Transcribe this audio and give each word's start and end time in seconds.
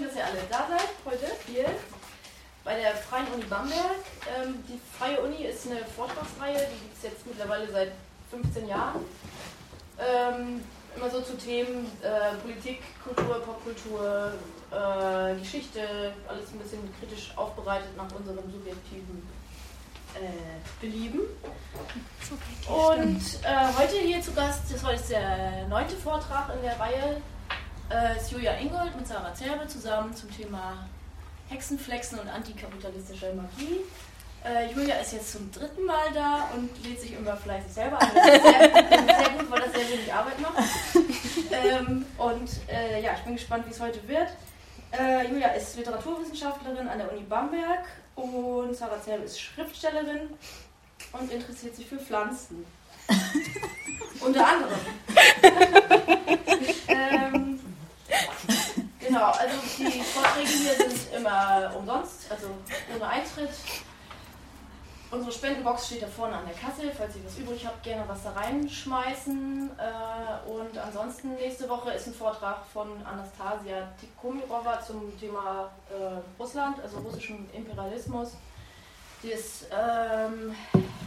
schön, 0.00 0.08
dass 0.08 0.16
ihr 0.16 0.24
alle 0.24 0.40
da 0.48 0.66
seid 0.68 0.88
heute 1.04 1.26
hier 1.46 1.66
bei 2.64 2.74
der 2.74 2.94
Freien 2.94 3.26
Uni 3.34 3.44
Bamberg. 3.44 4.00
Ähm, 4.34 4.62
die 4.68 4.80
Freie 4.96 5.20
Uni 5.20 5.44
ist 5.44 5.66
eine 5.66 5.84
Vortragsreihe, 5.84 6.68
die 6.72 6.80
gibt 6.80 6.96
es 6.96 7.02
jetzt 7.02 7.26
mittlerweile 7.26 7.70
seit 7.70 7.92
15 8.30 8.68
Jahren. 8.68 9.04
Ähm, 9.98 10.62
immer 10.96 11.10
so 11.10 11.20
zu 11.20 11.36
Themen 11.36 11.86
äh, 12.02 12.34
Politik, 12.42 12.80
Kultur, 13.04 13.40
Popkultur, 13.40 14.32
äh, 14.70 15.34
Geschichte, 15.38 16.12
alles 16.28 16.50
ein 16.52 16.58
bisschen 16.58 16.88
kritisch 16.98 17.32
aufbereitet 17.36 17.94
nach 17.96 18.10
unserem 18.12 18.50
subjektiven 18.50 19.28
äh, 20.14 20.80
Belieben. 20.80 21.20
Und 22.68 23.22
äh, 23.42 23.78
heute 23.78 23.96
hier 23.98 24.22
zu 24.22 24.32
Gast, 24.32 24.62
das 24.72 24.82
war 24.82 24.92
jetzt 24.92 25.10
der 25.10 25.66
neunte 25.68 25.96
Vortrag 25.96 26.54
in 26.54 26.62
der 26.62 26.78
Reihe, 26.80 27.20
äh, 27.90 28.16
ist 28.16 28.30
Julia 28.30 28.54
Ingold 28.54 28.96
mit 28.96 29.06
Sarah 29.06 29.34
Zerbe 29.34 29.66
zusammen 29.66 30.14
zum 30.14 30.30
Thema 30.34 30.86
Hexenflexen 31.48 32.18
und 32.18 32.28
antikapitalistische 32.28 33.32
Magie. 33.34 33.80
Äh, 34.44 34.72
Julia 34.72 34.96
ist 34.96 35.12
jetzt 35.12 35.32
zum 35.32 35.50
dritten 35.52 35.84
Mal 35.84 36.12
da 36.14 36.48
und 36.54 36.70
lädt 36.84 37.00
sich 37.00 37.12
immer 37.12 37.36
fleißig 37.36 37.72
selber 37.72 38.00
an. 38.00 38.08
Das 38.14 38.34
ist 38.34 38.42
sehr, 38.42 38.52
sehr 38.52 39.30
gut, 39.36 39.50
weil 39.50 39.60
das 39.60 39.72
sehr 39.72 39.90
wenig 39.90 40.12
Arbeit 40.12 40.40
macht. 40.40 40.54
Ähm, 41.52 42.06
und 42.16 42.50
äh, 42.68 43.02
ja, 43.02 43.12
ich 43.14 43.20
bin 43.22 43.34
gespannt, 43.34 43.66
wie 43.66 43.70
es 43.70 43.80
heute 43.80 44.06
wird. 44.08 44.28
Äh, 44.92 45.28
Julia 45.28 45.48
ist 45.48 45.76
Literaturwissenschaftlerin 45.76 46.88
an 46.88 46.98
der 46.98 47.12
Uni 47.12 47.22
Bamberg 47.22 47.84
und 48.14 48.74
Sarah 48.74 49.02
Zerbe 49.02 49.24
ist 49.24 49.40
Schriftstellerin 49.40 50.30
und 51.12 51.32
interessiert 51.32 51.76
sich 51.76 51.86
für 51.86 51.98
Pflanzen. 51.98 52.64
Unter 54.20 54.46
anderem. 54.46 54.78
ähm, 56.88 57.39
genau, 59.10 59.30
also 59.30 59.56
die 59.78 60.02
Vorträge 60.02 60.48
hier 60.48 60.74
sind 60.74 61.14
immer 61.14 61.72
umsonst, 61.76 62.30
also 62.30 62.48
ohne 62.94 63.06
Eintritt. 63.06 63.50
Unsere 65.10 65.32
Spendenbox 65.32 65.88
steht 65.88 66.02
da 66.02 66.06
vorne 66.06 66.36
an 66.36 66.44
der 66.46 66.54
Kasse. 66.54 66.92
Falls 66.96 67.16
ihr 67.16 67.24
was 67.24 67.36
übrig 67.36 67.66
habt, 67.66 67.82
gerne 67.82 68.04
was 68.06 68.22
da 68.22 68.30
reinschmeißen. 68.30 69.70
Äh, 69.76 70.48
und 70.48 70.78
ansonsten 70.78 71.34
nächste 71.34 71.68
Woche 71.68 71.90
ist 71.90 72.06
ein 72.06 72.14
Vortrag 72.14 72.58
von 72.72 73.04
Anastasia 73.04 73.88
Tikomirova 73.98 74.80
zum 74.80 75.18
Thema 75.18 75.68
äh, 75.90 76.40
Russland, 76.40 76.80
also 76.80 76.98
russischen 76.98 77.50
Imperialismus. 77.52 78.34
Die 79.24 79.32
ist 79.32 79.66
ähm, 79.72 80.54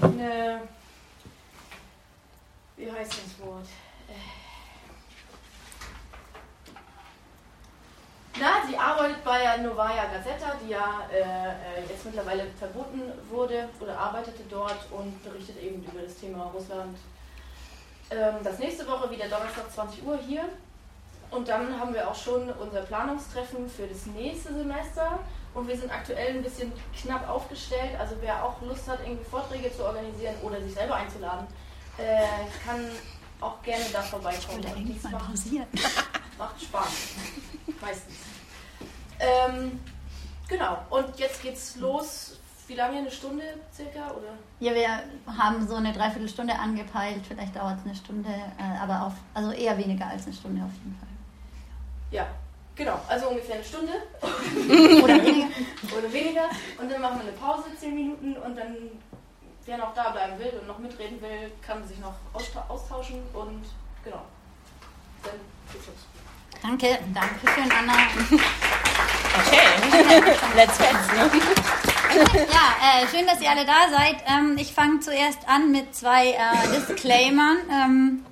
eine, 0.02 0.63
wie 2.75 2.91
heißt 2.91 3.13
das 3.13 3.47
Wort? 3.47 3.67
Na, 8.39 8.67
sie 8.67 8.76
arbeitet 8.76 9.23
bei 9.23 9.39
der 9.39 9.59
Novaya 9.59 10.06
Gazeta, 10.06 10.56
die 10.64 10.72
ja 10.72 11.08
äh, 11.12 11.81
jetzt 11.88 12.03
mittlerweile 12.03 12.48
verboten 12.58 13.02
wurde 13.30 13.70
oder 13.80 13.98
arbeitete 13.98 14.44
dort 14.50 14.80
und 14.92 15.23
berichtet 15.23 15.62
eben 15.62 15.84
über 15.84 16.02
das 16.02 16.16
Thema 16.16 16.45
Russland. 16.45 16.98
Ähm, 18.09 18.36
das 18.44 18.58
nächste 18.58 18.88
Woche 18.88 19.09
wieder 19.12 19.28
Donnerstag 19.28 19.72
20 19.72 20.03
Uhr 20.03 20.17
hier. 20.17 20.45
Und 21.30 21.48
dann 21.48 21.80
haben 21.80 21.94
wir 21.94 22.08
auch 22.08 22.16
schon 22.16 22.50
unser 22.52 22.81
Planungstreffen 22.81 23.70
für 23.70 23.88
das 23.88 24.06
nächste 24.08 24.53
Semester. 24.53 25.20
Und 25.53 25.68
wir 25.68 25.78
sind 25.78 25.92
aktuell 25.92 26.36
ein 26.36 26.44
bisschen 26.44 26.72
knapp 27.00 27.30
aufgestellt. 27.30 28.00
Also 28.00 28.16
wer 28.22 28.44
auch 28.44 28.59
Lust 28.62 28.88
hat, 28.88 29.00
irgendwie 29.03 29.25
Vorträge 29.25 29.75
zu 29.75 29.86
organisieren 29.86 30.36
oder 30.42 30.59
sich 30.59 30.73
selber 30.73 30.95
einzuladen, 30.95 31.45
äh, 31.97 32.25
kann 32.66 32.90
auch 33.40 33.62
gerne 33.62 33.86
da 33.92 34.02
vorbeikommen. 34.02 34.59
Ich 34.59 34.66
will 34.66 34.75
eigentlich 34.75 35.03
mal 35.03 35.18
pausieren. 35.18 35.68
Macht 36.38 36.62
Spaß. 36.62 36.90
Meistens. 37.81 38.16
Ähm, 39.23 39.79
genau, 40.47 40.77
und 40.89 41.17
jetzt 41.17 41.41
geht's 41.41 41.77
los. 41.77 42.38
Wie 42.67 42.75
lange? 42.75 42.97
Eine 42.97 43.11
Stunde 43.11 43.43
circa? 43.73 44.11
Oder? 44.11 44.33
Ja, 44.59 44.73
wir 44.73 44.89
haben 45.38 45.67
so 45.67 45.75
eine 45.75 45.91
Dreiviertelstunde 45.93 46.57
angepeilt. 46.57 47.22
Vielleicht 47.28 47.56
dauert 47.56 47.79
es 47.79 47.85
eine 47.85 47.95
Stunde, 47.95 48.29
äh, 48.29 48.81
aber 48.81 49.07
auf, 49.07 49.13
also 49.33 49.51
eher 49.51 49.78
weniger 49.78 50.07
als 50.07 50.25
eine 50.25 50.33
Stunde 50.33 50.63
auf 50.63 50.72
jeden 50.83 50.97
Fall. 50.97 51.07
Ja, 52.12 52.28
genau. 52.75 53.00
Also 53.07 53.29
ungefähr 53.29 53.56
eine 53.56 53.63
Stunde. 53.63 53.94
Oder 55.03 55.22
weniger. 55.22 55.47
Oder 55.97 56.13
weniger. 56.13 56.50
Und 56.79 56.91
dann 56.91 57.01
machen 57.01 57.19
wir 57.19 57.28
eine 57.28 57.38
Pause, 57.38 57.66
zehn 57.78 57.95
Minuten. 57.95 58.38
Und 58.38 58.56
dann, 58.57 58.75
wer 59.66 59.78
noch 59.78 59.94
da 59.94 60.12
bleiben 60.12 60.39
will 60.39 60.53
und 60.62 60.67
noch 60.67 60.79
mitreden 60.79 61.22
will, 61.22 61.51
kann 61.62 61.85
sich 61.88 62.00
noch 62.00 62.16
austauschen. 62.33 63.22
Und 63.33 63.66
genau. 64.03 64.22
Dann 65.23 65.33
geht's 65.72 65.88
los. 65.88 65.95
Danke, 66.62 67.00
danke 67.13 67.47
schön, 67.53 67.72
Anna. 67.72 67.94
Okay, 69.53 70.34
let's 70.56 70.78
fetz, 70.78 71.08
ne? 71.16 71.30
Ja, 72.16 73.02
äh, 73.02 73.08
schön, 73.08 73.25
dass 73.25 73.41
ihr 73.41 73.50
alle 73.50 73.66
da 73.66 73.90
seid. 73.90 74.18
Ähm, 74.28 74.56
ich 74.59 74.74
fange 74.74 75.00
zuerst 75.00 75.47
an 75.47 75.72
mit 75.72 75.96
zwei 75.96 76.31
äh, 76.31 76.36
Disclaimern. 76.75 77.58
Ähm, 77.72 78.25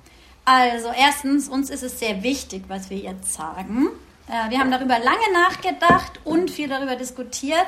also 0.44 0.88
erstens, 0.96 1.48
uns 1.48 1.70
ist 1.70 1.82
es 1.82 1.98
sehr 1.98 2.22
wichtig, 2.22 2.64
was 2.68 2.90
wir 2.90 2.98
jetzt 2.98 3.34
sagen. 3.34 3.88
Äh, 4.28 4.50
wir 4.50 4.58
haben 4.58 4.70
darüber 4.70 4.98
lange 4.98 5.32
nachgedacht 5.32 6.20
und 6.24 6.50
viel 6.50 6.68
darüber 6.68 6.96
diskutiert. 6.96 7.66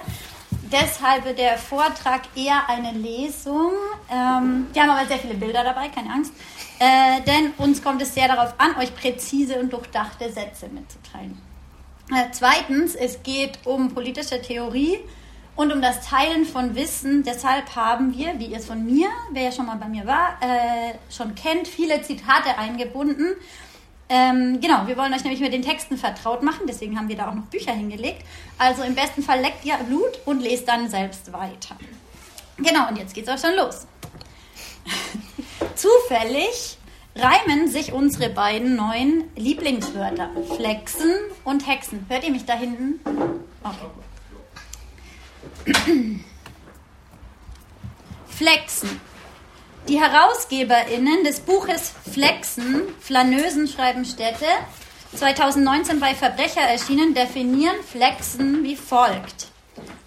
Deshalb 0.72 1.36
der 1.36 1.58
Vortrag 1.58 2.22
eher 2.34 2.68
eine 2.68 2.92
Lesung. 2.92 3.72
Ähm, 4.10 4.66
wir 4.72 4.82
haben 4.82 4.90
aber 4.90 5.06
sehr 5.06 5.18
viele 5.18 5.34
Bilder 5.34 5.62
dabei, 5.62 5.88
keine 5.88 6.10
Angst. 6.10 6.32
Äh, 6.78 7.20
denn 7.22 7.52
uns 7.58 7.82
kommt 7.82 8.02
es 8.02 8.14
sehr 8.14 8.28
darauf 8.28 8.54
an, 8.58 8.76
euch 8.76 8.94
präzise 8.94 9.58
und 9.58 9.72
durchdachte 9.72 10.32
Sätze 10.32 10.68
mitzuteilen. 10.68 11.40
Äh, 12.10 12.30
zweitens, 12.32 12.94
es 12.94 13.22
geht 13.22 13.58
um 13.64 13.94
politische 13.94 14.40
Theorie 14.42 14.98
und 15.56 15.72
um 15.72 15.80
das 15.80 16.06
Teilen 16.06 16.44
von 16.44 16.74
Wissen. 16.74 17.22
Deshalb 17.22 17.74
haben 17.76 18.16
wir, 18.16 18.38
wie 18.38 18.46
ihr 18.46 18.58
es 18.58 18.66
von 18.66 18.84
mir, 18.84 19.08
wer 19.32 19.44
ja 19.44 19.52
schon 19.52 19.66
mal 19.66 19.76
bei 19.76 19.88
mir 19.88 20.06
war, 20.06 20.36
äh, 20.40 20.94
schon 21.10 21.34
kennt, 21.34 21.66
viele 21.66 22.02
Zitate 22.02 22.58
eingebunden. 22.58 23.34
Ähm, 24.10 24.60
genau, 24.60 24.86
wir 24.86 24.98
wollen 24.98 25.14
euch 25.14 25.24
nämlich 25.24 25.40
mit 25.40 25.54
den 25.54 25.62
Texten 25.62 25.96
vertraut 25.96 26.42
machen, 26.42 26.66
deswegen 26.68 26.98
haben 26.98 27.08
wir 27.08 27.16
da 27.16 27.30
auch 27.30 27.34
noch 27.34 27.46
Bücher 27.46 27.72
hingelegt. 27.72 28.22
Also 28.58 28.82
im 28.82 28.94
besten 28.94 29.22
Fall 29.22 29.40
leckt 29.40 29.64
ihr 29.64 29.76
Blut 29.76 30.20
und 30.26 30.40
lest 30.40 30.68
dann 30.68 30.90
selbst 30.90 31.32
weiter. 31.32 31.76
Genau, 32.58 32.88
und 32.88 32.98
jetzt 32.98 33.14
geht's 33.14 33.30
auch 33.30 33.38
schon 33.38 33.56
los. 33.56 33.86
Zufällig 35.74 36.76
reimen 37.16 37.68
sich 37.68 37.92
unsere 37.92 38.30
beiden 38.30 38.76
neuen 38.76 39.30
Lieblingswörter 39.36 40.30
Flexen 40.56 41.12
und 41.44 41.66
Hexen. 41.66 42.06
Hört 42.08 42.24
ihr 42.24 42.30
mich 42.30 42.44
da 42.44 42.54
hinten? 42.54 43.00
Okay. 43.62 43.86
Flexen. 48.28 49.00
Die 49.88 50.00
HerausgeberInnen 50.00 51.24
des 51.24 51.40
Buches 51.40 51.92
Flexen, 52.10 52.82
Flaneusen 53.00 53.68
schreiben 53.68 54.04
Städte, 54.04 54.46
2019 55.14 56.00
bei 56.00 56.14
Verbrecher 56.14 56.62
erschienen, 56.62 57.14
definieren 57.14 57.76
Flexen 57.86 58.64
wie 58.64 58.76
folgt. 58.76 59.48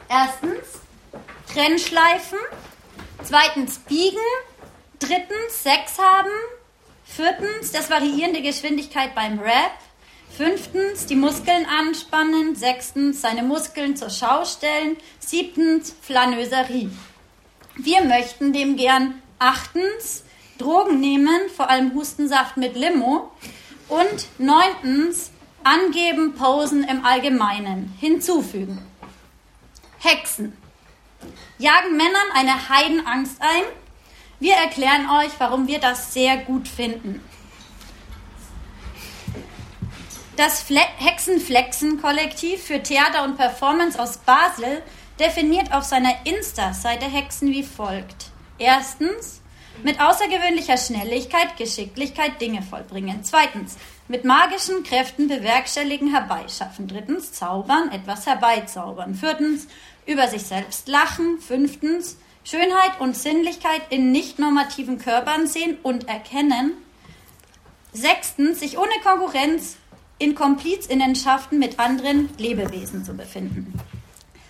Erstens 0.09 0.81
Trennschleifen, 1.53 2.39
zweitens 3.23 3.79
biegen, 3.79 4.17
drittens 4.99 5.63
Sex 5.63 5.97
haben, 5.99 6.31
viertens 7.17 7.71
das 7.71 7.89
variierende 7.89 8.43
Geschwindigkeit 8.43 9.15
beim 9.15 9.39
Rap, 9.39 9.71
fünftens 10.29 11.07
die 11.07 11.15
Muskeln 11.15 11.65
anspannen, 11.65 12.55
sechstens 12.55 13.21
seine 13.21 13.41
Muskeln 13.41 13.95
zur 13.95 14.11
Schau 14.11 14.45
stellen, 14.45 14.97
siebtens 15.17 15.95
Flaneuserie. 15.99 16.91
Wir 17.75 18.03
möchten 18.03 18.53
dem 18.53 18.77
gern 18.77 19.19
achtens 19.39 20.25
Drogen 20.59 20.99
nehmen, 20.99 21.49
vor 21.55 21.71
allem 21.71 21.95
Hustensaft 21.95 22.55
mit 22.55 22.75
Limo 22.75 23.31
und 23.89 24.27
neuntens 24.37 25.31
angeben, 25.63 26.35
posen 26.35 26.83
im 26.83 27.03
Allgemeinen 27.03 27.95
hinzufügen. 27.99 28.85
Hexen 29.97 30.55
jagen 31.57 31.97
Männern 31.97 32.29
eine 32.35 32.69
Heidenangst 32.69 33.41
ein. 33.41 33.63
Wir 34.39 34.53
erklären 34.53 35.09
euch, 35.09 35.31
warum 35.39 35.67
wir 35.67 35.79
das 35.79 36.13
sehr 36.13 36.37
gut 36.37 36.67
finden. 36.67 37.21
Das 40.35 40.61
Fle 40.61 40.81
Hexenflexen-Kollektiv 40.97 42.61
für 42.61 42.83
Theater 42.83 43.23
und 43.23 43.37
Performance 43.37 43.99
aus 43.99 44.17
Basel 44.19 44.83
definiert 45.19 45.73
auf 45.73 45.83
seiner 45.83 46.13
Insta-Seite 46.25 47.05
Hexen 47.05 47.49
wie 47.49 47.63
folgt. 47.63 48.27
Erstens, 48.59 49.41
mit 49.83 49.99
außergewöhnlicher 49.99 50.77
Schnelligkeit, 50.77 51.57
Geschicklichkeit 51.57 52.39
Dinge 52.39 52.61
vollbringen. 52.61 53.23
Zweitens, 53.23 53.77
mit 54.07 54.25
magischen 54.25 54.83
Kräften 54.83 55.27
bewerkstelligen, 55.27 56.11
herbeischaffen. 56.11 56.87
Drittens, 56.87 57.33
zaubern, 57.33 57.91
etwas 57.91 58.27
herbeizaubern. 58.27 59.15
Viertens, 59.15 59.67
über 60.05 60.27
sich 60.27 60.43
selbst 60.43 60.87
lachen. 60.87 61.39
Fünftens, 61.39 62.17
Schönheit 62.49 63.01
und 63.01 63.17
Sinnlichkeit 63.17 63.81
in 63.89 64.13
nicht 64.13 64.39
normativen 64.39 64.99
Körpern 64.99 65.47
sehen 65.47 65.77
und 65.83 66.07
erkennen. 66.07 66.77
Sechstens, 67.91 68.61
sich 68.61 68.77
ohne 68.77 68.93
Konkurrenz 69.03 69.75
in 70.17 70.33
Komplizinnenschaften 70.33 71.59
mit 71.59 71.77
anderen 71.77 72.29
Lebewesen 72.37 73.03
zu 73.03 73.15
befinden. 73.15 73.77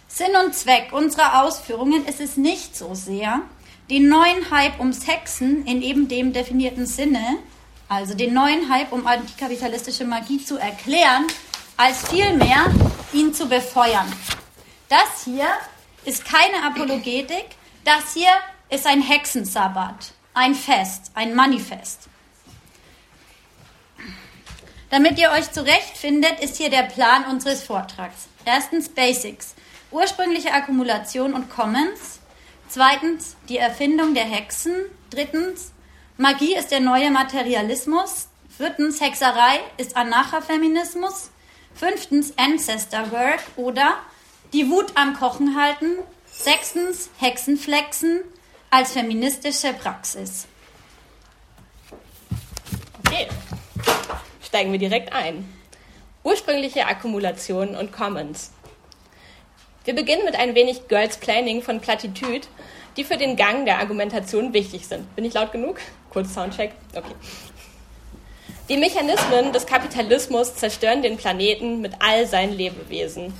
Sinn 0.07 0.35
und 0.45 0.53
Zweck 0.53 0.89
unserer 0.91 1.43
Ausführungen 1.43 2.05
ist 2.05 2.19
es 2.19 2.37
nicht 2.37 2.75
so 2.75 2.93
sehr, 2.93 3.41
den 3.89 4.09
neuen 4.09 4.51
Hype 4.51 4.79
ums 4.79 5.07
Hexen 5.07 5.65
in 5.65 5.81
eben 5.81 6.07
dem 6.07 6.33
definierten 6.33 6.85
Sinne, 6.85 7.39
also 7.89 8.13
den 8.13 8.31
neuen 8.31 8.69
Hype 8.69 8.91
um 8.91 9.07
antikapitalistische 9.07 10.05
Magie 10.05 10.43
zu 10.43 10.57
erklären, 10.57 11.25
als 11.77 12.07
vielmehr 12.09 12.71
ihn 13.11 13.33
zu 13.33 13.47
befeuern. 13.47 14.11
Das 14.87 15.25
hier 15.25 15.47
ist 16.05 16.25
keine 16.25 16.63
Apologetik, 16.63 17.57
das 17.87 18.13
hier 18.13 18.31
ist 18.69 18.85
ein 18.85 19.01
Hexensabbat, 19.01 20.11
ein 20.33 20.55
Fest, 20.55 21.11
ein 21.13 21.33
Manifest. 21.33 22.09
Damit 24.89 25.17
ihr 25.17 25.31
euch 25.31 25.49
zurechtfindet, 25.53 26.41
ist 26.41 26.57
hier 26.57 26.69
der 26.69 26.83
Plan 26.83 27.23
unseres 27.25 27.63
Vortrags. 27.63 28.27
Erstens 28.43 28.89
Basics, 28.89 29.55
ursprüngliche 29.91 30.51
Akkumulation 30.51 31.33
und 31.33 31.49
Commons. 31.49 32.19
Zweitens 32.67 33.37
die 33.47 33.57
Erfindung 33.57 34.13
der 34.13 34.25
Hexen. 34.25 34.75
Drittens 35.09 35.71
Magie 36.17 36.55
ist 36.55 36.71
der 36.71 36.81
neue 36.81 37.09
Materialismus. 37.09 38.27
Viertens 38.49 38.99
Hexerei 38.99 39.61
ist 39.77 39.95
Anarchafeminismus. 39.95 41.31
Fünftens 41.73 42.33
Ancestor 42.37 43.11
Work 43.11 43.43
oder 43.55 43.97
die 44.51 44.69
Wut 44.69 44.91
am 44.95 45.13
Kochen 45.13 45.55
halten. 45.55 45.95
Sechstens 46.37 47.09
Hexenflexen 47.19 48.21
als 48.69 48.91
feministische 48.91 49.73
Praxis. 49.73 50.47
Okay 53.05 53.27
steigen 54.47 54.71
wir 54.71 54.79
direkt 54.79 55.13
ein. 55.13 55.47
Ursprüngliche 56.23 56.87
Akkumulation 56.87 57.75
und 57.75 57.91
Commons. 57.91 58.51
Wir 59.85 59.93
beginnen 59.93 60.25
mit 60.25 60.35
ein 60.35 60.55
wenig 60.55 60.87
Girls 60.87 61.17
Planning 61.17 61.61
von 61.61 61.79
Plattitüd, 61.79 62.47
die 62.97 63.03
für 63.03 63.17
den 63.17 63.35
Gang 63.35 63.65
der 63.65 63.77
Argumentation 63.79 64.53
wichtig 64.53 64.87
sind. 64.87 65.15
Bin 65.15 65.25
ich 65.25 65.33
laut 65.35 65.51
genug? 65.51 65.79
Kurz 66.09 66.33
Soundcheck. 66.33 66.71
Okay. 66.95 67.13
Die 68.67 68.77
Mechanismen 68.77 69.53
des 69.53 69.65
Kapitalismus 69.65 70.55
zerstören 70.55 71.01
den 71.01 71.17
Planeten 71.17 71.79
mit 71.79 71.93
all 71.99 72.25
seinen 72.25 72.53
Lebewesen. 72.53 73.33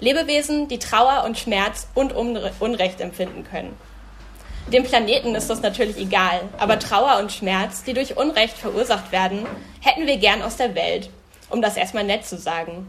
Lebewesen, 0.00 0.68
die 0.68 0.78
Trauer 0.78 1.24
und 1.24 1.38
Schmerz 1.38 1.88
und 1.94 2.12
Unrecht 2.12 3.00
empfinden 3.00 3.44
können. 3.44 3.76
Dem 4.72 4.82
Planeten 4.82 5.34
ist 5.34 5.48
das 5.48 5.62
natürlich 5.62 5.96
egal, 5.96 6.42
aber 6.58 6.78
Trauer 6.78 7.18
und 7.20 7.32
Schmerz, 7.32 7.84
die 7.84 7.94
durch 7.94 8.16
Unrecht 8.16 8.58
verursacht 8.58 9.12
werden, 9.12 9.46
hätten 9.80 10.06
wir 10.06 10.16
gern 10.16 10.42
aus 10.42 10.56
der 10.56 10.74
Welt, 10.74 11.08
um 11.50 11.62
das 11.62 11.76
erstmal 11.76 12.04
nett 12.04 12.26
zu 12.26 12.36
sagen. 12.36 12.88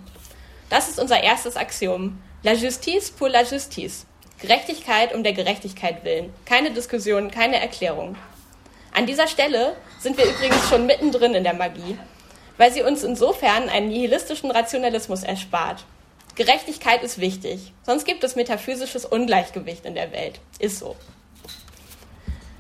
Das 0.69 0.89
ist 0.89 0.99
unser 0.99 1.21
erstes 1.23 1.55
Axiom. 1.55 2.19
La 2.43 2.53
justice 2.53 3.11
pour 3.11 3.29
la 3.29 3.43
justice. 3.43 4.05
Gerechtigkeit 4.39 5.13
um 5.13 5.23
der 5.23 5.33
Gerechtigkeit 5.33 6.03
willen. 6.03 6.33
Keine 6.45 6.71
Diskussion, 6.71 7.31
keine 7.31 7.59
Erklärung. 7.59 8.15
An 8.93 9.05
dieser 9.05 9.27
Stelle 9.27 9.75
sind 9.99 10.17
wir 10.17 10.25
übrigens 10.25 10.67
schon 10.69 10.87
mittendrin 10.87 11.35
in 11.35 11.43
der 11.43 11.53
Magie, 11.53 11.97
weil 12.57 12.73
sie 12.73 12.81
uns 12.81 13.03
insofern 13.03 13.69
einen 13.69 13.89
nihilistischen 13.89 14.51
Rationalismus 14.51 15.23
erspart. 15.23 15.85
Gerechtigkeit 16.37 17.01
ist 17.01 17.19
wichtig, 17.19 17.73
sonst 17.81 18.05
gibt 18.05 18.23
es 18.23 18.35
metaphysisches 18.35 19.05
Ungleichgewicht 19.05 19.87
in 19.87 19.95
der 19.95 20.11
Welt. 20.11 20.39
Ist 20.59 20.77
so. 20.77 20.95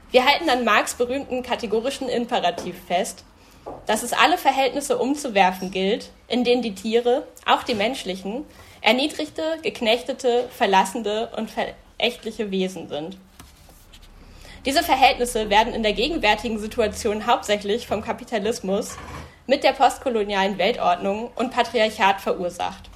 Wir 0.09 0.25
halten 0.25 0.49
an 0.49 0.65
Marx 0.65 0.95
berühmten 0.95 1.43
kategorischen 1.43 2.09
Imperativ 2.09 2.75
fest, 2.87 3.23
dass 3.85 4.01
es 4.01 4.13
alle 4.13 4.39
Verhältnisse 4.39 4.97
umzuwerfen 4.97 5.69
gilt, 5.69 6.09
in 6.27 6.43
denen 6.43 6.63
die 6.63 6.73
Tiere, 6.73 7.27
auch 7.45 7.61
die 7.61 7.75
menschlichen, 7.75 8.45
erniedrigte, 8.81 9.59
geknechtete, 9.61 10.49
verlassende 10.49 11.29
und 11.37 11.51
verächtliche 11.51 12.49
Wesen 12.49 12.89
sind. 12.89 13.19
Diese 14.65 14.81
Verhältnisse 14.81 15.51
werden 15.51 15.75
in 15.75 15.83
der 15.83 15.93
gegenwärtigen 15.93 16.57
Situation 16.57 17.27
hauptsächlich 17.27 17.85
vom 17.85 18.01
Kapitalismus 18.01 18.97
mit 19.45 19.63
der 19.63 19.73
postkolonialen 19.73 20.57
Weltordnung 20.57 21.29
und 21.35 21.51
Patriarchat 21.51 22.21
verursacht. 22.21 22.89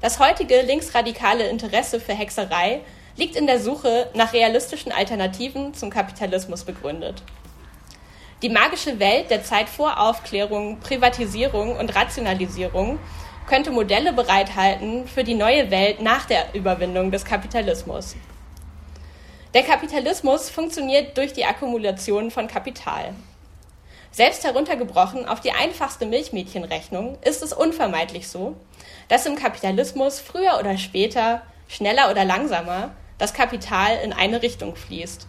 Das 0.00 0.18
heutige 0.18 0.62
linksradikale 0.62 1.46
Interesse 1.48 2.00
für 2.00 2.14
Hexerei 2.14 2.80
liegt 3.16 3.36
in 3.36 3.46
der 3.46 3.60
Suche 3.60 4.08
nach 4.14 4.32
realistischen 4.32 4.92
Alternativen 4.92 5.74
zum 5.74 5.90
Kapitalismus 5.90 6.64
begründet. 6.64 7.22
Die 8.40 8.48
magische 8.48 8.98
Welt 8.98 9.28
der 9.28 9.44
Zeit 9.44 9.68
vor 9.68 10.00
Aufklärung, 10.00 10.80
Privatisierung 10.80 11.76
und 11.76 11.94
Rationalisierung 11.94 12.98
könnte 13.46 13.70
Modelle 13.70 14.14
bereithalten 14.14 15.06
für 15.06 15.24
die 15.24 15.34
neue 15.34 15.70
Welt 15.70 16.00
nach 16.00 16.24
der 16.24 16.54
Überwindung 16.54 17.10
des 17.10 17.26
Kapitalismus. 17.26 18.16
Der 19.52 19.64
Kapitalismus 19.64 20.48
funktioniert 20.48 21.18
durch 21.18 21.34
die 21.34 21.44
Akkumulation 21.44 22.30
von 22.30 22.48
Kapital. 22.48 23.12
Selbst 24.12 24.44
heruntergebrochen 24.44 25.26
auf 25.26 25.40
die 25.40 25.52
einfachste 25.52 26.06
Milchmädchenrechnung 26.06 27.18
ist 27.22 27.42
es 27.42 27.52
unvermeidlich 27.52 28.28
so, 28.28 28.56
dass 29.10 29.26
im 29.26 29.34
Kapitalismus 29.34 30.20
früher 30.20 30.58
oder 30.60 30.78
später, 30.78 31.42
schneller 31.68 32.10
oder 32.10 32.24
langsamer, 32.24 32.92
das 33.18 33.34
Kapital 33.34 33.98
in 34.04 34.12
eine 34.12 34.40
Richtung 34.40 34.76
fließt. 34.76 35.26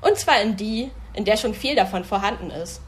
Und 0.00 0.16
zwar 0.16 0.40
in 0.40 0.56
die, 0.56 0.90
in 1.12 1.26
der 1.26 1.36
schon 1.36 1.54
viel 1.54 1.76
davon 1.76 2.04
vorhanden 2.04 2.50
ist. 2.50 2.80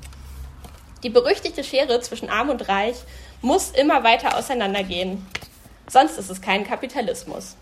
Die 1.03 1.11
berüchtigte 1.11 1.63
Schere 1.63 2.01
zwischen 2.01 2.31
Arm 2.31 2.49
und 2.49 2.69
Reich 2.69 2.97
muss 3.43 3.71
immer 3.71 4.03
weiter 4.03 4.37
auseinandergehen. 4.37 5.27
Sonst 5.87 6.17
ist 6.17 6.31
es 6.31 6.41
kein 6.41 6.67
Kapitalismus. 6.67 7.57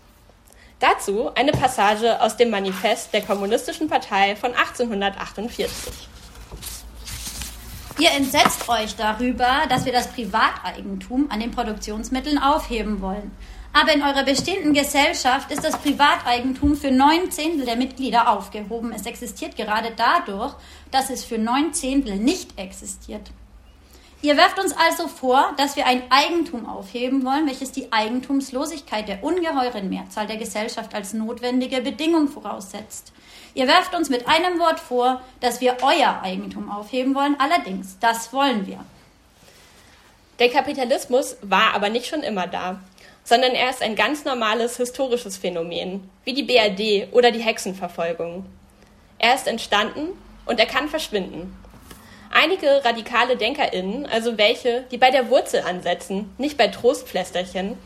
Dazu 0.79 1.31
eine 1.35 1.51
Passage 1.51 2.21
aus 2.21 2.37
dem 2.37 2.49
Manifest 2.49 3.13
der 3.13 3.21
Kommunistischen 3.21 3.89
Partei 3.89 4.37
von 4.37 4.53
1848. 4.53 6.07
Ihr 7.99 8.11
entsetzt 8.11 8.69
euch 8.69 8.95
darüber, 8.95 9.63
dass 9.67 9.83
wir 9.83 9.91
das 9.91 10.07
Privateigentum 10.07 11.29
an 11.29 11.41
den 11.41 11.51
Produktionsmitteln 11.51 12.37
aufheben 12.37 13.01
wollen. 13.01 13.31
Aber 13.73 13.93
in 13.93 14.01
eurer 14.01 14.23
bestehenden 14.23 14.73
Gesellschaft 14.73 15.51
ist 15.51 15.65
das 15.65 15.77
Privateigentum 15.77 16.77
für 16.77 16.91
neun 16.91 17.29
Zehntel 17.29 17.65
der 17.65 17.75
Mitglieder 17.75 18.29
aufgehoben. 18.31 18.93
Es 18.93 19.05
existiert 19.05 19.57
gerade 19.57 19.91
dadurch, 19.97 20.53
dass 20.91 21.09
es 21.09 21.25
für 21.25 21.37
neun 21.37 21.73
Zehntel 21.73 22.15
nicht 22.15 22.57
existiert. 22.57 23.31
Ihr 24.21 24.37
werft 24.37 24.59
uns 24.59 24.73
also 24.77 25.09
vor, 25.09 25.53
dass 25.57 25.75
wir 25.75 25.85
ein 25.85 26.03
Eigentum 26.09 26.67
aufheben 26.67 27.25
wollen, 27.25 27.47
welches 27.47 27.73
die 27.73 27.91
Eigentumslosigkeit 27.91 29.09
der 29.09 29.25
ungeheuren 29.25 29.89
Mehrzahl 29.89 30.25
der 30.25 30.37
Gesellschaft 30.37 30.95
als 30.95 31.13
notwendige 31.13 31.81
Bedingung 31.81 32.29
voraussetzt. 32.29 33.11
Ihr 33.53 33.67
werft 33.67 33.95
uns 33.95 34.09
mit 34.09 34.27
einem 34.27 34.59
Wort 34.59 34.79
vor, 34.79 35.21
dass 35.39 35.61
wir 35.61 35.77
euer 35.81 36.21
Eigentum 36.23 36.71
aufheben 36.71 37.15
wollen. 37.15 37.35
Allerdings, 37.39 37.97
das 37.99 38.31
wollen 38.33 38.67
wir. 38.67 38.83
Der 40.39 40.49
Kapitalismus 40.49 41.37
war 41.41 41.73
aber 41.73 41.89
nicht 41.89 42.07
schon 42.07 42.23
immer 42.23 42.47
da 42.47 42.79
sondern 43.29 43.51
er 43.51 43.69
ist 43.69 43.83
ein 43.83 43.95
ganz 43.95 44.25
normales 44.25 44.77
historisches 44.77 45.37
Phänomen, 45.37 46.09
wie 46.23 46.33
die 46.33 46.41
BRD 46.41 47.13
oder 47.13 47.29
die 47.29 47.43
Hexenverfolgung. 47.43 48.43
Er 49.19 49.35
ist 49.35 49.47
entstanden 49.47 50.17
und 50.47 50.59
er 50.59 50.65
kann 50.65 50.89
verschwinden. 50.89 51.55
Einige 52.31 52.83
radikale 52.83 53.37
DenkerInnen, 53.37 54.07
also 54.07 54.39
welche, 54.39 54.83
die 54.89 54.97
bei 54.97 55.11
der 55.11 55.29
Wurzel 55.29 55.61
ansetzen, 55.61 56.33
nicht 56.39 56.57
bei 56.57 56.69
Trostpflästerchen, 56.69 57.77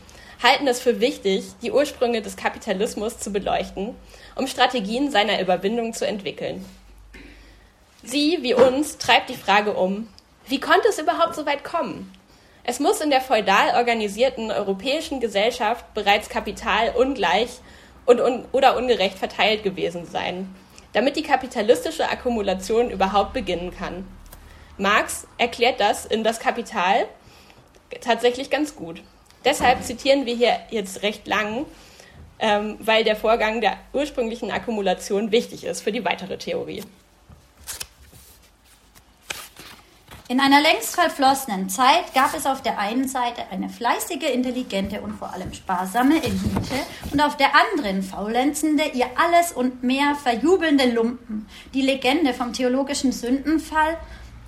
halten 0.42 0.66
es 0.66 0.80
für 0.80 1.00
wichtig, 1.00 1.44
die 1.60 1.72
Ursprünge 1.72 2.22
des 2.22 2.36
Kapitalismus 2.36 3.18
zu 3.18 3.30
beleuchten, 3.30 3.94
um 4.34 4.46
Strategien 4.46 5.10
seiner 5.10 5.40
Überwindung 5.40 5.92
zu 5.92 6.06
entwickeln. 6.06 6.64
Sie, 8.02 8.38
wie 8.42 8.54
uns, 8.54 8.98
treibt 8.98 9.30
die 9.30 9.34
Frage 9.34 9.72
um, 9.72 10.08
wie 10.46 10.60
konnte 10.60 10.88
es 10.88 10.98
überhaupt 10.98 11.34
so 11.34 11.46
weit 11.46 11.64
kommen? 11.64 12.12
Es 12.64 12.80
muss 12.80 13.00
in 13.00 13.10
der 13.10 13.20
feudal 13.20 13.76
organisierten 13.76 14.50
europäischen 14.50 15.20
Gesellschaft 15.20 15.92
bereits 15.94 16.28
Kapital 16.28 16.94
ungleich 16.96 17.48
und 18.06 18.20
un 18.20 18.44
oder 18.52 18.76
ungerecht 18.76 19.18
verteilt 19.18 19.62
gewesen 19.62 20.06
sein, 20.06 20.54
damit 20.92 21.16
die 21.16 21.22
kapitalistische 21.22 22.08
Akkumulation 22.08 22.90
überhaupt 22.90 23.32
beginnen 23.32 23.74
kann. 23.74 24.06
Marx 24.76 25.26
erklärt 25.38 25.80
das 25.80 26.04
in 26.04 26.24
Das 26.24 26.40
Kapital 26.40 27.06
tatsächlich 28.00 28.50
ganz 28.50 28.74
gut. 28.74 29.02
Deshalb 29.44 29.82
zitieren 29.82 30.26
wir 30.26 30.34
hier 30.34 30.58
jetzt 30.70 31.02
recht 31.02 31.26
lang, 31.26 31.66
ähm, 32.38 32.76
weil 32.80 33.04
der 33.04 33.16
Vorgang 33.16 33.60
der 33.60 33.76
ursprünglichen 33.92 34.50
Akkumulation 34.50 35.32
wichtig 35.32 35.64
ist 35.64 35.82
für 35.82 35.92
die 35.92 36.04
weitere 36.04 36.36
Theorie. 36.36 36.82
In 40.26 40.40
einer 40.40 40.62
längst 40.62 40.94
verflossenen 40.94 41.68
Zeit 41.68 42.14
gab 42.14 42.34
es 42.34 42.46
auf 42.46 42.62
der 42.62 42.78
einen 42.78 43.06
Seite 43.06 43.42
eine 43.50 43.68
fleißige, 43.68 44.32
intelligente 44.32 45.02
und 45.02 45.12
vor 45.12 45.34
allem 45.34 45.52
sparsame 45.52 46.16
Elite 46.16 46.86
und 47.12 47.20
auf 47.20 47.36
der 47.36 47.50
anderen 47.54 48.02
faulenzende, 48.02 48.84
ihr 48.94 49.06
alles 49.16 49.52
und 49.52 49.82
mehr 49.82 50.14
verjubelnde 50.14 50.86
Lumpen. 50.86 51.46
Die 51.74 51.82
Legende 51.82 52.32
vom 52.32 52.54
theologischen 52.54 53.12
Sündenfall 53.12 53.98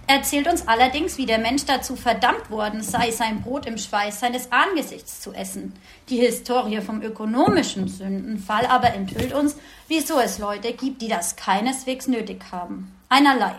erzählt 0.06 0.48
uns 0.48 0.66
allerdings, 0.68 1.18
wie 1.18 1.26
der 1.26 1.38
Mensch 1.38 1.64
dazu 1.64 1.96
verdammt 1.96 2.50
worden 2.50 2.82
sei, 2.82 3.10
sein 3.10 3.42
Brot 3.42 3.66
im 3.66 3.78
Schweiß 3.78 4.20
seines 4.20 4.52
Angesichts 4.52 5.20
zu 5.20 5.32
essen. 5.32 5.74
Die 6.08 6.18
Historie 6.18 6.80
vom 6.80 7.02
ökonomischen 7.02 7.88
Sündenfall 7.88 8.66
aber 8.66 8.94
enthüllt 8.94 9.32
uns, 9.32 9.56
wieso 9.88 10.18
es 10.20 10.38
Leute 10.38 10.72
gibt, 10.72 11.02
die 11.02 11.08
das 11.08 11.36
keineswegs 11.36 12.06
nötig 12.08 12.44
haben. 12.52 12.94
Einerlei. 13.08 13.54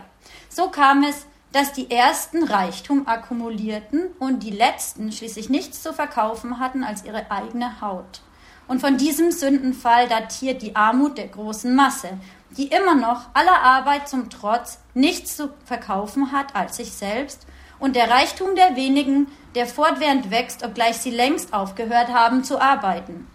So 0.48 0.68
kam 0.68 1.04
es, 1.04 1.26
dass 1.52 1.72
die 1.72 1.90
ersten 1.90 2.44
Reichtum 2.44 3.06
akkumulierten 3.06 4.08
und 4.18 4.42
die 4.42 4.50
letzten 4.50 5.12
schließlich 5.12 5.48
nichts 5.48 5.82
zu 5.82 5.92
verkaufen 5.92 6.58
hatten 6.58 6.84
als 6.84 7.04
ihre 7.04 7.30
eigene 7.30 7.80
Haut. 7.80 8.20
Und 8.66 8.80
von 8.80 8.98
diesem 8.98 9.32
Sündenfall 9.32 10.08
datiert 10.08 10.60
die 10.60 10.76
Armut 10.76 11.16
der 11.16 11.28
großen 11.28 11.74
Masse, 11.74 12.18
die 12.50 12.68
immer 12.68 12.94
noch 12.94 13.26
aller 13.34 13.62
Arbeit 13.62 14.08
zum 14.08 14.30
Trotz 14.30 14.78
nichts 14.94 15.36
zu 15.36 15.50
verkaufen 15.64 16.32
hat 16.32 16.56
als 16.56 16.76
sich 16.76 16.92
selbst 16.92 17.46
und 17.78 17.94
der 17.94 18.10
Reichtum 18.10 18.56
der 18.56 18.76
wenigen, 18.76 19.28
der 19.54 19.66
fortwährend 19.66 20.30
wächst, 20.30 20.64
obgleich 20.64 20.96
sie 20.98 21.10
längst 21.10 21.52
aufgehört 21.52 22.08
haben 22.08 22.44
zu 22.44 22.60
arbeiten. 22.60 23.26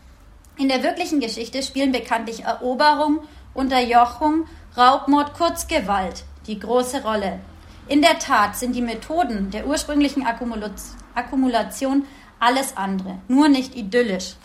In 0.57 0.67
der 0.67 0.83
wirklichen 0.83 1.19
Geschichte 1.19 1.63
spielen 1.63 1.91
bekanntlich 1.91 2.43
Eroberung, 2.43 3.19
Unterjochung, 3.53 4.47
Raubmord, 4.77 5.33
kurz 5.35 5.67
Gewalt 5.67 6.23
die 6.47 6.59
große 6.59 7.03
Rolle. 7.03 7.39
In 7.87 8.01
der 8.01 8.19
Tat 8.19 8.55
sind 8.55 8.75
die 8.75 8.81
Methoden 8.81 9.51
der 9.51 9.67
ursprünglichen 9.67 10.25
Akkumulation 10.25 12.05
alles 12.39 12.75
andere, 12.75 13.19
nur 13.27 13.47
nicht 13.49 13.75
idyllisch. 13.75 14.35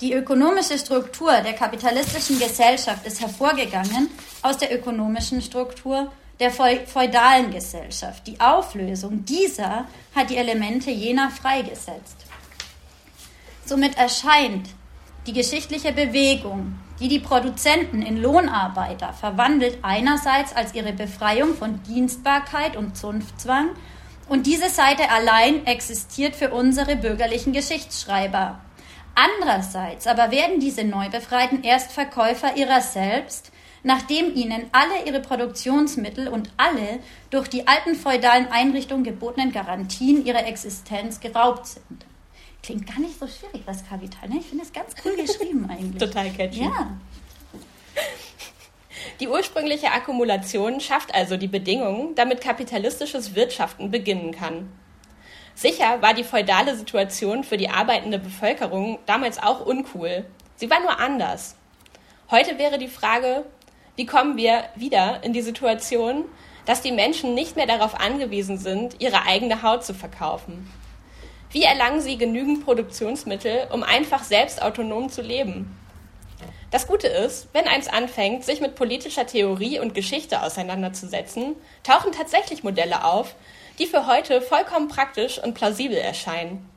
Die 0.00 0.14
ökonomische 0.14 0.78
Struktur 0.78 1.30
der 1.42 1.52
kapitalistischen 1.52 2.38
Gesellschaft 2.38 3.06
ist 3.06 3.20
hervorgegangen 3.20 4.08
aus 4.40 4.56
der 4.56 4.74
ökonomischen 4.74 5.42
Struktur 5.42 6.10
der 6.40 6.50
feudalen 6.50 7.50
Gesellschaft. 7.50 8.26
Die 8.26 8.40
Auflösung 8.40 9.26
dieser 9.26 9.84
hat 10.14 10.30
die 10.30 10.38
Elemente 10.38 10.90
jener 10.90 11.28
freigesetzt. 11.30 12.16
Somit 13.66 13.98
erscheint 13.98 14.70
die 15.26 15.34
geschichtliche 15.34 15.92
Bewegung, 15.92 16.78
die 16.98 17.08
die 17.08 17.18
Produzenten 17.18 18.00
in 18.00 18.22
Lohnarbeiter 18.22 19.12
verwandelt, 19.12 19.80
einerseits 19.82 20.56
als 20.56 20.74
ihre 20.74 20.94
Befreiung 20.94 21.54
von 21.54 21.82
Dienstbarkeit 21.82 22.74
und 22.74 22.96
Zunftzwang, 22.96 23.68
und 24.30 24.46
diese 24.46 24.70
Seite 24.70 25.10
allein 25.10 25.66
existiert 25.66 26.36
für 26.36 26.50
unsere 26.50 26.96
bürgerlichen 26.96 27.52
Geschichtsschreiber. 27.52 28.60
Andererseits 29.20 30.06
aber 30.06 30.30
werden 30.30 30.60
diese 30.60 30.82
Neubefreiten 30.82 31.62
erst 31.62 31.92
Verkäufer 31.92 32.56
ihrer 32.56 32.80
selbst, 32.80 33.52
nachdem 33.82 34.34
ihnen 34.34 34.70
alle 34.72 35.06
ihre 35.06 35.20
Produktionsmittel 35.20 36.26
und 36.28 36.50
alle 36.56 37.00
durch 37.28 37.48
die 37.48 37.66
alten 37.66 37.96
feudalen 37.96 38.48
Einrichtungen 38.50 39.04
gebotenen 39.04 39.52
Garantien 39.52 40.24
ihrer 40.24 40.46
Existenz 40.46 41.20
geraubt 41.20 41.66
sind. 41.66 42.06
Klingt 42.62 42.86
gar 42.86 42.98
nicht 42.98 43.18
so 43.18 43.26
schwierig, 43.26 43.62
das 43.66 43.86
Kapital. 43.86 44.28
Ne? 44.30 44.38
Ich 44.40 44.46
finde 44.46 44.64
es 44.64 44.72
ganz 44.72 44.94
cool 45.04 45.16
geschrieben 45.16 45.66
eigentlich. 45.70 45.98
Total 45.98 46.30
catchy. 46.30 46.62
Ja. 46.62 46.90
Die 49.18 49.28
ursprüngliche 49.28 49.92
Akkumulation 49.92 50.80
schafft 50.80 51.14
also 51.14 51.36
die 51.36 51.48
Bedingungen, 51.48 52.14
damit 52.14 52.40
kapitalistisches 52.40 53.34
Wirtschaften 53.34 53.90
beginnen 53.90 54.32
kann. 54.32 54.70
Sicher 55.60 56.00
war 56.00 56.14
die 56.14 56.24
feudale 56.24 56.74
Situation 56.74 57.44
für 57.44 57.58
die 57.58 57.68
arbeitende 57.68 58.18
Bevölkerung 58.18 58.98
damals 59.04 59.38
auch 59.38 59.60
uncool. 59.60 60.24
Sie 60.56 60.70
war 60.70 60.80
nur 60.80 60.98
anders. 60.98 61.54
Heute 62.30 62.56
wäre 62.56 62.78
die 62.78 62.88
Frage, 62.88 63.44
wie 63.94 64.06
kommen 64.06 64.38
wir 64.38 64.64
wieder 64.74 65.22
in 65.22 65.34
die 65.34 65.42
Situation, 65.42 66.24
dass 66.64 66.80
die 66.80 66.92
Menschen 66.92 67.34
nicht 67.34 67.56
mehr 67.56 67.66
darauf 67.66 67.94
angewiesen 68.00 68.56
sind, 68.56 69.02
ihre 69.02 69.26
eigene 69.26 69.62
Haut 69.62 69.84
zu 69.84 69.92
verkaufen? 69.92 70.66
Wie 71.50 71.64
erlangen 71.64 72.00
sie 72.00 72.16
genügend 72.16 72.64
Produktionsmittel, 72.64 73.68
um 73.70 73.82
einfach 73.82 74.24
selbst 74.24 74.62
autonom 74.62 75.10
zu 75.10 75.20
leben? 75.20 75.76
Das 76.70 76.86
Gute 76.86 77.08
ist, 77.08 77.48
wenn 77.52 77.68
eins 77.68 77.86
anfängt, 77.86 78.44
sich 78.44 78.62
mit 78.62 78.76
politischer 78.76 79.26
Theorie 79.26 79.78
und 79.78 79.94
Geschichte 79.94 80.40
auseinanderzusetzen, 80.40 81.54
tauchen 81.82 82.12
tatsächlich 82.12 82.62
Modelle 82.64 83.04
auf, 83.04 83.34
die 83.80 83.86
für 83.86 84.06
heute 84.06 84.42
vollkommen 84.42 84.88
praktisch 84.88 85.42
und 85.42 85.54
plausibel 85.54 85.96
erscheinen. 85.96 86.68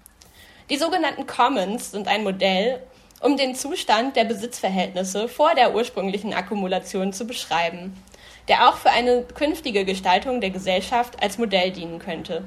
Die 0.70 0.78
sogenannten 0.78 1.28
Commons 1.28 1.92
sind 1.92 2.08
ein 2.08 2.24
Modell, 2.24 2.82
um 3.20 3.36
den 3.36 3.56
Zustand 3.56 4.16
der 4.16 4.24
Besitzverhältnisse 4.24 5.28
vor 5.28 5.54
der 5.54 5.76
ursprünglichen 5.76 6.34
Akkumulation 6.34 7.12
zu 7.12 7.28
beschreiben, 7.28 8.02
der 8.48 8.70
auch 8.70 8.78
für 8.78 8.90
eine 8.90 9.24
künftige 9.24 9.84
Gestaltung 9.84 10.40
der 10.40 10.50
Gesellschaft 10.50 11.22
als 11.22 11.38
Modell 11.38 11.72
dienen 11.72 12.00
könnte. 12.00 12.46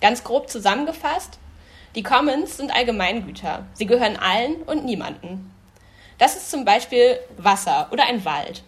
Ganz 0.00 0.24
grob 0.24 0.50
zusammengefasst, 0.50 1.38
die 1.94 2.02
Commons 2.02 2.56
sind 2.56 2.74
Allgemeingüter. 2.74 3.66
Sie 3.74 3.86
gehören 3.86 4.16
allen 4.16 4.62
und 4.62 4.84
niemanden. 4.84 5.52
Das 6.18 6.34
ist 6.34 6.50
zum 6.50 6.64
Beispiel 6.64 7.20
Wasser 7.36 7.88
oder 7.92 8.06
ein 8.06 8.24
Wald. 8.24 8.64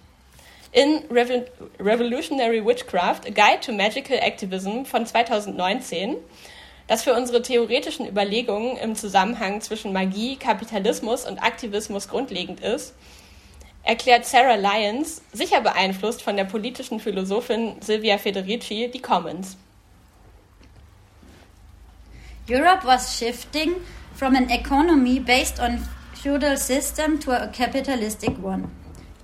In 0.79 1.03
Revolutionary 1.11 2.65
Witchcraft, 2.65 3.27
A 3.27 3.31
Guide 3.31 3.63
to 3.63 3.73
Magical 3.73 4.17
Activism 4.17 4.85
von 4.85 5.05
2019, 5.07 6.15
das 6.87 7.03
für 7.03 7.15
unsere 7.15 7.43
theoretischen 7.43 8.07
Überlegungen 8.07 8.77
im 8.77 8.95
Zusammenhang 8.95 9.61
zwischen 9.61 9.93
Magie, 9.93 10.37
Kapitalismus 10.37 11.27
und 11.27 11.43
Aktivismus 11.43 12.07
grundlegend 12.07 12.61
ist, 12.61 12.95
erklärt 13.83 14.25
Sarah 14.25 14.55
Lyons, 14.55 15.21
sicher 15.33 15.63
beeinflusst 15.63 16.23
von 16.23 16.37
der 16.37 16.45
politischen 16.45 17.01
Philosophin 17.01 17.75
Silvia 17.81 18.17
Federici, 18.17 18.89
die 18.89 19.03
Commons. 19.03 19.57
Europe 22.49 22.85
was 22.85 23.19
shifting 23.19 23.75
from 24.15 24.37
an 24.37 24.49
economy 24.49 25.19
based 25.19 25.59
on 25.59 25.85
feudal 26.15 26.57
system 26.57 27.19
to 27.19 27.33
a 27.33 27.49
capitalistic 27.49 28.41
one. 28.41 28.78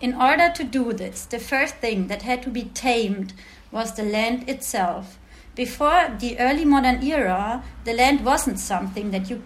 In 0.04 0.20
order 0.20 0.50
to 0.50 0.64
do 0.64 0.92
this, 0.92 1.24
the 1.24 1.38
first 1.38 1.76
thing 1.76 2.08
that 2.08 2.20
had 2.20 2.42
to 2.42 2.50
be 2.50 2.64
tamed 2.64 3.32
was 3.72 3.94
the 3.94 4.02
land 4.02 4.46
itself. 4.50 5.18
Before 5.54 6.14
the 6.18 6.38
early 6.38 6.66
modern 6.66 7.02
era, 7.02 7.64
the 7.84 7.94
land 7.94 8.22
wasn't 8.22 8.58
something 8.58 9.12
that 9.12 9.30
you 9.30 9.42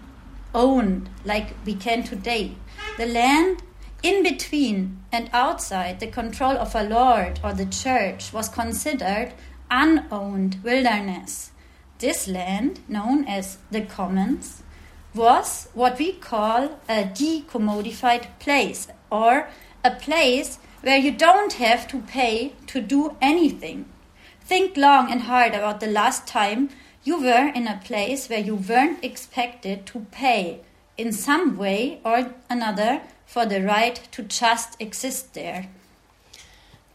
owned 0.53 1.09
like 1.23 1.55
we 1.65 1.75
can 1.75 2.03
today. 2.03 2.57
The 2.97 3.05
land 3.05 3.63
in 4.03 4.21
between 4.21 5.01
and 5.13 5.29
outside 5.31 6.01
the 6.01 6.07
control 6.07 6.57
of 6.57 6.75
a 6.75 6.83
lord 6.83 7.39
or 7.41 7.53
the 7.53 7.65
church 7.65 8.33
was 8.33 8.49
considered 8.49 9.31
unowned 9.71 10.57
wilderness. 10.61 11.51
This 11.99 12.27
land, 12.27 12.81
known 12.89 13.23
as 13.23 13.59
the 13.71 13.83
commons, 13.83 14.61
was 15.15 15.69
what 15.73 15.97
we 15.97 16.11
call 16.11 16.81
a 16.89 17.05
decommodified 17.05 18.27
place 18.39 18.89
or 19.09 19.47
a 19.83 19.91
place 19.91 20.59
where 20.81 20.97
you 20.97 21.11
don't 21.11 21.53
have 21.53 21.87
to 21.87 21.99
pay 21.99 22.53
to 22.67 22.81
do 22.81 23.15
anything. 23.21 23.85
Think 24.45 24.75
long 24.77 25.11
and 25.11 25.21
hard 25.21 25.53
about 25.53 25.79
the 25.79 25.87
last 25.87 26.27
time 26.27 26.69
you 27.03 27.21
were 27.21 27.51
in 27.53 27.67
a 27.67 27.79
place 27.83 28.29
where 28.29 28.39
you 28.39 28.55
weren't 28.55 29.03
expected 29.03 29.85
to 29.87 30.05
pay 30.11 30.61
in 30.97 31.11
some 31.11 31.57
way 31.57 31.99
or 32.03 32.33
another 32.49 33.01
for 33.25 33.45
the 33.45 33.61
right 33.61 33.95
to 34.11 34.23
just 34.23 34.75
exist 34.79 35.33
there. 35.33 35.67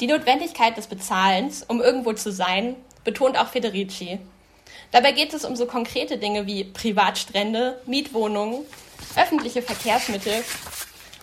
Die 0.00 0.07
Notwendigkeit 0.07 0.76
des 0.76 0.88
Bezahlens, 0.88 1.62
um 1.62 1.81
irgendwo 1.81 2.12
zu 2.12 2.33
sein, 2.33 2.76
betont 3.05 3.37
auch 3.37 3.49
Federici. 3.49 4.19
Dabei 4.91 5.12
geht 5.12 5.33
es 5.33 5.45
um 5.45 5.57
so 5.57 5.67
konkrete 5.67 6.19
Dinge 6.19 6.47
wie 6.47 6.64
Privatstrände, 6.64 7.81
Mietwohnungen, 7.87 8.64
öffentliche 9.17 9.62
Verkehrsmittel 9.62 10.45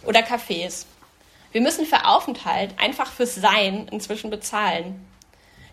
oder 0.06 0.22
Cafés. 0.22 0.86
Wir 1.51 1.62
müssen 1.62 1.86
für 1.86 2.05
Aufenthalt, 2.05 2.75
einfach 2.79 3.12
fürs 3.12 3.36
Sein 3.36 3.88
inzwischen 3.91 4.29
bezahlen. 4.29 5.05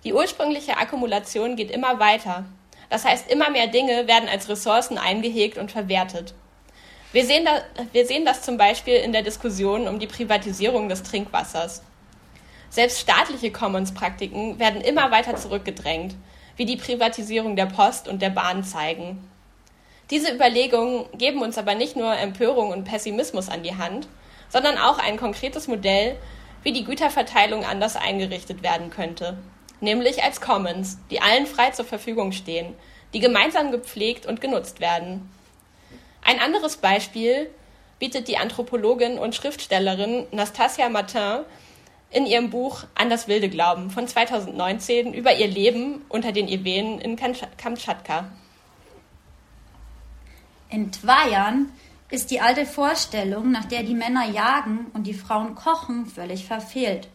Die 0.05 0.13
ursprüngliche 0.13 0.77
Akkumulation 0.77 1.57
geht 1.57 1.71
immer 1.71 2.01
weiter. 2.01 2.47
Das 2.91 3.05
heißt, 3.05 3.31
immer 3.31 3.51
mehr 3.51 3.67
Dinge 3.67 4.07
werden 4.07 4.29
als 4.29 4.49
Ressourcen 4.49 4.99
eingehegt 4.99 5.59
und 5.59 5.71
verwertet. 5.71 6.35
Wir 7.13 7.25
sehen, 7.25 7.45
da, 7.45 7.63
wir 7.93 8.07
sehen 8.07 8.25
das 8.25 8.43
zum 8.43 8.57
Beispiel 8.57 8.97
in 8.97 9.13
der 9.13 9.23
Diskussion 9.23 9.89
um 9.89 9.99
die 9.99 10.07
Privatisierung 10.07 10.89
des 10.89 11.03
Trinkwassers. 11.03 11.83
Selbst 12.71 13.01
staatliche 13.01 13.51
Commons-Praktiken 13.51 14.59
werden 14.59 14.83
immer 14.83 15.11
weiter 15.11 15.37
zurückgedrängt, 15.37 16.17
wie 16.57 16.67
die 16.67 16.77
Privatisierung 16.77 17.57
der 17.57 17.67
Post 17.67 18.09
und 18.09 18.21
der 18.21 18.31
Bahn 18.31 18.63
zeigen. 18.63 19.27
Diese 20.11 20.35
Überlegungen 20.35 21.07
geben 21.17 21.41
uns 21.41 21.57
aber 21.57 21.75
nicht 21.75 21.97
nur 21.97 22.15
Empörung 22.15 22.71
und 22.71 22.85
Pessimismus 22.85 23.49
an 23.49 23.63
die 23.63 23.77
Hand, 23.77 24.09
sondern 24.49 24.79
auch 24.79 24.99
ein 24.99 25.17
konkretes 25.17 25.69
Modell, 25.69 26.17
wie 26.63 26.73
die 26.73 26.85
Güterverteilung 26.85 27.65
anders 27.65 27.97
eingerichtet 27.97 28.63
werden 28.63 28.91
könnte, 28.91 29.39
nämlich 29.81 30.23
als 30.23 30.41
Commons, 30.41 30.99
die 31.11 31.21
allen 31.21 31.47
frei 31.47 31.71
zur 31.71 31.85
Verfügung 31.85 32.33
stehen, 32.33 32.75
die 33.15 33.21
gemeinsam 33.21 33.71
gepflegt 33.71 34.27
und 34.27 34.41
genutzt 34.41 34.81
werden. 34.81 35.31
Ein 36.23 36.41
anderes 36.41 36.77
Beispiel 36.77 37.49
bietet 37.99 38.29
die 38.29 38.39
Anthropologin 38.39 39.19
und 39.19 39.35
Schriftstellerin 39.35 40.27
Nastasia 40.31 40.89
Martin 40.89 41.45
in 42.11 42.27
ihrem 42.27 42.51
Buch 42.51 42.85
An 42.95 43.11
das 43.11 43.29
wilde 43.29 43.49
Glauben 43.49 43.91
von 43.91 44.07
2019 44.07 45.13
über 45.13 45.35
ihr 45.35 45.49
Leben 45.49 46.05
unter 46.09 46.33
den 46.33 46.49
Ewenen 46.49 47.01
in 47.01 47.17
Kamtschatka. 47.17 48.31
In 50.71 50.93
Twayan 50.93 51.73
ist 52.11 52.31
die 52.31 52.41
alte 52.41 52.65
Vorstellung, 52.65 53.51
nach 53.51 53.67
der 53.67 53.83
die 53.83 53.95
Männer 53.95 54.29
jagen 54.31 54.87
und 54.95 55.07
die 55.07 55.15
Frauen 55.15 55.55
kochen, 55.55 56.07
völlig 56.07 56.47
verfehlt. 56.47 57.09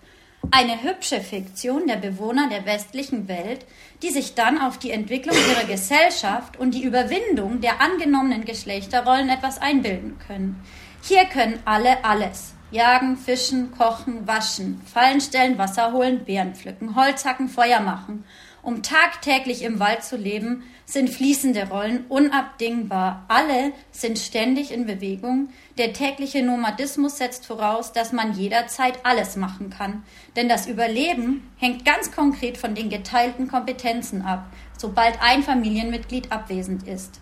Eine 0.52 0.84
hübsche 0.84 1.22
Fiktion 1.22 1.88
der 1.88 1.96
Bewohner 1.96 2.50
der 2.50 2.66
westlichen 2.66 3.28
Welt, 3.28 3.66
die 4.02 4.10
sich 4.10 4.36
dann 4.36 4.60
auf 4.60 4.78
die 4.78 4.92
Entwicklung 4.92 5.36
ihrer 5.36 5.66
Gesellschaft 5.66 6.60
und 6.60 6.76
die 6.76 6.84
Überwindung 6.84 7.62
der 7.62 7.82
angenommenen 7.82 8.44
Geschlechterrollen 8.44 9.30
etwas 9.30 9.60
einbilden 9.60 10.20
können. 10.28 10.62
Hier 11.02 11.26
können 11.26 11.60
alle 11.66 12.04
alles. 12.04 12.54
Jagen, 12.72 13.18
fischen, 13.18 13.72
kochen, 13.72 14.28
waschen, 14.28 14.82
Fallen 14.86 15.22
stellen, 15.22 15.58
Wasser 15.58 15.92
holen, 15.94 16.26
Beeren 16.26 16.56
pflücken, 16.56 16.96
Holz 16.96 17.24
hacken, 17.24 17.48
Feuer 17.48 17.80
machen. 17.80 18.26
Um 18.64 18.82
tagtäglich 18.82 19.62
im 19.62 19.82
Wald 19.82 20.06
zu 20.06 20.16
leben, 20.16 20.64
sind 20.86 21.10
fließende 21.10 21.68
Rollen 21.68 22.06
unabdingbar. 22.08 23.26
Alle 23.28 23.74
sind 23.92 24.18
ständig 24.18 24.72
in 24.72 24.86
Bewegung. 24.86 25.50
Der 25.78 25.92
tägliche 25.92 26.42
Nomadismus 26.44 27.18
setzt 27.18 27.46
voraus, 27.46 27.92
dass 27.92 28.14
man 28.14 28.34
jederzeit 28.34 29.00
alles 29.04 29.36
machen 29.36 29.70
kann. 29.70 30.04
Denn 30.38 30.48
das 30.48 30.66
Überleben 30.66 31.52
hängt 31.58 31.84
ganz 31.84 32.14
konkret 32.14 32.58
von 32.58 32.74
den 32.74 32.90
geteilten 32.90 33.50
Kompetenzen 33.50 34.22
ab, 34.22 34.46
sobald 34.78 35.22
ein 35.22 35.44
Familienmitglied 35.44 36.32
abwesend 36.32 36.88
ist. 36.88 37.20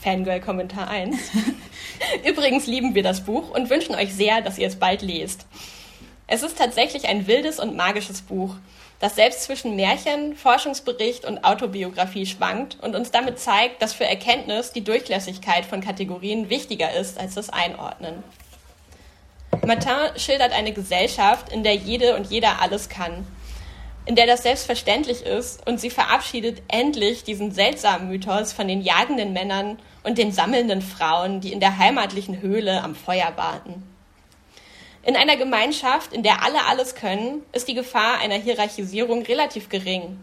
Fangirl-Kommentar 0.00 0.88
1. 0.88 1.18
Übrigens 2.28 2.68
lieben 2.68 2.94
wir 2.94 3.02
das 3.02 3.24
Buch 3.24 3.50
und 3.50 3.70
wünschen 3.70 3.96
euch 3.96 4.14
sehr, 4.14 4.40
dass 4.40 4.56
ihr 4.56 4.68
es 4.68 4.76
bald 4.76 5.02
lest. 5.02 5.46
Es 6.28 6.44
ist 6.44 6.58
tatsächlich 6.58 7.08
ein 7.08 7.26
wildes 7.26 7.58
und 7.58 7.76
magisches 7.76 8.22
Buch, 8.22 8.54
das 8.98 9.14
selbst 9.14 9.42
zwischen 9.42 9.76
Märchen, 9.76 10.36
Forschungsbericht 10.36 11.24
und 11.24 11.44
Autobiografie 11.44 12.26
schwankt 12.26 12.78
und 12.82 12.96
uns 12.96 13.10
damit 13.10 13.38
zeigt, 13.38 13.82
dass 13.82 13.92
für 13.92 14.06
Erkenntnis 14.06 14.72
die 14.72 14.84
Durchlässigkeit 14.84 15.66
von 15.66 15.80
Kategorien 15.80 16.48
wichtiger 16.48 16.92
ist 16.94 17.18
als 17.18 17.34
das 17.34 17.50
Einordnen. 17.50 18.22
Martin 19.66 20.16
schildert 20.16 20.52
eine 20.52 20.72
Gesellschaft, 20.72 21.52
in 21.52 21.62
der 21.62 21.74
jede 21.74 22.16
und 22.16 22.30
jeder 22.30 22.62
alles 22.62 22.88
kann, 22.88 23.26
in 24.06 24.14
der 24.14 24.26
das 24.26 24.44
selbstverständlich 24.44 25.26
ist 25.26 25.66
und 25.66 25.80
sie 25.80 25.90
verabschiedet 25.90 26.62
endlich 26.68 27.24
diesen 27.24 27.52
seltsamen 27.52 28.08
Mythos 28.08 28.52
von 28.52 28.68
den 28.68 28.80
jagenden 28.80 29.32
Männern 29.32 29.78
und 30.04 30.18
den 30.18 30.32
sammelnden 30.32 30.80
Frauen, 30.80 31.40
die 31.40 31.52
in 31.52 31.60
der 31.60 31.78
heimatlichen 31.78 32.40
Höhle 32.40 32.82
am 32.82 32.94
Feuer 32.94 33.32
warten. 33.36 33.95
In 35.06 35.14
einer 35.14 35.36
Gemeinschaft, 35.36 36.12
in 36.12 36.24
der 36.24 36.42
alle 36.42 36.66
alles 36.66 36.96
können, 36.96 37.42
ist 37.52 37.68
die 37.68 37.74
Gefahr 37.74 38.18
einer 38.18 38.34
Hierarchisierung 38.34 39.22
relativ 39.22 39.68
gering. 39.68 40.18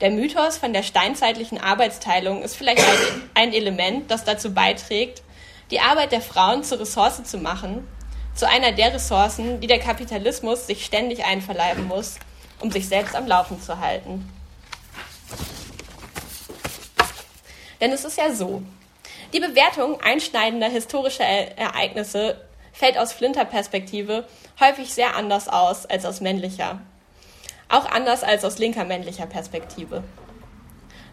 Der 0.00 0.12
Mythos 0.12 0.58
von 0.58 0.72
der 0.72 0.84
steinzeitlichen 0.84 1.60
Arbeitsteilung 1.60 2.42
ist 2.42 2.54
vielleicht 2.54 2.84
ein 3.34 3.52
Element, 3.52 4.08
das 4.08 4.22
dazu 4.22 4.54
beiträgt, 4.54 5.22
die 5.72 5.80
Arbeit 5.80 6.12
der 6.12 6.20
Frauen 6.20 6.62
zur 6.62 6.78
Ressource 6.78 7.24
zu 7.24 7.38
machen, 7.38 7.84
zu 8.32 8.48
einer 8.48 8.70
der 8.70 8.94
Ressourcen, 8.94 9.60
die 9.60 9.66
der 9.66 9.80
Kapitalismus 9.80 10.68
sich 10.68 10.84
ständig 10.84 11.24
einverleiben 11.24 11.88
muss, 11.88 12.20
um 12.60 12.70
sich 12.70 12.86
selbst 12.86 13.16
am 13.16 13.26
Laufen 13.26 13.60
zu 13.60 13.80
halten. 13.80 14.32
Denn 17.80 17.90
es 17.90 18.04
ist 18.04 18.18
ja 18.18 18.32
so, 18.32 18.62
die 19.32 19.40
Bewertung 19.40 20.00
einschneidender 20.00 20.68
historischer 20.68 21.24
Ereignisse 21.24 22.45
fällt 22.76 22.98
aus 22.98 23.12
Flinter-Perspektive 23.12 24.24
häufig 24.60 24.92
sehr 24.92 25.16
anders 25.16 25.48
aus 25.48 25.86
als 25.86 26.04
aus 26.04 26.20
männlicher. 26.20 26.80
Auch 27.68 27.86
anders 27.86 28.22
als 28.22 28.44
aus 28.44 28.58
linker 28.58 28.84
männlicher 28.84 29.26
Perspektive. 29.26 30.04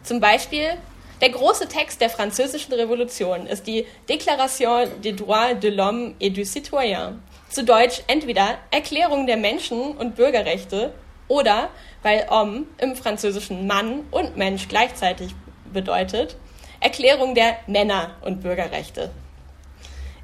Zum 0.04 0.20
Beispiel 0.20 0.78
der 1.22 1.30
große 1.30 1.70
Text 1.70 2.02
der 2.02 2.10
Französischen 2.10 2.74
Revolution 2.74 3.48
ist 3.48 3.66
die 3.66 3.86
Déclaration 4.10 4.88
des 5.02 5.16
droits 5.16 5.60
de 5.62 5.72
l'homme 5.72 6.16
et 6.20 6.36
du 6.36 6.44
citoyen. 6.44 7.24
Zu 7.50 7.64
Deutsch 7.64 8.02
entweder 8.08 8.58
Erklärung 8.72 9.26
der 9.26 9.38
Menschen- 9.38 9.96
und 9.96 10.16
Bürgerrechte 10.16 10.94
oder, 11.30 11.70
weil 12.02 12.28
Homme 12.30 12.66
im 12.78 12.96
Französischen 12.96 13.68
Mann 13.68 14.02
und 14.12 14.36
Mensch 14.36 14.68
gleichzeitig 14.68 15.34
bedeutet, 15.72 16.36
Erklärung 16.82 17.36
der 17.36 17.56
Männer- 17.68 18.12
und 18.22 18.42
Bürgerrechte. 18.42 19.12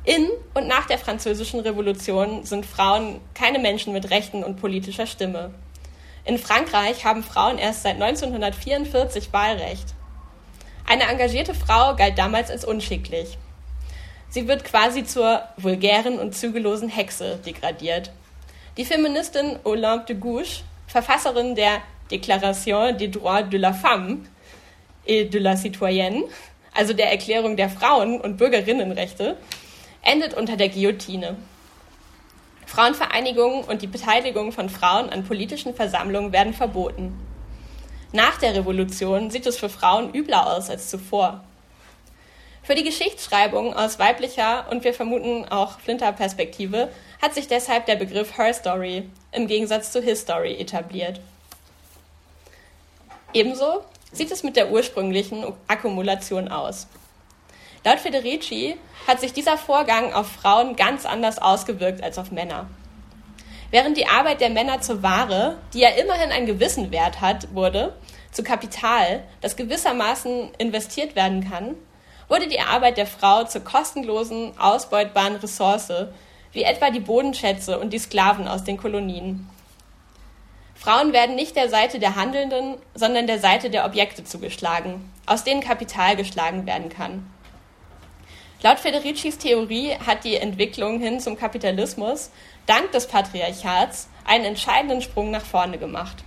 In 0.10 0.28
und 0.56 0.68
nach 0.68 0.88
der 0.88 0.98
Französischen 0.98 1.60
Revolution 1.60 2.44
sind 2.44 2.66
Frauen 2.66 3.22
keine 3.36 3.60
Menschen 3.60 3.94
mit 3.94 4.10
Rechten 4.10 4.44
und 4.44 4.60
politischer 4.60 5.06
Stimme. 5.06 5.54
In 6.26 6.40
Frankreich 6.40 7.06
haben 7.06 7.22
Frauen 7.22 7.60
erst 7.60 7.84
seit 7.84 8.02
1944 8.02 9.32
Wahlrecht. 9.32 9.94
Eine 10.88 11.04
engagierte 11.04 11.54
Frau 11.54 11.96
galt 11.96 12.18
damals 12.18 12.50
als 12.50 12.66
unschicklich. 12.66 13.38
Sie 14.30 14.48
wird 14.48 14.64
quasi 14.64 15.04
zur 15.04 15.44
vulgären 15.58 16.18
und 16.18 16.36
zügellosen 16.36 16.90
Hexe 16.90 17.38
degradiert. 17.46 18.12
Die 18.78 18.86
Feministin 18.86 19.60
Olympe 19.64 20.06
de 20.08 20.16
Gouges, 20.16 20.64
Verfasserin 20.88 21.54
der 21.54 21.84
Déclaration 22.10 22.98
des 22.98 23.12
droits 23.12 23.48
de 23.48 23.60
la 23.60 23.74
femme 23.74 24.28
et 25.06 25.32
de 25.32 25.40
la 25.40 25.56
citoyenne, 25.56 26.24
also 26.74 26.94
der 26.94 27.12
Erklärung 27.12 27.56
der 27.58 27.70
Frauen- 27.70 28.20
und 28.20 28.38
Bürgerinnenrechte, 28.38 29.38
endet 30.02 30.34
unter 30.34 30.58
der 30.58 30.70
Guillotine. 30.70 31.38
Frauenvereinigungen 32.66 33.64
und 33.64 33.82
die 33.82 33.88
Beteiligung 33.88 34.52
von 34.52 34.70
Frauen 34.70 35.10
an 35.10 35.24
politischen 35.24 35.74
Versammlungen 35.74 36.32
werden 36.32 36.54
verboten. 36.54 37.18
Nach 38.12 38.38
der 38.38 38.56
Revolution 38.56 39.32
sieht 39.32 39.46
es 39.46 39.58
für 39.58 39.70
Frauen 39.70 40.14
übler 40.14 40.56
aus 40.56 40.70
als 40.70 40.90
zuvor. 40.90 41.44
Für 42.64 42.76
die 42.76 42.84
Geschichtsschreibung 42.84 43.74
aus 43.74 43.98
weiblicher 43.98 44.68
und 44.70 44.84
wir 44.84 44.94
vermuten 44.94 45.46
auch 45.46 45.80
Flinter-Perspektive 45.80 46.90
hat 47.22 47.34
sich 47.34 47.48
deshalb 47.48 47.88
der 47.88 47.96
Begriff 47.96 48.38
Her 48.38 48.54
Story 48.54 49.10
im 49.32 49.48
Gegensatz 49.48 49.92
zu 49.92 50.02
His 50.02 50.22
Story 50.22 50.56
etabliert. 50.60 51.20
Ebenso 53.34 53.84
sieht 54.12 54.32
es 54.32 54.44
mit 54.44 54.56
der 54.56 54.72
ursprünglichen 54.72 55.44
Akkumulation 55.68 56.48
aus. 56.48 56.88
Laut 57.84 58.00
Federici 58.00 58.76
hat 59.08 59.22
sich 59.22 59.32
dieser 59.32 59.58
Vorgang 59.58 60.14
auf 60.14 60.28
Frauen 60.28 60.76
ganz 60.76 61.06
anders 61.06 61.40
ausgewirkt 61.40 62.04
als 62.04 62.18
auf 62.18 62.32
Männer. 62.32 62.68
Während 63.72 63.98
die 63.98 64.08
Arbeit 64.08 64.42
der 64.42 64.50
Männer 64.50 64.82
zur 64.82 65.04
Ware, 65.04 65.58
die 65.74 65.80
ja 65.80 65.90
immerhin 65.90 66.32
einen 66.32 66.46
gewissen 66.46 66.92
Wert 66.92 67.22
hat, 67.22 67.54
wurde, 67.54 67.94
zu 68.32 68.44
Kapital, 68.44 69.24
das 69.42 69.56
gewissermaßen 69.56 70.52
investiert 70.58 71.16
werden 71.16 71.50
kann, 71.50 71.76
wurde 72.28 72.48
die 72.48 72.60
Arbeit 72.60 72.98
der 72.98 73.08
Frau 73.08 73.44
zur 73.46 73.64
kostenlosen, 73.64 74.60
ausbeutbaren 74.60 75.38
Ressource, 75.38 75.92
wie 76.52 76.64
etwa 76.64 76.90
die 76.90 77.00
Bodenschätze 77.00 77.80
und 77.80 77.94
die 77.94 78.00
Sklaven 78.00 78.48
aus 78.48 78.64
den 78.64 78.78
Kolonien. 78.78 79.50
Frauen 80.76 81.14
werden 81.14 81.36
nicht 81.36 81.56
der 81.56 81.70
Seite 81.70 82.00
der 82.00 82.16
Handelnden, 82.16 82.78
sondern 82.96 83.28
der 83.28 83.40
Seite 83.40 83.70
der 83.70 83.86
Objekte 83.86 84.24
zugeschlagen, 84.24 85.12
aus 85.26 85.44
denen 85.44 85.62
Kapital 85.62 86.16
geschlagen 86.16 86.66
werden 86.66 86.90
kann. 86.90 87.30
Laut 88.62 88.78
Federicis 88.78 89.38
Theorie 89.38 89.96
hat 90.06 90.26
die 90.26 90.36
Entwicklung 90.36 91.00
hin 91.00 91.22
zum 91.22 91.38
Kapitalismus 91.38 92.30
dank 92.66 92.92
des 92.92 93.08
Patriarchats 93.08 94.10
einen 94.26 94.44
entscheidenden 94.44 95.02
Sprung 95.02 95.32
nach 95.32 95.46
vorne 95.46 95.78
gemacht. 95.78 96.18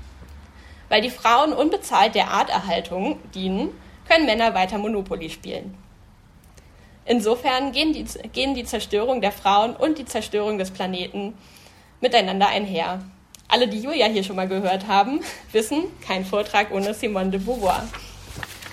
Weil 0.88 1.02
die 1.02 1.10
Frauen 1.10 1.52
unbezahlt 1.52 2.14
der 2.14 2.28
Arterhaltung 2.30 3.18
dienen, 3.34 3.68
können 4.08 4.24
Männer 4.24 4.54
weiter 4.54 4.78
Monopoly 4.78 5.28
spielen. 5.28 5.76
Insofern 7.04 7.72
gehen 7.72 7.92
die, 7.92 8.04
gehen 8.30 8.54
die 8.54 8.64
Zerstörung 8.64 9.20
der 9.20 9.32
Frauen 9.32 9.76
und 9.76 9.98
die 9.98 10.06
Zerstörung 10.06 10.56
des 10.56 10.70
Planeten 10.70 11.34
miteinander 12.00 12.48
einher. 12.48 13.04
Alle, 13.46 13.68
die 13.68 13.80
Julia 13.80 14.06
hier 14.06 14.24
schon 14.24 14.36
mal 14.36 14.48
gehört 14.48 14.86
haben, 14.86 15.20
wissen, 15.50 15.84
kein 16.00 16.24
Vortrag 16.24 16.72
ohne 16.72 16.94
Simone 16.94 17.30
de 17.30 17.40
Beauvoir. 17.40 17.86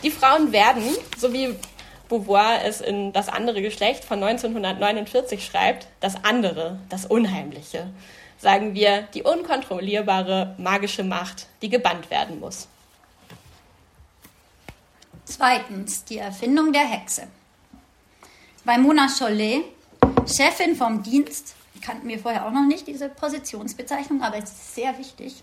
Die 0.02 0.12
Frauen 0.12 0.54
werden, 0.54 0.84
so 1.18 1.34
wie 1.34 1.56
Beauvoir 2.10 2.66
es 2.66 2.82
in 2.82 3.14
Das 3.14 3.30
andere 3.30 3.62
Geschlecht 3.62 4.04
von 4.04 4.22
1949 4.22 5.46
schreibt, 5.46 5.88
das 6.02 6.24
andere, 6.24 6.80
das 6.90 7.06
Unheimliche, 7.06 7.88
sagen 8.40 8.74
wir, 8.74 9.04
die 9.14 9.24
unkontrollierbare 9.24 10.56
magische 10.58 11.04
Macht, 11.04 11.48
die 11.62 11.70
gebannt 11.70 12.10
werden 12.10 12.40
muss. 12.40 12.68
Zweitens, 15.26 16.04
die 16.06 16.18
Erfindung 16.18 16.74
der 16.74 16.86
Hexe. 16.86 17.28
Bei 18.66 18.78
Mona 18.78 19.08
Chollet, 19.08 19.64
Chefin 20.26 20.76
vom 20.76 21.04
Dienst 21.04 21.56
kannten 21.82 22.08
wir 22.08 22.20
vorher 22.20 22.46
auch 22.46 22.52
noch 22.52 22.66
nicht, 22.66 22.88
diese 22.88 23.10
Positionsbezeichnung, 23.10 24.22
aber 24.22 24.38
es 24.38 24.46
ist 24.46 24.76
sehr 24.76 24.98
wichtig. 24.98 25.36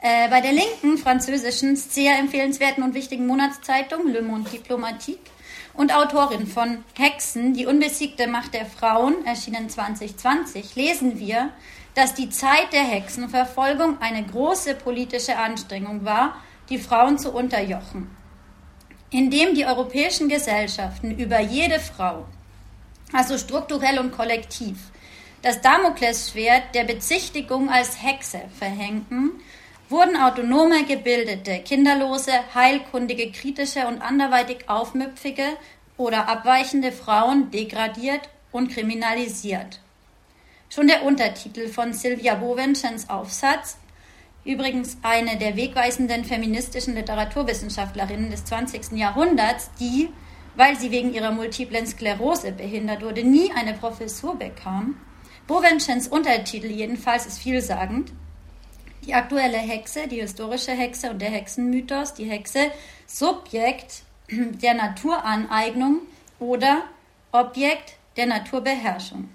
Äh, 0.00 0.28
bei 0.28 0.40
der 0.40 0.52
linken 0.52 0.96
französischen, 0.96 1.76
sehr 1.76 2.18
empfehlenswerten 2.18 2.82
und 2.82 2.94
wichtigen 2.94 3.26
Monatszeitung 3.26 4.08
Le 4.08 4.22
Monde 4.22 4.50
Diplomatique 4.50 5.30
und 5.78 5.94
Autorin 5.94 6.48
von 6.48 6.82
Hexen, 6.98 7.54
die 7.54 7.64
unbesiegte 7.64 8.26
Macht 8.26 8.52
der 8.52 8.66
Frauen, 8.66 9.24
erschienen 9.24 9.70
2020, 9.70 10.74
lesen 10.74 11.20
wir, 11.20 11.50
dass 11.94 12.14
die 12.14 12.30
Zeit 12.30 12.72
der 12.72 12.82
Hexenverfolgung 12.82 14.02
eine 14.02 14.26
große 14.26 14.74
politische 14.74 15.38
Anstrengung 15.38 16.04
war, 16.04 16.34
die 16.68 16.78
Frauen 16.78 17.16
zu 17.16 17.30
unterjochen. 17.30 18.10
Indem 19.10 19.54
die 19.54 19.66
europäischen 19.66 20.28
Gesellschaften 20.28 21.16
über 21.16 21.38
jede 21.38 21.78
Frau, 21.78 22.26
also 23.12 23.38
strukturell 23.38 24.00
und 24.00 24.10
kollektiv, 24.10 24.78
das 25.42 25.60
Damoklesschwert 25.60 26.74
der 26.74 26.84
Bezichtigung 26.84 27.70
als 27.70 28.02
Hexe 28.02 28.40
verhängten, 28.58 29.40
wurden 29.88 30.16
autonome, 30.16 30.84
gebildete, 30.84 31.60
kinderlose, 31.60 32.32
heilkundige, 32.54 33.32
kritische 33.32 33.86
und 33.86 34.02
anderweitig 34.02 34.68
aufmüpfige 34.68 35.56
oder 35.96 36.28
abweichende 36.28 36.92
Frauen 36.92 37.50
degradiert 37.50 38.28
und 38.52 38.70
kriminalisiert. 38.70 39.80
Schon 40.70 40.88
der 40.88 41.04
Untertitel 41.04 41.68
von 41.68 41.92
Silvia 41.94 42.34
Bovenschens 42.34 43.08
Aufsatz, 43.08 43.78
übrigens 44.44 44.98
eine 45.02 45.38
der 45.38 45.56
wegweisenden 45.56 46.24
feministischen 46.24 46.94
Literaturwissenschaftlerinnen 46.94 48.30
des 48.30 48.44
20. 48.44 48.92
Jahrhunderts, 48.92 49.70
die, 49.80 50.10
weil 50.56 50.78
sie 50.78 50.90
wegen 50.90 51.14
ihrer 51.14 51.32
multiplen 51.32 51.86
Sklerose 51.86 52.52
behindert 52.52 53.02
wurde, 53.02 53.24
nie 53.24 53.50
eine 53.52 53.74
Professur 53.74 54.36
bekam. 54.36 55.00
Bovenschens 55.46 56.08
Untertitel 56.08 56.66
jedenfalls 56.66 57.26
ist 57.26 57.38
vielsagend. 57.38 58.12
Die 59.08 59.14
aktuelle 59.14 59.56
Hexe, 59.56 60.06
die 60.06 60.20
historische 60.20 60.72
Hexe 60.72 61.08
und 61.10 61.22
der 61.22 61.30
Hexenmythos, 61.30 62.12
die 62.12 62.26
Hexe, 62.26 62.70
Subjekt 63.06 64.02
der 64.30 64.74
Naturaneignung 64.74 66.00
oder 66.38 66.82
Objekt 67.32 67.94
der 68.18 68.26
Naturbeherrschung. 68.26 69.30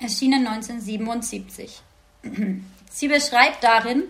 Erschienen 0.00 0.44
1977. 0.48 1.80
Sie 2.90 3.06
beschreibt 3.06 3.62
darin 3.62 4.02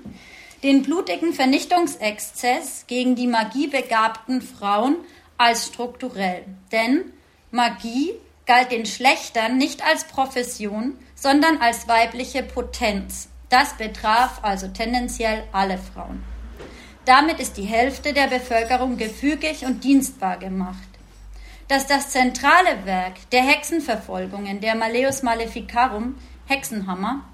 den 0.62 0.82
blutigen 0.82 1.34
Vernichtungsexzess 1.34 2.86
gegen 2.86 3.14
die 3.14 3.26
magiebegabten 3.26 4.40
Frauen 4.40 4.96
als 5.36 5.66
strukturell. 5.66 6.46
Denn 6.72 7.12
Magie 7.50 8.12
galt 8.46 8.72
den 8.72 8.86
Schlechtern 8.86 9.58
nicht 9.58 9.84
als 9.84 10.04
Profession, 10.04 10.96
sondern 11.14 11.58
als 11.58 11.88
weibliche 11.88 12.42
Potenz. 12.42 13.28
Das 13.52 13.74
betraf 13.74 14.38
also 14.40 14.68
tendenziell 14.68 15.44
alle 15.52 15.76
Frauen. 15.76 16.24
Damit 17.04 17.38
ist 17.38 17.58
die 17.58 17.66
Hälfte 17.66 18.14
der 18.14 18.28
Bevölkerung 18.28 18.96
gefügig 18.96 19.66
und 19.66 19.84
dienstbar 19.84 20.38
gemacht. 20.38 20.88
Dass 21.68 21.86
das 21.86 22.08
zentrale 22.08 22.86
Werk 22.86 23.28
der 23.30 23.42
Hexenverfolgungen, 23.42 24.62
der 24.62 24.74
Malleus 24.74 25.22
Maleficarum, 25.22 26.14
Hexenhammer, 26.46 27.26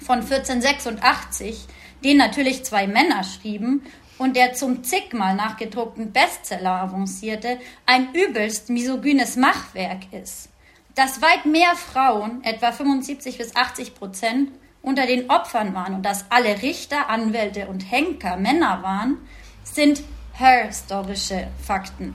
von 0.00 0.20
1486, 0.20 1.66
den 2.04 2.18
natürlich 2.18 2.64
zwei 2.64 2.86
Männer 2.86 3.24
schrieben 3.24 3.82
und 4.16 4.36
der 4.36 4.54
zum 4.54 4.84
zigmal 4.84 5.34
nachgedruckten 5.34 6.12
Bestseller 6.12 6.82
avancierte, 6.82 7.58
ein 7.84 8.14
übelst 8.14 8.70
misogynes 8.70 9.34
Machwerk 9.34 10.12
ist. 10.12 10.50
Dass 10.94 11.20
weit 11.20 11.46
mehr 11.46 11.74
Frauen, 11.74 12.44
etwa 12.44 12.70
75 12.70 13.38
bis 13.38 13.56
80 13.56 13.96
Prozent, 13.96 14.50
unter 14.88 15.06
den 15.06 15.28
Opfern 15.28 15.74
waren 15.74 15.94
und 15.94 16.02
dass 16.02 16.24
alle 16.30 16.62
Richter, 16.62 17.10
Anwälte 17.10 17.66
und 17.68 17.80
Henker 17.80 18.38
Männer 18.38 18.82
waren, 18.82 19.18
sind 19.62 20.02
historische 20.32 21.48
Fakten. 21.62 22.14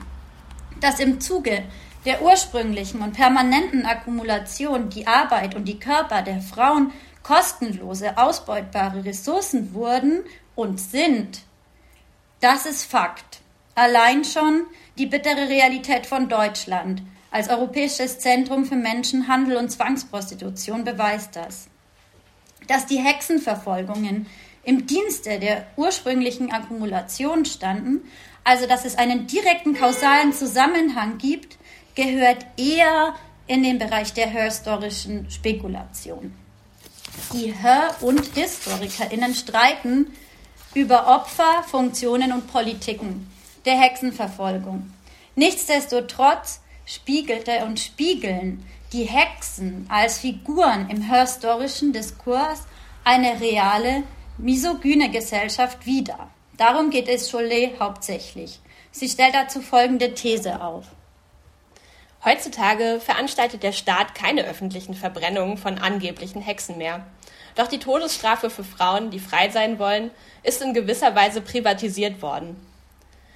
Dass 0.80 0.98
im 0.98 1.20
Zuge 1.20 1.62
der 2.04 2.20
ursprünglichen 2.20 3.00
und 3.00 3.12
permanenten 3.12 3.86
Akkumulation 3.86 4.90
die 4.90 5.06
Arbeit 5.06 5.54
und 5.54 5.66
die 5.66 5.78
Körper 5.78 6.22
der 6.22 6.40
Frauen 6.40 6.90
kostenlose, 7.22 8.18
ausbeutbare 8.18 9.04
Ressourcen 9.04 9.72
wurden 9.72 10.24
und 10.56 10.80
sind, 10.80 11.42
das 12.40 12.66
ist 12.66 12.84
Fakt. 12.84 13.40
Allein 13.76 14.24
schon 14.24 14.64
die 14.98 15.06
bittere 15.06 15.48
Realität 15.48 16.06
von 16.06 16.28
Deutschland 16.28 17.02
als 17.30 17.48
europäisches 17.48 18.18
Zentrum 18.18 18.64
für 18.64 18.76
Menschenhandel 18.76 19.56
und 19.58 19.70
Zwangsprostitution 19.70 20.82
beweist 20.82 21.36
das 21.36 21.68
dass 22.66 22.86
die 22.86 22.98
Hexenverfolgungen 22.98 24.26
im 24.62 24.86
Dienste 24.86 25.38
der 25.38 25.66
ursprünglichen 25.76 26.52
Akkumulation 26.52 27.44
standen, 27.44 28.02
also 28.44 28.66
dass 28.66 28.84
es 28.84 28.96
einen 28.96 29.26
direkten 29.26 29.74
kausalen 29.74 30.32
Zusammenhang 30.32 31.18
gibt, 31.18 31.58
gehört 31.94 32.46
eher 32.56 33.14
in 33.46 33.62
den 33.62 33.78
Bereich 33.78 34.12
der 34.14 34.28
historischen 34.28 35.30
Spekulation. 35.30 36.34
Die 37.32 37.54
Hör- 37.62 37.94
und 38.00 38.34
HistorikerInnen 38.34 39.34
streiten 39.34 40.06
über 40.74 41.06
Opfer, 41.06 41.62
Funktionen 41.66 42.32
und 42.32 42.50
Politiken 42.52 43.30
der 43.64 43.78
Hexenverfolgung. 43.78 44.90
Nichtsdestotrotz 45.36 46.60
spiegelte 46.86 47.64
und 47.64 47.80
spiegeln 47.80 48.64
die 48.92 49.04
Hexen 49.04 49.86
als 49.88 50.18
Figuren 50.18 50.88
im 50.88 51.02
historischen 51.02 51.92
Diskurs 51.92 52.62
eine 53.02 53.40
reale, 53.40 54.04
misogyne 54.38 55.10
Gesellschaft 55.10 55.86
wider. 55.86 56.30
Darum 56.56 56.90
geht 56.90 57.08
es 57.08 57.30
Chollet 57.30 57.80
hauptsächlich. 57.80 58.60
Sie 58.90 59.08
stellt 59.08 59.34
dazu 59.34 59.60
folgende 59.60 60.14
These 60.14 60.62
auf. 60.62 60.84
Heutzutage 62.24 63.00
veranstaltet 63.00 63.62
der 63.62 63.72
Staat 63.72 64.14
keine 64.14 64.44
öffentlichen 64.44 64.94
Verbrennungen 64.94 65.58
von 65.58 65.78
angeblichen 65.78 66.40
Hexen 66.40 66.78
mehr. 66.78 67.04
Doch 67.54 67.66
die 67.66 67.78
Todesstrafe 67.78 68.50
für 68.50 68.64
Frauen, 68.64 69.10
die 69.10 69.18
frei 69.18 69.50
sein 69.50 69.78
wollen, 69.78 70.10
ist 70.42 70.62
in 70.62 70.74
gewisser 70.74 71.14
Weise 71.14 71.40
privatisiert 71.40 72.22
worden. 72.22 72.56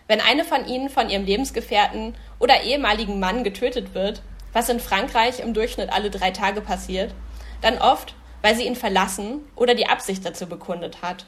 Wenn 0.08 0.20
eine 0.22 0.44
von 0.44 0.66
ihnen 0.66 0.88
von 0.88 1.10
ihrem 1.10 1.24
Lebensgefährten 1.24 2.14
oder 2.38 2.62
ehemaligen 2.62 3.20
Mann 3.20 3.44
getötet 3.44 3.94
wird, 3.94 4.22
was 4.54 4.70
in 4.70 4.80
Frankreich 4.80 5.40
im 5.40 5.54
Durchschnitt 5.54 5.92
alle 5.92 6.10
drei 6.10 6.30
Tage 6.30 6.62
passiert, 6.62 7.14
dann 7.60 7.78
oft, 7.78 8.14
weil 8.42 8.56
sie 8.56 8.66
ihn 8.66 8.76
verlassen 8.76 9.40
oder 9.54 9.74
die 9.74 9.86
Absicht 9.86 10.24
dazu 10.24 10.46
bekundet 10.46 11.02
hat. 11.02 11.26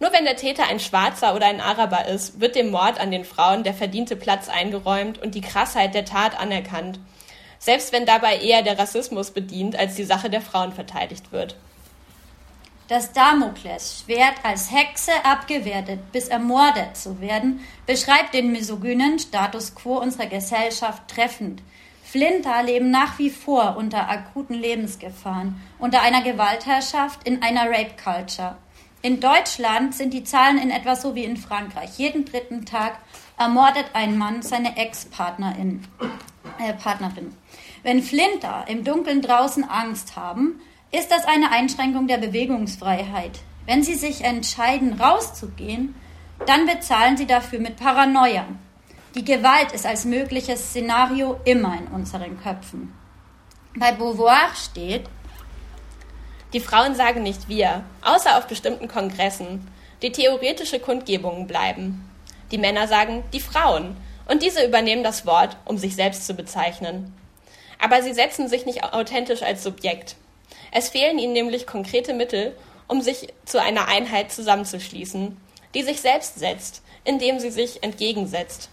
Nur 0.00 0.12
wenn 0.12 0.24
der 0.24 0.36
Täter 0.36 0.66
ein 0.66 0.80
Schwarzer 0.80 1.34
oder 1.34 1.46
ein 1.46 1.60
Araber 1.60 2.06
ist, 2.06 2.40
wird 2.40 2.56
dem 2.56 2.70
Mord 2.70 3.00
an 3.00 3.10
den 3.10 3.24
Frauen 3.24 3.62
der 3.62 3.72
verdiente 3.72 4.16
Platz 4.16 4.48
eingeräumt 4.48 5.18
und 5.22 5.34
die 5.34 5.40
Krassheit 5.40 5.94
der 5.94 6.04
Tat 6.04 6.38
anerkannt, 6.38 6.98
selbst 7.58 7.92
wenn 7.92 8.04
dabei 8.04 8.38
eher 8.38 8.62
der 8.62 8.78
Rassismus 8.78 9.30
bedient, 9.30 9.78
als 9.78 9.94
die 9.94 10.04
Sache 10.04 10.28
der 10.28 10.42
Frauen 10.42 10.72
verteidigt 10.72 11.32
wird. 11.32 11.56
Das 12.88 13.12
Damoklesschwert 13.12 14.44
als 14.44 14.70
Hexe 14.70 15.12
abgewertet 15.24 16.12
bis 16.12 16.28
ermordet 16.28 16.96
zu 16.96 17.20
werden, 17.20 17.60
beschreibt 17.86 18.34
den 18.34 18.52
misogynen 18.52 19.18
Status 19.18 19.74
quo 19.74 19.98
unserer 19.98 20.26
Gesellschaft 20.26 21.08
treffend– 21.08 21.62
Flinter 22.06 22.62
leben 22.62 22.90
nach 22.92 23.18
wie 23.18 23.30
vor 23.30 23.76
unter 23.76 24.08
akuten 24.08 24.54
Lebensgefahren, 24.54 25.60
unter 25.80 26.02
einer 26.02 26.22
Gewaltherrschaft, 26.22 27.26
in 27.26 27.42
einer 27.42 27.68
Rape-Culture. 27.68 28.56
In 29.02 29.18
Deutschland 29.18 29.92
sind 29.92 30.14
die 30.14 30.22
Zahlen 30.22 30.56
in 30.56 30.70
etwa 30.70 30.94
so 30.94 31.16
wie 31.16 31.24
in 31.24 31.36
Frankreich. 31.36 31.98
Jeden 31.98 32.24
dritten 32.24 32.64
Tag 32.64 33.00
ermordet 33.36 33.86
ein 33.92 34.16
Mann 34.16 34.40
seine 34.42 34.76
Ex-Partnerin. 34.76 35.84
Äh, 36.58 36.74
Partnerin. 36.74 37.36
Wenn 37.82 38.02
Flinter 38.02 38.64
im 38.68 38.84
Dunkeln 38.84 39.20
draußen 39.20 39.64
Angst 39.64 40.14
haben, 40.14 40.60
ist 40.96 41.10
das 41.10 41.26
eine 41.26 41.50
Einschränkung 41.50 42.06
der 42.06 42.18
Bewegungsfreiheit. 42.18 43.40
Wenn 43.66 43.82
sie 43.82 43.94
sich 43.94 44.24
entscheiden, 44.24 45.00
rauszugehen, 45.00 45.94
dann 46.46 46.66
bezahlen 46.66 47.16
sie 47.16 47.26
dafür 47.26 47.58
mit 47.58 47.76
Paranoia. 47.76 48.46
Die 49.14 49.24
Gewalt 49.24 49.72
ist 49.72 49.86
als 49.86 50.04
mögliches 50.04 50.70
Szenario 50.70 51.40
immer 51.44 51.76
in 51.78 51.86
unseren 51.88 52.40
Köpfen. 52.40 52.92
Bei 53.78 53.92
Beauvoir 53.92 54.54
steht, 54.54 55.04
die 56.52 56.60
Frauen 56.60 56.94
sagen 56.94 57.22
nicht 57.22 57.48
wir, 57.48 57.84
außer 58.02 58.38
auf 58.38 58.46
bestimmten 58.46 58.88
Kongressen, 58.88 59.66
die 60.02 60.12
theoretische 60.12 60.80
Kundgebungen 60.80 61.46
bleiben. 61.46 62.08
Die 62.50 62.58
Männer 62.58 62.88
sagen 62.88 63.24
die 63.32 63.40
Frauen, 63.40 63.96
und 64.28 64.42
diese 64.42 64.64
übernehmen 64.64 65.04
das 65.04 65.26
Wort, 65.26 65.56
um 65.64 65.78
sich 65.78 65.94
selbst 65.94 66.26
zu 66.26 66.34
bezeichnen. 66.34 67.14
Aber 67.78 68.02
sie 68.02 68.12
setzen 68.12 68.48
sich 68.48 68.66
nicht 68.66 68.82
authentisch 68.84 69.42
als 69.42 69.62
Subjekt. 69.62 70.16
Es 70.72 70.88
fehlen 70.88 71.18
ihnen 71.18 71.32
nämlich 71.32 71.66
konkrete 71.66 72.14
Mittel, 72.14 72.56
um 72.88 73.00
sich 73.00 73.28
zu 73.44 73.60
einer 73.60 73.88
Einheit 73.88 74.32
zusammenzuschließen, 74.32 75.36
die 75.74 75.82
sich 75.82 76.00
selbst 76.00 76.38
setzt, 76.38 76.82
indem 77.04 77.38
sie 77.38 77.50
sich 77.50 77.82
entgegensetzt. 77.82 78.70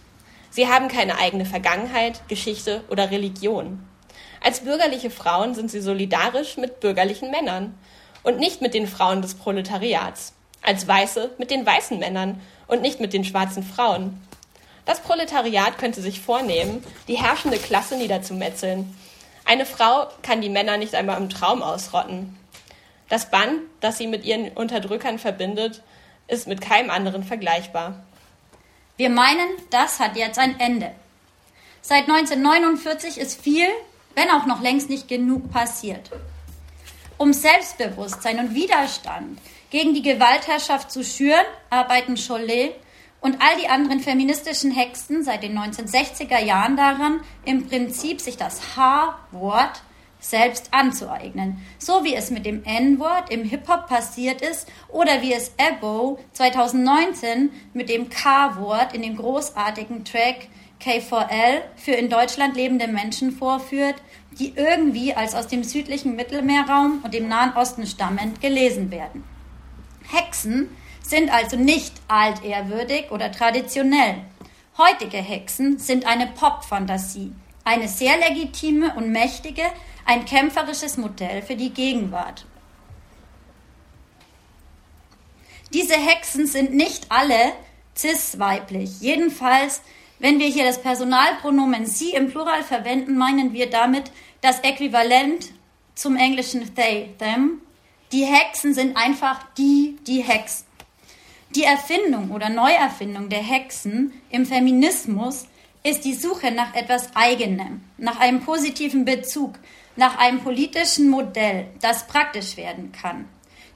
Sie 0.50 0.68
haben 0.68 0.88
keine 0.88 1.18
eigene 1.18 1.44
Vergangenheit, 1.46 2.28
Geschichte 2.28 2.84
oder 2.88 3.10
Religion. 3.10 3.84
Als 4.40 4.60
bürgerliche 4.60 5.10
Frauen 5.10 5.54
sind 5.54 5.70
sie 5.70 5.80
solidarisch 5.80 6.56
mit 6.56 6.80
bürgerlichen 6.80 7.30
Männern 7.30 7.74
und 8.22 8.38
nicht 8.38 8.60
mit 8.60 8.74
den 8.74 8.86
Frauen 8.86 9.22
des 9.22 9.34
Proletariats. 9.34 10.32
Als 10.62 10.86
Weiße 10.86 11.32
mit 11.38 11.50
den 11.50 11.66
weißen 11.66 11.98
Männern 11.98 12.40
und 12.66 12.82
nicht 12.82 13.00
mit 13.00 13.12
den 13.12 13.24
schwarzen 13.24 13.62
Frauen. 13.62 14.20
Das 14.84 15.00
Proletariat 15.00 15.78
könnte 15.78 16.02
sich 16.02 16.20
vornehmen, 16.20 16.84
die 17.08 17.16
herrschende 17.16 17.58
Klasse 17.58 17.96
niederzumetzeln. 17.96 18.94
Eine 19.44 19.66
Frau 19.66 20.08
kann 20.22 20.40
die 20.40 20.48
Männer 20.48 20.76
nicht 20.76 20.94
einmal 20.94 21.20
im 21.20 21.28
Traum 21.28 21.62
ausrotten. 21.62 22.36
Das 23.08 23.30
Band, 23.30 23.60
das 23.80 23.98
sie 23.98 24.06
mit 24.06 24.24
ihren 24.24 24.48
Unterdrückern 24.52 25.18
verbindet, 25.18 25.82
ist 26.28 26.48
mit 26.48 26.60
keinem 26.60 26.90
anderen 26.90 27.22
vergleichbar. 27.22 28.02
Wir 28.96 29.10
meinen, 29.10 29.48
das 29.70 30.00
hat 30.00 30.16
jetzt 30.16 30.38
ein 30.38 30.58
Ende. 30.58 30.90
Seit 31.82 32.08
1949 32.08 33.18
ist 33.18 33.40
viel, 33.40 33.66
wenn 34.14 34.30
auch 34.30 34.46
noch 34.46 34.62
längst 34.62 34.88
nicht 34.88 35.08
genug 35.08 35.50
passiert. 35.50 36.10
Um 37.18 37.32
Selbstbewusstsein 37.32 38.38
und 38.38 38.54
Widerstand 38.54 39.38
gegen 39.70 39.92
die 39.92 40.02
Gewaltherrschaft 40.02 40.90
zu 40.90 41.04
schüren, 41.04 41.44
arbeiten 41.68 42.16
Cholet 42.16 42.74
und 43.24 43.40
all 43.40 43.58
die 43.58 43.68
anderen 43.68 44.00
feministischen 44.00 44.70
Hexen 44.70 45.24
seit 45.24 45.42
den 45.42 45.58
1960er 45.58 46.44
Jahren 46.44 46.76
daran, 46.76 47.20
im 47.46 47.66
Prinzip 47.66 48.20
sich 48.20 48.36
das 48.36 48.76
H-Wort 48.76 49.82
selbst 50.20 50.68
anzueignen. 50.72 51.56
So 51.78 52.04
wie 52.04 52.14
es 52.14 52.30
mit 52.30 52.44
dem 52.44 52.64
N-Wort 52.64 53.30
im 53.30 53.44
Hip-Hop 53.44 53.86
passiert 53.86 54.42
ist 54.42 54.68
oder 54.90 55.22
wie 55.22 55.32
es 55.32 55.52
Ebo 55.56 56.18
2019 56.34 57.48
mit 57.72 57.88
dem 57.88 58.10
K-Wort 58.10 58.94
in 58.94 59.00
dem 59.00 59.16
großartigen 59.16 60.04
Track 60.04 60.48
K4L 60.82 61.62
für 61.76 61.92
in 61.92 62.10
Deutschland 62.10 62.56
lebende 62.56 62.88
Menschen 62.88 63.32
vorführt, 63.32 63.96
die 64.38 64.52
irgendwie 64.54 65.14
als 65.14 65.34
aus 65.34 65.46
dem 65.46 65.64
südlichen 65.64 66.14
Mittelmeerraum 66.14 67.00
und 67.02 67.14
dem 67.14 67.28
Nahen 67.28 67.54
Osten 67.56 67.86
stammend 67.86 68.42
gelesen 68.42 68.90
werden. 68.90 69.24
Hexen 70.12 70.68
sind 71.04 71.32
also 71.32 71.56
nicht 71.56 71.92
altehrwürdig 72.08 73.10
oder 73.10 73.30
traditionell. 73.30 74.16
Heutige 74.76 75.18
Hexen 75.18 75.78
sind 75.78 76.06
eine 76.06 76.26
Pop-Fantasie, 76.28 77.32
eine 77.62 77.86
sehr 77.86 78.16
legitime 78.16 78.94
und 78.96 79.12
mächtige, 79.12 79.62
ein 80.04 80.24
kämpferisches 80.24 80.96
Modell 80.96 81.42
für 81.42 81.56
die 81.56 81.70
Gegenwart. 81.70 82.44
Diese 85.72 85.94
Hexen 85.94 86.46
sind 86.46 86.74
nicht 86.74 87.06
alle 87.10 87.52
cis-weiblich. 87.96 89.00
Jedenfalls, 89.00 89.82
wenn 90.18 90.38
wir 90.38 90.46
hier 90.46 90.64
das 90.64 90.80
Personalpronomen 90.80 91.86
sie 91.86 92.10
im 92.10 92.30
Plural 92.30 92.62
verwenden, 92.62 93.16
meinen 93.16 93.52
wir 93.52 93.70
damit 93.70 94.10
das 94.40 94.60
Äquivalent 94.60 95.50
zum 95.94 96.16
englischen 96.16 96.74
they, 96.74 97.14
them. 97.18 97.60
Die 98.12 98.24
Hexen 98.24 98.74
sind 98.74 98.96
einfach 98.96 99.40
die, 99.56 99.96
die 100.06 100.22
Hexen. 100.22 100.66
Die 101.54 101.62
Erfindung 101.62 102.32
oder 102.32 102.48
Neuerfindung 102.48 103.28
der 103.28 103.38
Hexen 103.38 104.12
im 104.28 104.44
Feminismus 104.44 105.46
ist 105.84 106.04
die 106.04 106.14
Suche 106.14 106.50
nach 106.50 106.74
etwas 106.74 107.14
Eigenem, 107.14 107.84
nach 107.96 108.18
einem 108.18 108.40
positiven 108.40 109.04
Bezug, 109.04 109.54
nach 109.94 110.18
einem 110.18 110.40
politischen 110.40 111.08
Modell, 111.08 111.68
das 111.80 112.08
praktisch 112.08 112.56
werden 112.56 112.90
kann. 112.90 113.28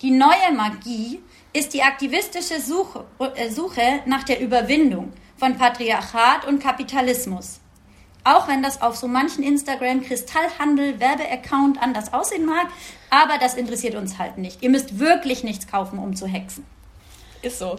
Die 0.03 0.11
neue 0.11 0.53
Magie 0.57 1.21
ist 1.53 1.73
die 1.73 1.85
aktivistische 1.85 2.61
Suche, 2.61 3.05
äh, 3.37 3.49
Suche 3.49 4.01
nach 4.07 4.25
der 4.25 4.41
Überwindung 4.41 5.12
von 5.37 5.57
Patriarchat 5.57 6.49
und 6.49 6.61
Kapitalismus. 6.61 7.61
Auch 8.25 8.49
wenn 8.49 8.61
das 8.61 8.83
auf 8.83 8.97
so 8.97 9.07
manchen 9.07 9.45
Instagram 9.45 10.03
Kristallhandel 10.03 10.99
Werbeaccount 10.99 11.81
anders 11.81 12.12
aussehen 12.12 12.45
mag, 12.45 12.67
aber 13.09 13.38
das 13.38 13.55
interessiert 13.55 13.95
uns 13.95 14.19
halt 14.19 14.37
nicht. 14.37 14.64
Ihr 14.64 14.71
müsst 14.71 14.99
wirklich 14.99 15.45
nichts 15.45 15.69
kaufen, 15.69 16.01
um 16.01 16.17
zu 16.17 16.27
hexen. 16.27 16.64
Ist 17.42 17.59
so. 17.59 17.79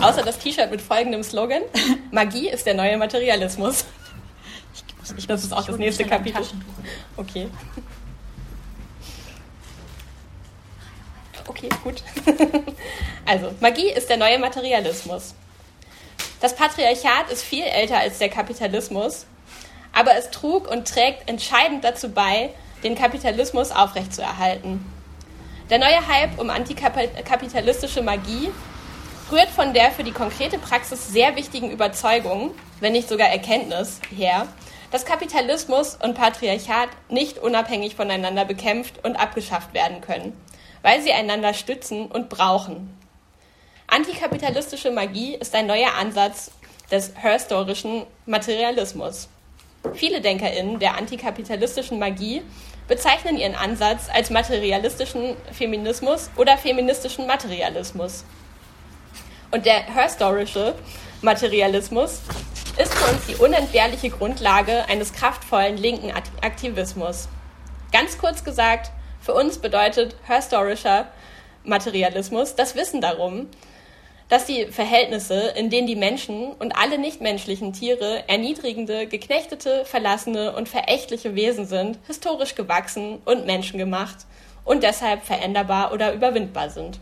Außer 0.00 0.22
das 0.22 0.38
T-Shirt 0.38 0.70
mit 0.70 0.80
folgendem 0.80 1.22
Slogan: 1.22 1.62
Magie 2.10 2.48
ist 2.48 2.66
der 2.66 2.74
neue 2.74 2.96
Materialismus. 2.96 3.84
Ich, 5.16 5.26
das 5.26 5.44
ist 5.44 5.52
auch 5.52 5.64
das 5.64 5.76
nächste 5.76 6.04
Kapitel. 6.04 6.42
Okay. 7.16 7.48
Okay, 11.46 11.68
gut. 11.84 12.02
Also, 13.24 13.52
Magie 13.60 13.90
ist 13.90 14.08
der 14.08 14.16
neue 14.16 14.38
Materialismus. 14.38 15.34
Das 16.40 16.54
Patriarchat 16.54 17.30
ist 17.30 17.42
viel 17.42 17.64
älter 17.64 17.98
als 17.98 18.18
der 18.18 18.28
Kapitalismus, 18.28 19.26
aber 19.92 20.16
es 20.16 20.30
trug 20.30 20.70
und 20.70 20.88
trägt 20.88 21.28
entscheidend 21.28 21.84
dazu 21.84 22.10
bei, 22.10 22.50
den 22.82 22.94
Kapitalismus 22.94 23.70
aufrechtzuerhalten. 23.70 24.84
Der 25.70 25.78
neue 25.78 26.06
Hype 26.06 26.38
um 26.38 26.50
antikapitalistische 26.50 28.02
Magie 28.02 28.50
rührt 29.30 29.48
von 29.48 29.74
der 29.74 29.90
für 29.90 30.04
die 30.04 30.12
konkrete 30.12 30.58
Praxis 30.58 31.08
sehr 31.08 31.36
wichtigen 31.36 31.70
Überzeugung, 31.70 32.52
wenn 32.80 32.92
nicht 32.92 33.08
sogar 33.08 33.28
Erkenntnis, 33.28 34.00
her, 34.14 34.46
dass 34.92 35.04
Kapitalismus 35.04 35.96
und 35.96 36.14
Patriarchat 36.14 36.88
nicht 37.08 37.38
unabhängig 37.38 37.96
voneinander 37.96 38.44
bekämpft 38.44 39.04
und 39.04 39.16
abgeschafft 39.16 39.74
werden 39.74 40.00
können, 40.00 40.32
weil 40.82 41.02
sie 41.02 41.12
einander 41.12 41.54
stützen 41.54 42.06
und 42.06 42.28
brauchen. 42.28 42.96
Antikapitalistische 43.88 44.90
Magie 44.90 45.34
ist 45.34 45.54
ein 45.54 45.66
neuer 45.66 45.94
Ansatz 45.98 46.50
des 46.90 47.12
historischen 47.20 48.04
Materialismus. 48.26 49.28
Viele 49.94 50.20
DenkerInnen 50.20 50.78
der 50.78 50.96
antikapitalistischen 50.96 51.98
Magie 51.98 52.42
bezeichnen 52.88 53.36
ihren 53.36 53.54
Ansatz 53.54 54.08
als 54.12 54.30
materialistischen 54.30 55.36
Feminismus 55.52 56.30
oder 56.36 56.56
feministischen 56.56 57.26
Materialismus. 57.26 58.24
Und 59.56 59.64
der 59.64 59.86
historische 59.86 60.74
Materialismus 61.22 62.20
ist 62.76 62.92
für 62.92 63.10
uns 63.10 63.24
die 63.26 63.36
unentbehrliche 63.36 64.10
Grundlage 64.10 64.86
eines 64.86 65.14
kraftvollen 65.14 65.78
linken 65.78 66.12
Aktivismus. 66.42 67.26
Ganz 67.90 68.18
kurz 68.18 68.44
gesagt, 68.44 68.92
für 69.18 69.32
uns 69.32 69.56
bedeutet 69.56 70.14
historischer 70.26 71.06
Materialismus 71.64 72.54
das 72.54 72.76
Wissen 72.76 73.00
darum, 73.00 73.48
dass 74.28 74.44
die 74.44 74.66
Verhältnisse, 74.66 75.54
in 75.56 75.70
denen 75.70 75.86
die 75.86 75.96
Menschen 75.96 76.52
und 76.52 76.76
alle 76.76 76.98
nichtmenschlichen 76.98 77.72
Tiere 77.72 78.28
erniedrigende, 78.28 79.06
geknechtete, 79.06 79.86
verlassene 79.86 80.54
und 80.54 80.68
verächtliche 80.68 81.34
Wesen 81.34 81.64
sind, 81.64 81.98
historisch 82.06 82.56
gewachsen 82.56 83.22
und 83.24 83.46
menschengemacht 83.46 84.26
und 84.66 84.82
deshalb 84.82 85.24
veränderbar 85.24 85.94
oder 85.94 86.12
überwindbar 86.12 86.68
sind. 86.68 87.00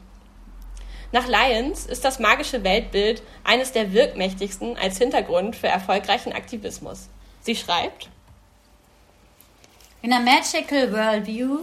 Nach 1.14 1.28
Lyons 1.28 1.86
ist 1.86 2.04
das 2.04 2.18
magische 2.18 2.64
Weltbild 2.64 3.22
eines 3.44 3.70
der 3.70 3.92
wirkmächtigsten 3.92 4.76
als 4.76 4.98
Hintergrund 4.98 5.54
für 5.54 5.68
erfolgreichen 5.68 6.32
Aktivismus. 6.32 7.08
Sie 7.40 7.54
schreibt, 7.54 8.08
In 10.02 10.12
a 10.12 10.18
magical 10.18 10.92
worldview, 10.92 11.60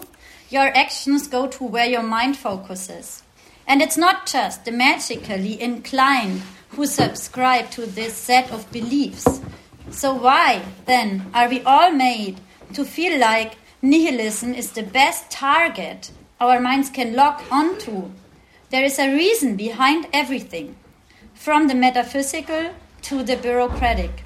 your 0.54 0.74
actions 0.74 1.30
go 1.30 1.48
to 1.48 1.70
where 1.70 1.86
your 1.86 2.02
mind 2.02 2.38
focuses. 2.38 3.24
And 3.68 3.82
it's 3.82 3.98
not 3.98 4.26
just 4.26 4.64
the 4.64 4.72
magically 4.72 5.62
inclined 5.62 6.42
who 6.78 6.86
subscribe 6.86 7.70
to 7.72 7.86
this 7.86 8.16
set 8.16 8.50
of 8.54 8.72
beliefs. 8.72 9.42
So 9.90 10.14
why, 10.14 10.62
then, 10.86 11.26
are 11.34 11.50
we 11.50 11.62
all 11.66 11.92
made 11.92 12.40
to 12.74 12.86
feel 12.86 13.20
like 13.20 13.58
nihilism 13.82 14.54
is 14.54 14.72
the 14.72 14.84
best 14.84 15.30
target 15.30 16.12
our 16.40 16.62
minds 16.62 16.90
can 16.90 17.18
lock 17.18 17.44
onto 17.52 18.12
There 18.72 18.86
is 18.86 19.00
a 19.00 19.14
reason 19.14 19.58
behind 19.58 20.08
everything, 20.14 20.78
from 21.34 21.68
the 21.68 21.76
metaphysical 21.76 22.70
to 23.02 23.22
the 23.22 23.36
bureaucratic. 23.36 24.24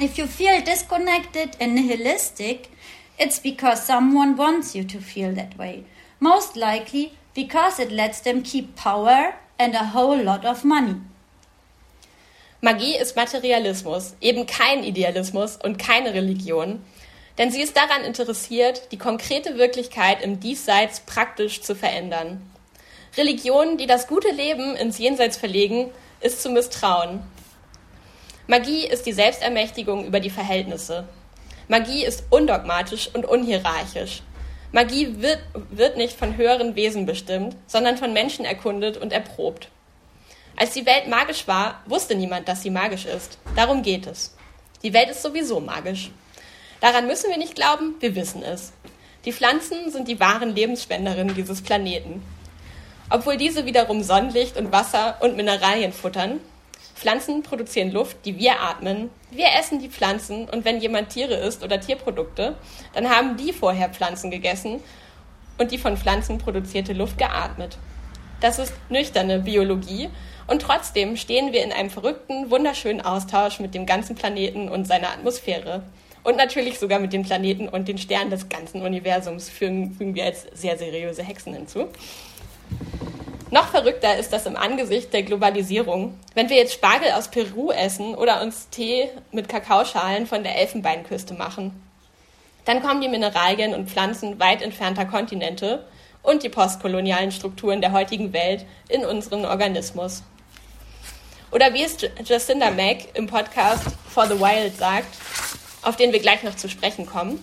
If 0.00 0.16
you 0.16 0.26
feel 0.26 0.62
disconnected 0.62 1.54
and 1.60 1.74
nihilistic, 1.74 2.70
it's 3.18 3.38
because 3.38 3.84
someone 3.84 4.36
wants 4.36 4.74
you 4.74 4.84
to 4.84 5.00
feel 5.02 5.34
that 5.34 5.58
way. 5.58 5.84
Most 6.18 6.56
likely 6.56 7.12
because 7.34 7.78
it 7.78 7.92
lets 7.92 8.20
them 8.20 8.42
keep 8.42 8.74
power 8.74 9.34
and 9.58 9.74
a 9.74 9.92
whole 9.92 10.16
lot 10.16 10.46
of 10.46 10.64
money. 10.64 11.02
Magie 12.62 12.96
ist 12.96 13.16
Materialismus, 13.16 14.14
eben 14.22 14.46
kein 14.46 14.82
Idealismus 14.82 15.58
und 15.62 15.78
keine 15.78 16.14
Religion, 16.14 16.82
denn 17.36 17.50
sie 17.50 17.60
ist 17.60 17.76
daran 17.76 18.02
interessiert, 18.04 18.90
die 18.92 18.98
konkrete 18.98 19.58
Wirklichkeit 19.58 20.22
im 20.22 20.40
Diesseits 20.40 21.00
praktisch 21.00 21.60
zu 21.60 21.74
verändern. 21.74 22.40
Religionen, 23.18 23.76
die 23.76 23.86
das 23.86 24.06
gute 24.06 24.30
Leben 24.30 24.76
ins 24.76 24.98
Jenseits 24.98 25.36
verlegen, 25.36 25.90
ist 26.20 26.40
zu 26.40 26.50
misstrauen. 26.50 27.20
Magie 28.46 28.86
ist 28.86 29.04
die 29.06 29.12
Selbstermächtigung 29.12 30.06
über 30.06 30.20
die 30.20 30.30
Verhältnisse. 30.30 31.06
Magie 31.66 32.04
ist 32.04 32.24
undogmatisch 32.30 33.10
und 33.12 33.26
unhierarchisch. 33.26 34.22
Magie 34.72 35.20
wird, 35.20 35.40
wird 35.70 35.96
nicht 35.96 36.16
von 36.16 36.36
höheren 36.36 36.76
Wesen 36.76 37.04
bestimmt, 37.04 37.56
sondern 37.66 37.98
von 37.98 38.12
Menschen 38.12 38.44
erkundet 38.44 38.96
und 38.96 39.12
erprobt. 39.12 39.68
Als 40.56 40.72
die 40.72 40.86
Welt 40.86 41.08
magisch 41.08 41.46
war, 41.46 41.82
wusste 41.86 42.14
niemand, 42.14 42.48
dass 42.48 42.62
sie 42.62 42.70
magisch 42.70 43.04
ist. 43.04 43.38
Darum 43.56 43.82
geht 43.82 44.06
es. 44.06 44.36
Die 44.82 44.92
Welt 44.92 45.10
ist 45.10 45.22
sowieso 45.22 45.60
magisch. 45.60 46.10
Daran 46.80 47.06
müssen 47.06 47.30
wir 47.30 47.38
nicht 47.38 47.54
glauben, 47.54 47.94
wir 48.00 48.14
wissen 48.14 48.42
es. 48.42 48.72
Die 49.24 49.32
Pflanzen 49.32 49.90
sind 49.90 50.06
die 50.06 50.20
wahren 50.20 50.54
Lebensspenderinnen 50.54 51.34
dieses 51.34 51.60
Planeten. 51.62 52.22
Obwohl 53.10 53.36
diese 53.36 53.64
wiederum 53.64 54.02
Sonnenlicht 54.02 54.56
und 54.56 54.70
Wasser 54.70 55.16
und 55.20 55.36
Mineralien 55.36 55.92
futtern. 55.92 56.40
Pflanzen 56.94 57.42
produzieren 57.42 57.92
Luft, 57.92 58.16
die 58.24 58.38
wir 58.38 58.60
atmen. 58.60 59.08
Wir 59.30 59.46
essen 59.58 59.78
die 59.78 59.88
Pflanzen 59.88 60.48
und 60.48 60.64
wenn 60.64 60.80
jemand 60.80 61.10
Tiere 61.10 61.34
isst 61.34 61.62
oder 61.62 61.80
Tierprodukte, 61.80 62.56
dann 62.92 63.08
haben 63.08 63.36
die 63.36 63.52
vorher 63.52 63.88
Pflanzen 63.88 64.32
gegessen 64.32 64.80
und 65.58 65.70
die 65.70 65.78
von 65.78 65.96
Pflanzen 65.96 66.38
produzierte 66.38 66.92
Luft 66.92 67.16
geatmet. 67.16 67.78
Das 68.40 68.58
ist 68.58 68.72
nüchterne 68.88 69.38
Biologie 69.38 70.08
und 70.48 70.62
trotzdem 70.62 71.16
stehen 71.16 71.52
wir 71.52 71.62
in 71.62 71.72
einem 71.72 71.90
verrückten, 71.90 72.50
wunderschönen 72.50 73.00
Austausch 73.00 73.60
mit 73.60 73.74
dem 73.74 73.86
ganzen 73.86 74.16
Planeten 74.16 74.68
und 74.68 74.86
seiner 74.86 75.10
Atmosphäre. 75.10 75.84
Und 76.24 76.36
natürlich 76.36 76.78
sogar 76.78 76.98
mit 76.98 77.12
dem 77.12 77.22
Planeten 77.22 77.68
und 77.68 77.86
den 77.86 77.98
Sternen 77.98 78.30
des 78.30 78.48
ganzen 78.48 78.82
Universums 78.82 79.48
fügen 79.48 80.14
wir 80.14 80.24
als 80.24 80.46
sehr 80.52 80.76
seriöse 80.76 81.22
Hexen 81.22 81.54
hinzu. 81.54 81.88
Noch 83.50 83.68
verrückter 83.68 84.16
ist 84.16 84.32
das 84.32 84.44
im 84.44 84.56
Angesicht 84.56 85.12
der 85.14 85.22
Globalisierung. 85.22 86.18
Wenn 86.34 86.50
wir 86.50 86.56
jetzt 86.56 86.74
Spargel 86.74 87.12
aus 87.12 87.28
Peru 87.28 87.72
essen 87.72 88.14
oder 88.14 88.42
uns 88.42 88.68
Tee 88.68 89.08
mit 89.32 89.48
Kakaoschalen 89.48 90.26
von 90.26 90.42
der 90.42 90.56
Elfenbeinküste 90.56 91.32
machen, 91.32 91.82
dann 92.66 92.82
kommen 92.82 93.00
die 93.00 93.08
Mineralien 93.08 93.74
und 93.74 93.88
Pflanzen 93.88 94.38
weit 94.38 94.60
entfernter 94.60 95.06
Kontinente 95.06 95.86
und 96.22 96.42
die 96.42 96.50
postkolonialen 96.50 97.32
Strukturen 97.32 97.80
der 97.80 97.92
heutigen 97.92 98.34
Welt 98.34 98.66
in 98.90 99.06
unseren 99.06 99.46
Organismus. 99.46 100.22
Oder 101.50 101.72
wie 101.72 101.82
es 101.82 101.96
Jacinda 102.22 102.70
Mack 102.70 103.14
im 103.14 103.26
Podcast 103.26 103.84
For 104.10 104.26
the 104.26 104.38
Wild 104.38 104.76
sagt, 104.76 105.16
auf 105.80 105.96
den 105.96 106.12
wir 106.12 106.20
gleich 106.20 106.42
noch 106.42 106.56
zu 106.56 106.68
sprechen 106.68 107.06
kommen. 107.06 107.42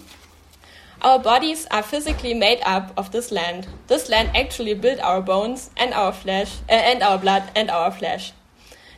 Our 1.05 1.19
bodies 1.19 1.67
are 1.69 1.83
physically 1.83 2.33
made 2.33 2.61
up 2.65 2.91
of 2.97 3.11
this 3.11 3.29
land. 3.29 3.67
This 3.85 4.09
land 4.09 4.31
actually 4.33 4.73
built 4.73 4.99
our 5.01 5.21
bones 5.21 5.69
and 5.77 5.93
our 5.93 6.11
flesh, 6.11 6.57
äh, 6.67 6.93
and 6.93 7.03
our 7.03 7.19
blood 7.19 7.43
and 7.55 7.69
our 7.69 7.91
flesh. 7.91 8.33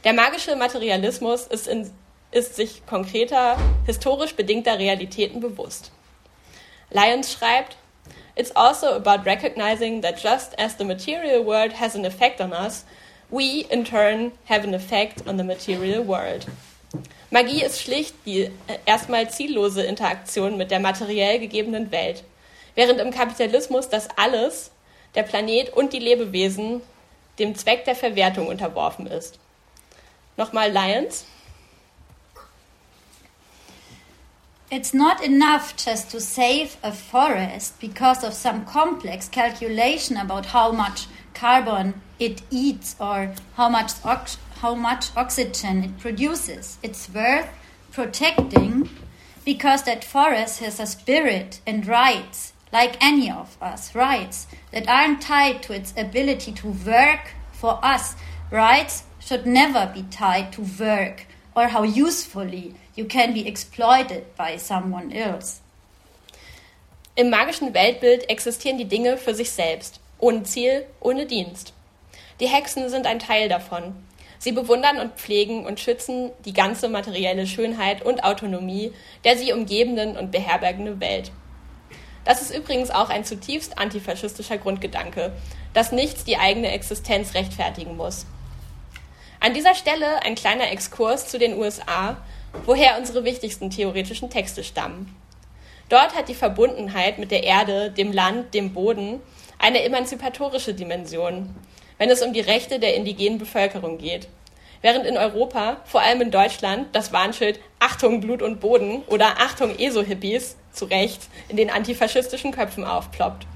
Der 0.05 0.13
magische 0.13 0.55
Materialismus 0.55 1.47
ist, 1.47 1.67
in, 1.67 1.91
ist 2.31 2.55
sich 2.55 2.85
konkreter, 2.85 3.57
historisch 3.85 4.33
bedingter 4.37 4.79
Realitäten 4.79 5.41
bewusst. 5.41 5.91
Lyons 6.91 7.33
schreibt, 7.33 7.75
It's 8.37 8.55
also 8.55 8.95
about 8.95 9.25
recognizing 9.25 10.01
that 10.01 10.17
just 10.17 10.57
as 10.57 10.77
the 10.77 10.85
material 10.85 11.43
world 11.43 11.73
has 11.73 11.93
an 11.93 12.05
effect 12.05 12.39
on 12.39 12.53
us, 12.53 12.85
we 13.29 13.65
in 13.69 13.83
turn 13.83 14.31
have 14.45 14.63
an 14.63 14.73
effect 14.73 15.27
on 15.27 15.35
the 15.35 15.43
material 15.43 16.05
world. 16.05 16.45
Magie 17.29 17.61
ist 17.61 17.81
schlicht 17.81 18.15
die 18.25 18.43
äh, 18.43 18.51
erstmal 18.85 19.29
ziellose 19.29 19.83
Interaktion 19.83 20.57
mit 20.57 20.71
der 20.71 20.79
materiell 20.79 21.39
gegebenen 21.39 21.91
Welt, 21.91 22.23
während 22.75 23.01
im 23.01 23.11
Kapitalismus 23.11 23.89
das 23.89 24.07
alles, 24.15 24.71
der 25.15 25.23
Planet 25.23 25.73
und 25.73 25.93
die 25.93 25.99
Lebewesen, 25.99 26.81
dem 27.39 27.55
Zweck 27.55 27.85
der 27.85 27.95
Verwertung 27.95 28.47
unterworfen 28.47 29.07
ist. 29.07 29.39
Nochmal 30.37 30.71
Lions. 30.71 31.25
It's 34.69 34.93
not 34.93 35.21
enough 35.21 35.73
just 35.77 36.11
to 36.11 36.19
save 36.19 36.77
a 36.81 36.91
forest 36.91 37.79
because 37.79 38.25
of 38.25 38.33
some 38.33 38.65
complex 38.65 39.29
calculation 39.29 40.17
about 40.17 40.53
how 40.53 40.73
much 40.73 41.07
carbon 41.33 41.93
it 42.19 42.41
eats 42.51 42.95
or 42.99 43.33
how 43.55 43.69
much 43.69 43.91
how 44.57 44.75
much 44.75 45.15
oxygen 45.15 45.83
it 45.83 45.99
produces. 45.99 46.77
It's 46.83 47.09
worth 47.09 47.49
protecting 47.91 48.89
because 49.45 49.83
that 49.83 50.03
forest 50.03 50.59
has 50.59 50.79
a 50.79 50.85
spirit 50.85 51.61
and 51.65 51.87
rights, 51.87 52.53
like 52.71 52.97
any 53.01 53.31
of 53.31 53.57
us, 53.61 53.95
rights 53.95 54.47
that 54.71 54.87
aren't 54.87 55.21
tied 55.21 55.63
to 55.63 55.73
its 55.73 55.93
ability 55.97 56.51
to 56.51 56.67
work 56.67 57.31
for 57.53 57.79
us. 57.83 58.15
Rights 58.51 59.03
should 59.19 59.45
never 59.45 59.91
be 59.93 60.03
tied 60.03 60.51
to 60.53 60.61
work 60.79 61.25
or 61.55 61.67
how 61.69 61.83
usefully 61.83 62.75
you 62.95 63.05
can 63.05 63.33
be 63.33 63.47
exploited 63.47 64.35
by 64.35 64.57
someone 64.57 65.11
else. 65.11 65.61
Im 67.15 67.31
magischen 67.31 67.73
Weltbild 67.73 68.29
existieren 68.29 68.77
die 68.77 68.85
Dinge 68.85 69.17
für 69.17 69.33
sich 69.33 69.49
selbst, 69.49 69.99
ohne 70.19 70.43
Ziel, 70.43 70.85
ohne 70.99 71.25
Dienst. 71.25 71.73
Die 72.39 72.47
Hexen 72.47 72.89
sind 72.89 73.07
ein 73.07 73.17
Teil 73.17 73.49
davon. 73.49 73.95
Sie 74.39 74.51
bewundern 74.51 74.99
und 74.99 75.13
pflegen 75.13 75.65
und 75.65 75.79
schützen 75.79 76.31
die 76.45 76.53
ganze 76.53 76.89
materielle 76.89 77.47
Schönheit 77.47 78.03
und 78.03 78.23
Autonomie 78.23 78.93
der 79.23 79.37
sie 79.37 79.53
umgebenden 79.53 80.17
und 80.17 80.31
beherbergenden 80.31 80.99
Welt. 80.99 81.31
Das 82.23 82.41
ist 82.41 82.53
übrigens 82.53 82.91
auch 82.91 83.09
ein 83.09 83.23
zutiefst 83.23 83.77
antifaschistischer 83.77 84.57
Grundgedanke, 84.57 85.31
dass 85.73 85.91
nichts 85.91 86.23
die 86.23 86.37
eigene 86.37 86.71
Existenz 86.71 87.33
rechtfertigen 87.33 87.95
muss. 87.95 88.25
An 89.39 89.53
dieser 89.53 89.75
Stelle 89.75 90.23
ein 90.23 90.35
kleiner 90.35 90.71
Exkurs 90.71 91.29
zu 91.29 91.39
den 91.39 91.57
USA, 91.57 92.17
woher 92.65 92.97
unsere 92.97 93.23
wichtigsten 93.23 93.69
theoretischen 93.69 94.29
Texte 94.29 94.63
stammen. 94.63 95.15
Dort 95.89 96.15
hat 96.15 96.27
die 96.27 96.35
Verbundenheit 96.35 97.17
mit 97.17 97.31
der 97.31 97.43
Erde, 97.43 97.91
dem 97.91 98.11
Land, 98.11 98.53
dem 98.53 98.73
Boden 98.73 99.21
eine 99.59 99.83
emanzipatorische 99.83 100.73
Dimension, 100.73 101.55
wenn 101.97 102.09
es 102.09 102.21
um 102.21 102.33
die 102.33 102.41
Rechte 102.41 102.79
der 102.79 102.95
indigenen 102.95 103.37
Bevölkerung 103.37 103.97
geht. 103.97 104.27
Während 104.81 105.05
in 105.05 105.17
Europa, 105.17 105.77
vor 105.85 106.01
allem 106.01 106.21
in 106.21 106.31
Deutschland, 106.31 106.87
das 106.93 107.11
Warnschild 107.11 107.59
Achtung 107.79 108.21
Blut 108.21 108.41
und 108.41 108.59
Boden 108.59 109.01
oder 109.07 109.39
Achtung 109.39 109.77
ESO-Hippies 109.77 110.55
zu 110.71 110.85
Recht 110.85 111.21
in 111.49 111.57
den 111.57 111.69
antifaschistischen 111.69 112.51
Köpfen 112.51 112.85
aufploppt. 112.85 113.47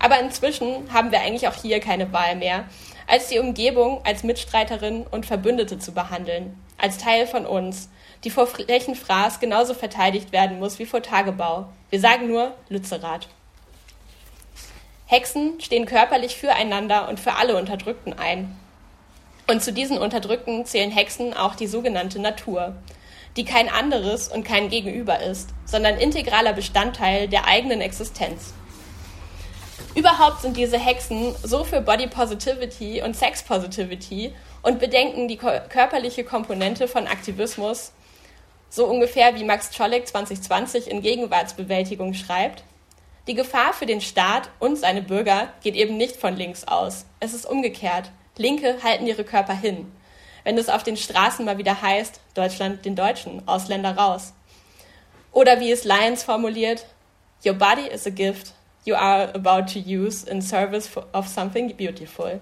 Aber 0.00 0.18
inzwischen 0.20 0.92
haben 0.92 1.12
wir 1.12 1.20
eigentlich 1.20 1.48
auch 1.48 1.54
hier 1.54 1.80
keine 1.80 2.12
Wahl 2.12 2.36
mehr, 2.36 2.64
als 3.06 3.28
die 3.28 3.38
Umgebung 3.38 4.00
als 4.04 4.24
Mitstreiterin 4.24 5.06
und 5.10 5.26
Verbündete 5.26 5.78
zu 5.78 5.92
behandeln, 5.92 6.58
als 6.78 6.98
Teil 6.98 7.26
von 7.26 7.46
uns, 7.46 7.88
die 8.24 8.30
vor 8.30 8.46
Flächenfraß 8.46 9.40
genauso 9.40 9.74
verteidigt 9.74 10.32
werden 10.32 10.58
muss 10.58 10.78
wie 10.78 10.86
vor 10.86 11.02
Tagebau. 11.02 11.66
Wir 11.90 12.00
sagen 12.00 12.28
nur 12.28 12.54
Lützerath. 12.68 13.28
Hexen 15.14 15.60
stehen 15.60 15.86
körperlich 15.86 16.36
füreinander 16.36 17.08
und 17.08 17.20
für 17.20 17.34
alle 17.34 17.56
Unterdrückten 17.56 18.18
ein. 18.18 18.58
Und 19.48 19.62
zu 19.62 19.72
diesen 19.72 19.96
Unterdrückten 19.96 20.66
zählen 20.66 20.90
Hexen 20.90 21.34
auch 21.34 21.54
die 21.54 21.68
sogenannte 21.68 22.18
Natur, 22.18 22.74
die 23.36 23.44
kein 23.44 23.68
anderes 23.68 24.26
und 24.26 24.42
kein 24.42 24.70
Gegenüber 24.70 25.20
ist, 25.20 25.50
sondern 25.66 25.98
integraler 25.98 26.52
Bestandteil 26.52 27.28
der 27.28 27.46
eigenen 27.46 27.80
Existenz. 27.80 28.54
Überhaupt 29.94 30.42
sind 30.42 30.56
diese 30.56 30.80
Hexen 30.80 31.32
so 31.44 31.62
für 31.62 31.80
Body 31.80 32.08
Positivity 32.08 33.00
und 33.00 33.14
Sex 33.14 33.44
Positivity 33.44 34.34
und 34.62 34.80
bedenken 34.80 35.28
die 35.28 35.36
körperliche 35.36 36.24
Komponente 36.24 36.88
von 36.88 37.06
Aktivismus, 37.06 37.92
so 38.68 38.86
ungefähr 38.86 39.36
wie 39.36 39.44
Max 39.44 39.70
Czolek 39.70 40.08
2020 40.08 40.90
in 40.90 41.02
Gegenwartsbewältigung 41.02 42.14
schreibt, 42.14 42.64
die 43.26 43.34
Gefahr 43.34 43.72
für 43.72 43.86
den 43.86 44.02
Staat 44.02 44.50
und 44.58 44.76
seine 44.76 45.00
Bürger 45.00 45.48
geht 45.62 45.76
eben 45.76 45.96
nicht 45.96 46.16
von 46.16 46.36
links 46.36 46.64
aus. 46.64 47.06
Es 47.20 47.32
ist 47.32 47.46
umgekehrt. 47.46 48.10
Linke 48.36 48.82
halten 48.82 49.06
ihre 49.06 49.24
Körper 49.24 49.54
hin. 49.54 49.90
Wenn 50.42 50.58
es 50.58 50.68
auf 50.68 50.82
den 50.82 50.98
Straßen 50.98 51.44
mal 51.44 51.56
wieder 51.56 51.80
heißt, 51.80 52.20
Deutschland 52.34 52.84
den 52.84 52.96
Deutschen, 52.96 53.46
Ausländer 53.48 53.96
raus. 53.96 54.34
Oder 55.32 55.58
wie 55.60 55.72
es 55.72 55.84
Lyons 55.84 56.22
formuliert, 56.22 56.86
Your 57.46 57.54
body 57.54 57.86
is 57.86 58.06
a 58.06 58.10
gift 58.10 58.54
you 58.84 58.94
are 58.94 59.34
about 59.34 59.72
to 59.72 59.78
use 59.78 60.24
in 60.24 60.42
service 60.42 60.90
of 61.12 61.26
something 61.26 61.74
beautiful. 61.76 62.40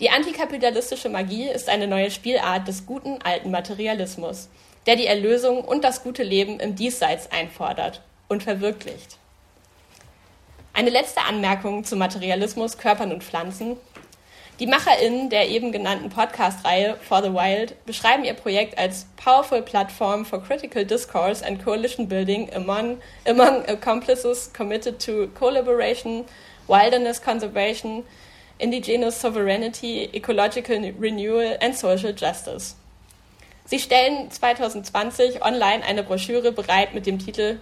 Die 0.00 0.10
antikapitalistische 0.10 1.08
Magie 1.08 1.48
ist 1.48 1.68
eine 1.68 1.86
neue 1.86 2.10
Spielart 2.10 2.66
des 2.66 2.84
guten 2.84 3.22
alten 3.22 3.52
Materialismus, 3.52 4.48
der 4.86 4.96
die 4.96 5.06
Erlösung 5.06 5.64
und 5.64 5.84
das 5.84 6.02
gute 6.02 6.24
Leben 6.24 6.58
im 6.58 6.74
Diesseits 6.74 7.30
einfordert 7.30 8.02
und 8.28 8.42
verwirklicht. 8.42 9.18
Eine 10.76 10.90
letzte 10.90 11.20
Anmerkung 11.20 11.84
zu 11.84 11.94
Materialismus, 11.94 12.78
Körpern 12.78 13.12
und 13.12 13.22
Pflanzen. 13.22 13.76
Die 14.58 14.66
MacherInnen 14.66 15.30
der 15.30 15.48
eben 15.48 15.70
genannten 15.70 16.10
Podcast-Reihe 16.10 16.96
For 17.00 17.22
the 17.22 17.32
Wild 17.32 17.76
beschreiben 17.86 18.24
ihr 18.24 18.34
Projekt 18.34 18.76
als 18.76 19.06
powerful 19.14 19.62
platform 19.62 20.24
for 20.24 20.42
critical 20.42 20.84
discourse 20.84 21.46
and 21.46 21.64
coalition 21.64 22.08
building 22.08 22.52
among, 22.56 22.98
among 23.24 23.64
accomplices 23.68 24.52
committed 24.52 24.98
to 24.98 25.28
collaboration, 25.38 26.24
wilderness 26.66 27.22
conservation, 27.22 28.02
indigenous 28.58 29.20
sovereignty, 29.20 30.10
ecological 30.12 30.92
renewal 30.98 31.56
and 31.60 31.76
social 31.76 32.12
justice. 32.12 32.74
Sie 33.64 33.78
stellen 33.78 34.28
2020 34.28 35.40
online 35.40 35.84
eine 35.84 36.02
Broschüre 36.02 36.50
bereit 36.50 36.94
mit 36.94 37.06
dem 37.06 37.20
Titel 37.20 37.60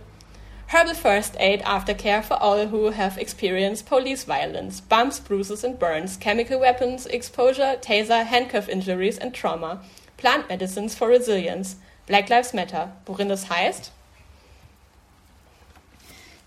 Herbal 0.73 0.95
first 0.95 1.37
aid 1.39 1.61
aftercare 1.65 2.25
for 2.25 2.43
all 2.43 2.69
who 2.69 2.93
have 2.93 3.19
experienced 3.19 3.85
police 3.85 4.25
violence, 4.25 4.81
bumps, 4.81 5.21
bruises, 5.21 5.65
and 5.65 5.79
burns, 5.79 6.17
chemical 6.17 6.59
weapons 6.59 7.05
exposure, 7.05 7.77
taser, 7.83 8.25
handcuff 8.25 8.71
injuries, 8.71 9.19
and 9.19 9.35
trauma. 9.35 9.83
Plant 10.17 10.49
medicines 10.49 10.95
for 10.95 11.09
resilience. 11.09 11.77
Black 12.07 12.31
Lives 12.31 12.55
Matter, 12.55 12.93
worin 13.05 13.29
das 13.29 13.51
heißt, 13.51 13.91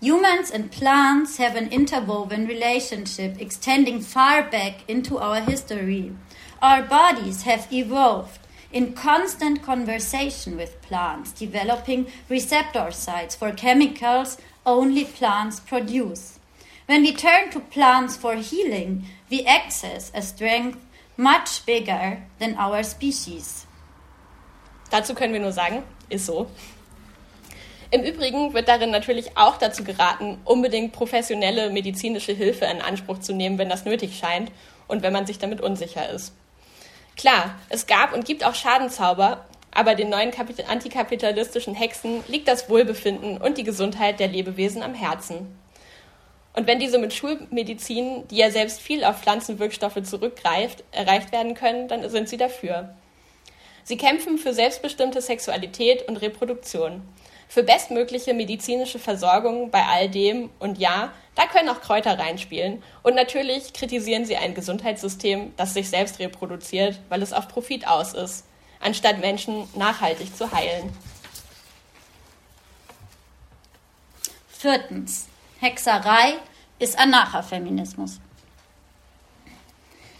Humans 0.00 0.50
and 0.50 0.72
plants 0.72 1.36
have 1.36 1.54
an 1.54 1.68
interwoven 1.68 2.48
relationship 2.48 3.40
extending 3.40 4.00
far 4.00 4.42
back 4.42 4.78
into 4.88 5.18
our 5.18 5.40
history. 5.40 6.12
Our 6.60 6.82
bodies 6.82 7.42
have 7.42 7.72
evolved 7.72 8.40
in 8.72 8.92
constant 8.94 9.62
conversation 9.62 10.56
with 10.56 10.80
plants, 10.82 11.32
developing 11.32 12.06
receptor 12.28 12.90
sites 12.90 13.34
for 13.34 13.52
chemicals 13.52 14.38
only 14.64 15.04
plants 15.04 15.60
produce. 15.60 16.38
When 16.86 17.02
we 17.02 17.12
turn 17.12 17.50
to 17.50 17.60
plants 17.60 18.16
for 18.16 18.34
healing, 18.34 19.04
we 19.30 19.44
access 19.44 20.12
a 20.14 20.22
strength 20.22 20.78
much 21.16 21.64
bigger 21.66 22.22
than 22.38 22.56
our 22.58 22.82
species. 22.84 23.66
Dazu 24.90 25.14
können 25.14 25.32
wir 25.32 25.40
nur 25.40 25.52
sagen, 25.52 25.82
ist 26.08 26.26
so. 26.26 26.46
Im 27.90 28.02
Übrigen 28.02 28.52
wird 28.52 28.68
darin 28.68 28.90
natürlich 28.90 29.36
auch 29.36 29.56
dazu 29.58 29.84
geraten, 29.84 30.38
unbedingt 30.44 30.92
professionelle 30.92 31.70
medizinische 31.70 32.32
Hilfe 32.32 32.64
in 32.66 32.80
Anspruch 32.80 33.20
zu 33.20 33.32
nehmen, 33.32 33.58
wenn 33.58 33.68
das 33.68 33.84
nötig 33.84 34.18
scheint 34.18 34.50
und 34.88 35.02
wenn 35.02 35.12
man 35.12 35.26
sich 35.26 35.38
damit 35.38 35.60
unsicher 35.60 36.08
ist. 36.08 36.32
Klar, 37.16 37.58
es 37.70 37.86
gab 37.86 38.12
und 38.12 38.24
gibt 38.24 38.44
auch 38.44 38.54
Schadenzauber, 38.54 39.46
aber 39.70 39.94
den 39.94 40.10
neuen 40.10 40.32
antikapitalistischen 40.68 41.74
Hexen 41.74 42.22
liegt 42.28 42.48
das 42.48 42.68
Wohlbefinden 42.68 43.38
und 43.38 43.58
die 43.58 43.64
Gesundheit 43.64 44.20
der 44.20 44.28
Lebewesen 44.28 44.82
am 44.82 44.94
Herzen. 44.94 45.58
Und 46.54 46.66
wenn 46.66 46.78
diese 46.78 46.98
mit 46.98 47.12
Schulmedizin, 47.12 48.26
die 48.28 48.36
ja 48.36 48.50
selbst 48.50 48.80
viel 48.80 49.04
auf 49.04 49.20
Pflanzenwirkstoffe 49.20 50.02
zurückgreift, 50.02 50.84
erreicht 50.92 51.30
werden 51.32 51.54
können, 51.54 51.88
dann 51.88 52.08
sind 52.08 52.30
sie 52.30 52.38
dafür. 52.38 52.94
Sie 53.84 53.98
kämpfen 53.98 54.38
für 54.38 54.54
selbstbestimmte 54.54 55.20
Sexualität 55.20 56.08
und 56.08 56.16
Reproduktion, 56.16 57.02
für 57.48 57.62
bestmögliche 57.62 58.34
medizinische 58.34 58.98
Versorgung 58.98 59.70
bei 59.70 59.84
all 59.84 60.08
dem 60.08 60.50
und 60.58 60.78
ja, 60.78 61.12
da 61.34 61.46
können 61.46 61.68
auch 61.68 61.80
Kräuter 61.80 62.18
reinspielen. 62.18 62.82
Und 63.02 63.14
natürlich 63.14 63.72
kritisieren 63.72 64.24
sie 64.24 64.36
ein 64.36 64.54
Gesundheitssystem, 64.54 65.52
das 65.56 65.74
sich 65.74 65.88
selbst 65.88 66.18
reproduziert, 66.18 66.98
weil 67.08 67.22
es 67.22 67.32
auf 67.32 67.48
Profit 67.48 67.86
aus 67.86 68.14
ist, 68.14 68.44
anstatt 68.80 69.18
Menschen 69.20 69.68
nachhaltig 69.74 70.34
zu 70.36 70.50
heilen. 70.50 70.92
Viertens. 74.48 75.28
Hexerei 75.60 76.34
ist 76.78 76.98
Anarchafeminismus. 76.98 78.20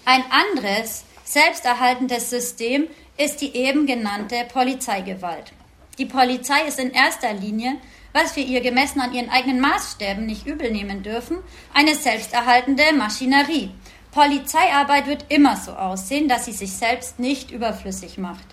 Ein 0.05 0.25
anderes, 0.31 1.05
selbsterhaltendes 1.25 2.31
System 2.31 2.89
ist 3.17 3.41
die 3.41 3.57
eben 3.57 3.87
genannte 3.87 4.45
Polizeigewalt. 4.53 5.53
Die 5.99 6.07
Polizei 6.07 6.67
ist 6.69 6.79
in 6.79 6.91
erster 6.91 7.33
Linie, 7.33 7.77
was 8.13 8.37
wir 8.37 8.45
ihr 8.45 8.61
gemessen 8.61 9.01
an 9.01 9.15
ihren 9.15 9.31
eigenen 9.31 9.61
Maßstäben 9.61 10.27
nicht 10.27 10.47
übel 10.47 10.71
nehmen 10.71 11.03
dürfen, 11.03 11.39
eine 11.73 11.95
selbsterhaltende 11.95 12.85
Maschinerie. 12.95 13.71
Polizeiarbeit 14.11 15.07
wird 15.07 15.27
immer 15.31 15.57
so 15.57 15.73
aussehen, 15.73 16.29
dass 16.29 16.45
sie 16.45 16.53
sich 16.53 16.73
selbst 16.73 17.19
nicht 17.19 17.51
überflüssig 17.51 18.19
macht. 18.19 18.47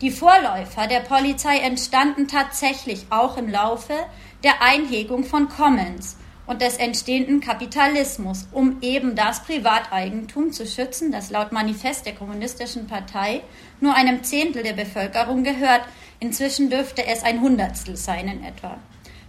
Die 0.00 0.10
Vorläufer 0.10 0.86
der 0.86 1.00
Polizei 1.00 1.58
entstanden 1.58 2.28
tatsächlich 2.28 3.06
auch 3.10 3.38
im 3.38 3.48
Laufe 3.48 3.94
der 4.42 4.60
Einhegung 4.60 5.24
von 5.24 5.48
Commons 5.48 6.16
und 6.46 6.60
des 6.60 6.76
entstehenden 6.76 7.40
Kapitalismus, 7.40 8.48
um 8.52 8.78
eben 8.82 9.14
das 9.14 9.42
Privateigentum 9.44 10.52
zu 10.52 10.66
schützen, 10.66 11.10
das 11.10 11.30
laut 11.30 11.52
Manifest 11.52 12.04
der 12.04 12.14
Kommunistischen 12.14 12.86
Partei 12.86 13.42
nur 13.80 13.94
einem 13.94 14.22
Zehntel 14.22 14.62
der 14.62 14.74
Bevölkerung 14.74 15.44
gehört. 15.44 15.82
Inzwischen 16.24 16.70
dürfte 16.70 17.06
es 17.06 17.22
ein 17.22 17.42
Hundertstel 17.42 17.98
sein 17.98 18.28
in 18.28 18.42
etwa. 18.42 18.78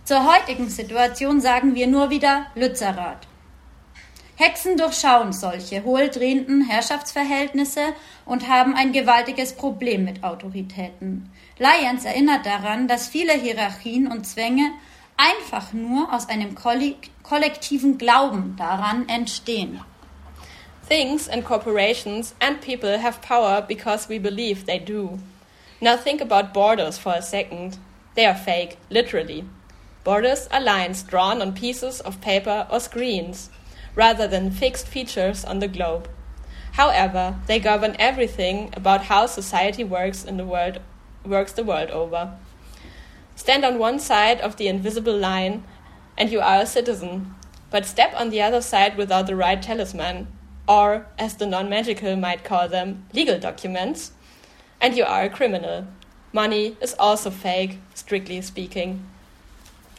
Zur 0.06 0.26
heutigen 0.34 0.70
Situation 0.70 1.42
sagen 1.42 1.76
wir 1.76 1.88
nur 1.88 2.10
wieder 2.10 2.46
Lützerath. 2.56 3.28
Hexen 4.38 4.78
durchschauen 4.78 5.34
solche 5.34 5.84
hohldrehenden 5.84 6.62
Herrschaftsverhältnisse 6.62 7.82
und 8.24 8.48
haben 8.48 8.76
ein 8.76 8.94
gewaltiges 8.94 9.58
Problem 9.58 10.06
mit 10.06 10.24
Autoritäten. 10.24 11.30
Lyons 11.58 12.06
erinnert 12.06 12.46
daran, 12.46 12.88
dass 12.88 13.10
viele 13.10 13.34
Hierarchien 13.34 14.08
und 14.08 14.26
Zwänge 14.26 14.72
einfach 15.18 15.74
nur 15.74 16.14
aus 16.14 16.30
einem 16.30 16.56
kollektiven 17.24 17.98
Glauben 17.98 18.56
daran 18.58 19.10
entstehen. 19.10 19.82
Things 20.88 21.28
and 21.28 21.44
corporations 21.44 22.34
and 22.40 22.62
people 22.62 23.04
have 23.04 23.20
power 23.20 23.62
because 23.62 24.08
we 24.08 24.18
believe 24.18 24.66
they 24.66 24.80
do. 24.80 25.20
Now 25.86 25.96
think 25.96 26.20
about 26.20 26.52
borders 26.52 26.98
for 26.98 27.14
a 27.14 27.22
second. 27.22 27.78
They 28.16 28.26
are 28.26 28.34
fake, 28.34 28.80
literally. 28.90 29.46
Borders 30.04 30.48
are 30.52 30.60
lines 30.60 31.04
drawn 31.04 31.44
on 31.44 31.54
pieces 31.54 32.02
of 32.02 32.22
paper 32.22 32.66
or 32.72 32.80
screens, 32.80 33.52
rather 33.94 34.28
than 34.28 34.50
fixed 34.50 34.88
features 34.88 35.46
on 35.46 35.60
the 35.60 35.68
globe. 35.68 36.10
However, 36.72 37.36
they 37.46 37.60
govern 37.60 37.96
everything 38.00 38.74
about 38.74 39.04
how 39.04 39.28
society 39.28 39.84
works 39.84 40.24
in 40.26 40.38
the 40.38 40.44
world 40.44 40.80
works 41.24 41.52
the 41.52 41.64
world 41.64 41.92
over. 41.92 42.34
Stand 43.36 43.64
on 43.64 43.78
one 43.78 44.00
side 44.00 44.42
of 44.42 44.56
the 44.56 44.68
invisible 44.68 45.16
line, 45.16 45.66
and 46.18 46.32
you 46.32 46.40
are 46.40 46.62
a 46.62 46.66
citizen. 46.66 47.36
But 47.70 47.86
step 47.86 48.12
on 48.16 48.32
the 48.32 48.42
other 48.42 48.62
side 48.62 48.98
without 48.98 49.28
the 49.28 49.36
right 49.36 49.62
talisman, 49.62 50.30
or, 50.68 51.06
as 51.20 51.36
the 51.36 51.46
non 51.46 51.70
magical 51.70 52.16
might 52.16 52.44
call 52.44 52.68
them, 52.68 53.06
legal 53.14 53.38
documents, 53.38 54.14
and 54.86 54.96
you 54.96 55.04
are 55.04 55.24
a 55.24 55.30
criminal. 55.30 55.88
Money 56.32 56.78
is 56.80 56.94
also 57.00 57.32
fake, 57.32 57.80
strictly 57.96 58.40
speaking. 58.44 59.04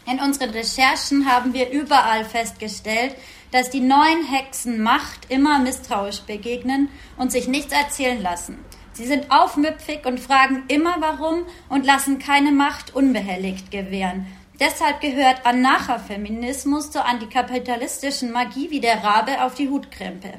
In 0.06 0.20
unseren 0.20 0.50
Recherchen 0.50 1.26
haben 1.26 1.52
wir 1.54 1.70
überall 1.70 2.24
festgestellt, 2.24 3.16
dass 3.50 3.70
die 3.70 3.80
neuen 3.80 4.24
Hexen 4.24 4.80
Macht 4.80 5.28
immer 5.28 5.58
misstrauisch 5.58 6.20
begegnen 6.20 6.88
und 7.16 7.32
sich 7.32 7.48
nichts 7.48 7.72
erzählen 7.72 8.22
lassen. 8.22 8.64
Sie 8.92 9.06
sind 9.06 9.32
aufmüpfig 9.32 10.06
und 10.06 10.20
fragen 10.20 10.62
immer 10.68 10.96
warum 11.00 11.46
und 11.68 11.84
lassen 11.84 12.20
keine 12.20 12.52
Macht 12.52 12.94
unbehelligt 12.94 13.72
gewähren. 13.72 14.26
Deshalb 14.60 15.00
gehört 15.00 15.44
Anarcha-Feminismus 15.44 16.92
zur 16.92 17.04
antikapitalistischen 17.04 18.30
Magie 18.30 18.70
wie 18.70 18.80
der 18.80 19.02
Rabe 19.02 19.42
auf 19.42 19.54
die 19.54 19.68
Hutkrempe. 19.68 20.34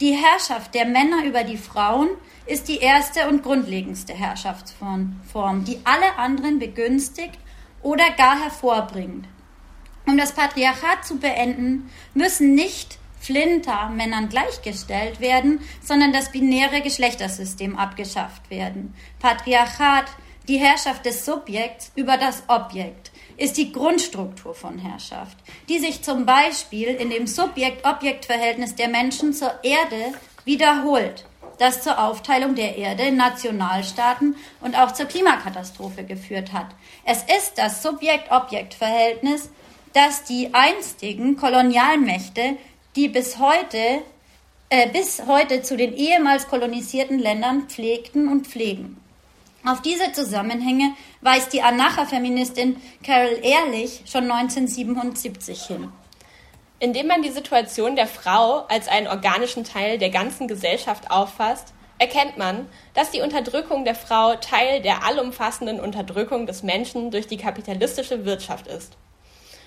Die 0.00 0.14
Herrschaft 0.14 0.74
der 0.74 0.86
Männer 0.86 1.24
über 1.26 1.44
die 1.44 1.58
Frauen 1.58 2.08
ist 2.46 2.68
die 2.68 2.78
erste 2.78 3.28
und 3.28 3.42
grundlegendste 3.42 4.14
Herrschaftsform, 4.14 5.64
die 5.66 5.78
alle 5.84 6.16
anderen 6.16 6.58
begünstigt 6.58 7.38
oder 7.82 8.10
gar 8.12 8.42
hervorbringt. 8.42 9.28
Um 10.06 10.16
das 10.16 10.32
Patriarchat 10.32 11.04
zu 11.04 11.18
beenden, 11.18 11.90
müssen 12.14 12.54
nicht 12.54 12.98
Flinter 13.20 13.90
Männern 13.90 14.30
gleichgestellt 14.30 15.20
werden, 15.20 15.60
sondern 15.82 16.14
das 16.14 16.32
binäre 16.32 16.80
Geschlechtersystem 16.80 17.76
abgeschafft 17.76 18.48
werden. 18.48 18.94
Patriarchat, 19.18 20.06
die 20.48 20.56
Herrschaft 20.56 21.04
des 21.04 21.26
Subjekts 21.26 21.92
über 21.94 22.16
das 22.16 22.44
Objekt, 22.48 23.12
ist 23.40 23.56
die 23.56 23.72
Grundstruktur 23.72 24.54
von 24.54 24.78
Herrschaft, 24.78 25.38
die 25.70 25.78
sich 25.78 26.02
zum 26.02 26.26
Beispiel 26.26 26.88
in 26.88 27.08
dem 27.08 27.26
Subjekt-Objekt-Verhältnis 27.26 28.74
der 28.74 28.88
Menschen 28.88 29.32
zur 29.32 29.52
Erde 29.64 30.12
wiederholt, 30.44 31.24
das 31.58 31.82
zur 31.82 31.98
Aufteilung 31.98 32.54
der 32.54 32.76
Erde 32.76 33.04
in 33.04 33.16
Nationalstaaten 33.16 34.36
und 34.60 34.78
auch 34.78 34.92
zur 34.92 35.06
Klimakatastrophe 35.06 36.04
geführt 36.04 36.52
hat. 36.52 36.66
Es 37.06 37.22
ist 37.22 37.54
das 37.56 37.82
Subjekt-Objekt-Verhältnis, 37.82 39.48
das 39.94 40.22
die 40.24 40.50
einstigen 40.52 41.36
Kolonialmächte 41.36 42.58
die 42.94 43.08
bis 43.08 43.38
heute, 43.38 44.02
äh, 44.68 44.88
bis 44.90 45.22
heute 45.26 45.62
zu 45.62 45.76
den 45.76 45.94
ehemals 45.94 46.46
kolonisierten 46.48 47.18
Ländern 47.18 47.68
pflegten 47.68 48.28
und 48.28 48.46
pflegen. 48.46 48.99
Auf 49.64 49.82
diese 49.82 50.12
Zusammenhänge 50.12 50.94
weist 51.20 51.52
die 51.52 51.62
Anarcha-Feministin 51.62 52.80
Carol 53.04 53.38
Ehrlich 53.42 54.02
schon 54.06 54.30
1977 54.30 55.62
hin. 55.66 55.92
Indem 56.78 57.08
man 57.08 57.20
die 57.20 57.30
Situation 57.30 57.94
der 57.94 58.06
Frau 58.06 58.64
als 58.68 58.88
einen 58.88 59.06
organischen 59.06 59.64
Teil 59.64 59.98
der 59.98 60.08
ganzen 60.08 60.48
Gesellschaft 60.48 61.10
auffasst, 61.10 61.74
erkennt 61.98 62.38
man, 62.38 62.66
dass 62.94 63.10
die 63.10 63.20
Unterdrückung 63.20 63.84
der 63.84 63.94
Frau 63.94 64.34
Teil 64.36 64.80
der 64.80 65.04
allumfassenden 65.04 65.78
Unterdrückung 65.78 66.46
des 66.46 66.62
Menschen 66.62 67.10
durch 67.10 67.26
die 67.26 67.36
kapitalistische 67.36 68.24
Wirtschaft 68.24 68.66
ist. 68.66 68.96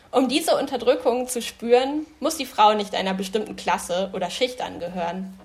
Um 0.10 0.28
diese 0.28 0.58
Unterdrückung 0.58 1.28
zu 1.28 1.44
spüren, 1.44 2.08
muss 2.20 2.38
die 2.38 2.48
Frau 2.48 2.74
nicht 2.74 2.96
einer 2.96 3.14
bestimmten 3.14 3.56
Klasse 3.56 4.10
oder 4.14 4.32
Schicht 4.32 4.62
angehören. 4.62 5.40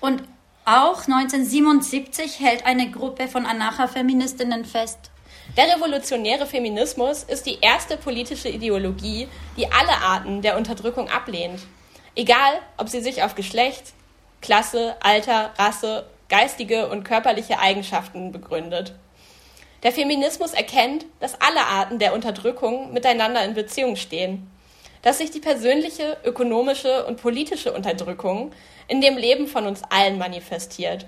Und 0.00 0.22
auch 0.70 1.00
1977 1.08 2.38
hält 2.38 2.64
eine 2.64 2.92
Gruppe 2.92 3.26
von 3.26 3.44
Anarcha-Feministinnen 3.44 4.64
fest. 4.64 5.10
Der 5.56 5.64
revolutionäre 5.74 6.46
Feminismus 6.46 7.24
ist 7.24 7.46
die 7.46 7.58
erste 7.60 7.96
politische 7.96 8.48
Ideologie, 8.48 9.26
die 9.56 9.66
alle 9.66 10.00
Arten 10.00 10.42
der 10.42 10.56
Unterdrückung 10.56 11.08
ablehnt. 11.08 11.58
Egal, 12.14 12.60
ob 12.76 12.88
sie 12.88 13.00
sich 13.00 13.24
auf 13.24 13.34
Geschlecht, 13.34 13.94
Klasse, 14.42 14.94
Alter, 15.00 15.52
Rasse, 15.58 16.06
geistige 16.28 16.88
und 16.88 17.02
körperliche 17.02 17.58
Eigenschaften 17.58 18.30
begründet. 18.30 18.94
Der 19.82 19.90
Feminismus 19.90 20.52
erkennt, 20.52 21.04
dass 21.18 21.40
alle 21.40 21.66
Arten 21.66 21.98
der 21.98 22.14
Unterdrückung 22.14 22.92
miteinander 22.92 23.44
in 23.44 23.54
Beziehung 23.54 23.96
stehen, 23.96 24.48
dass 25.02 25.18
sich 25.18 25.30
die 25.30 25.40
persönliche, 25.40 26.18
ökonomische 26.24 27.06
und 27.06 27.20
politische 27.20 27.72
Unterdrückung 27.72 28.52
in 28.88 29.00
dem 29.00 29.16
Leben 29.16 29.46
von 29.46 29.66
uns 29.66 29.82
allen 29.88 30.18
manifestiert. 30.18 31.06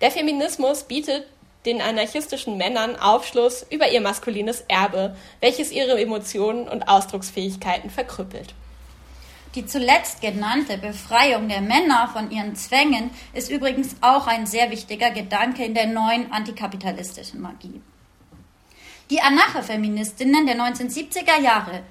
Der 0.00 0.10
Feminismus 0.10 0.84
bietet 0.84 1.26
den 1.66 1.80
anarchistischen 1.80 2.56
Männern 2.56 2.96
Aufschluss 2.96 3.64
über 3.70 3.90
ihr 3.90 4.00
maskulines 4.00 4.64
Erbe, 4.68 5.16
welches 5.40 5.72
ihre 5.72 6.00
Emotionen 6.00 6.68
und 6.68 6.88
Ausdrucksfähigkeiten 6.88 7.90
verkrüppelt. 7.90 8.54
Die 9.54 9.64
zuletzt 9.64 10.20
genannte 10.20 10.78
Befreiung 10.78 11.48
der 11.48 11.60
Männer 11.60 12.10
von 12.12 12.30
ihren 12.30 12.56
Zwängen 12.56 13.10
ist 13.34 13.50
übrigens 13.50 13.94
auch 14.00 14.26
ein 14.26 14.46
sehr 14.46 14.70
wichtiger 14.70 15.10
Gedanke 15.10 15.64
in 15.64 15.74
der 15.74 15.86
neuen 15.86 16.32
antikapitalistischen 16.32 17.40
Magie. 17.40 17.80
Die 19.10 19.20
Anarcho-Feministinnen 19.20 20.46
der 20.46 20.56
1970er 20.56 21.40
Jahre 21.40 21.82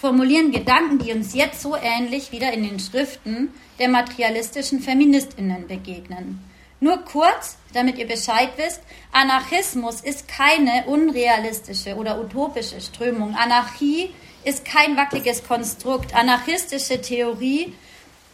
formulieren 0.00 0.50
Gedanken, 0.50 0.98
die 0.98 1.12
uns 1.12 1.34
jetzt 1.34 1.60
so 1.60 1.76
ähnlich 1.76 2.32
wieder 2.32 2.52
in 2.52 2.62
den 2.62 2.80
Schriften 2.80 3.52
der 3.78 3.88
materialistischen 3.88 4.80
Feministinnen 4.80 5.68
begegnen. 5.68 6.42
Nur 6.80 7.04
kurz, 7.04 7.58
damit 7.74 7.98
ihr 7.98 8.08
Bescheid 8.08 8.50
wisst, 8.56 8.80
Anarchismus 9.12 10.00
ist 10.00 10.26
keine 10.26 10.84
unrealistische 10.86 11.94
oder 11.96 12.18
utopische 12.18 12.80
Strömung. 12.80 13.34
Anarchie 13.34 14.14
ist 14.44 14.64
kein 14.64 14.96
wackeliges 14.96 15.44
Konstrukt. 15.44 16.14
Anarchistische 16.14 17.02
Theorie 17.02 17.74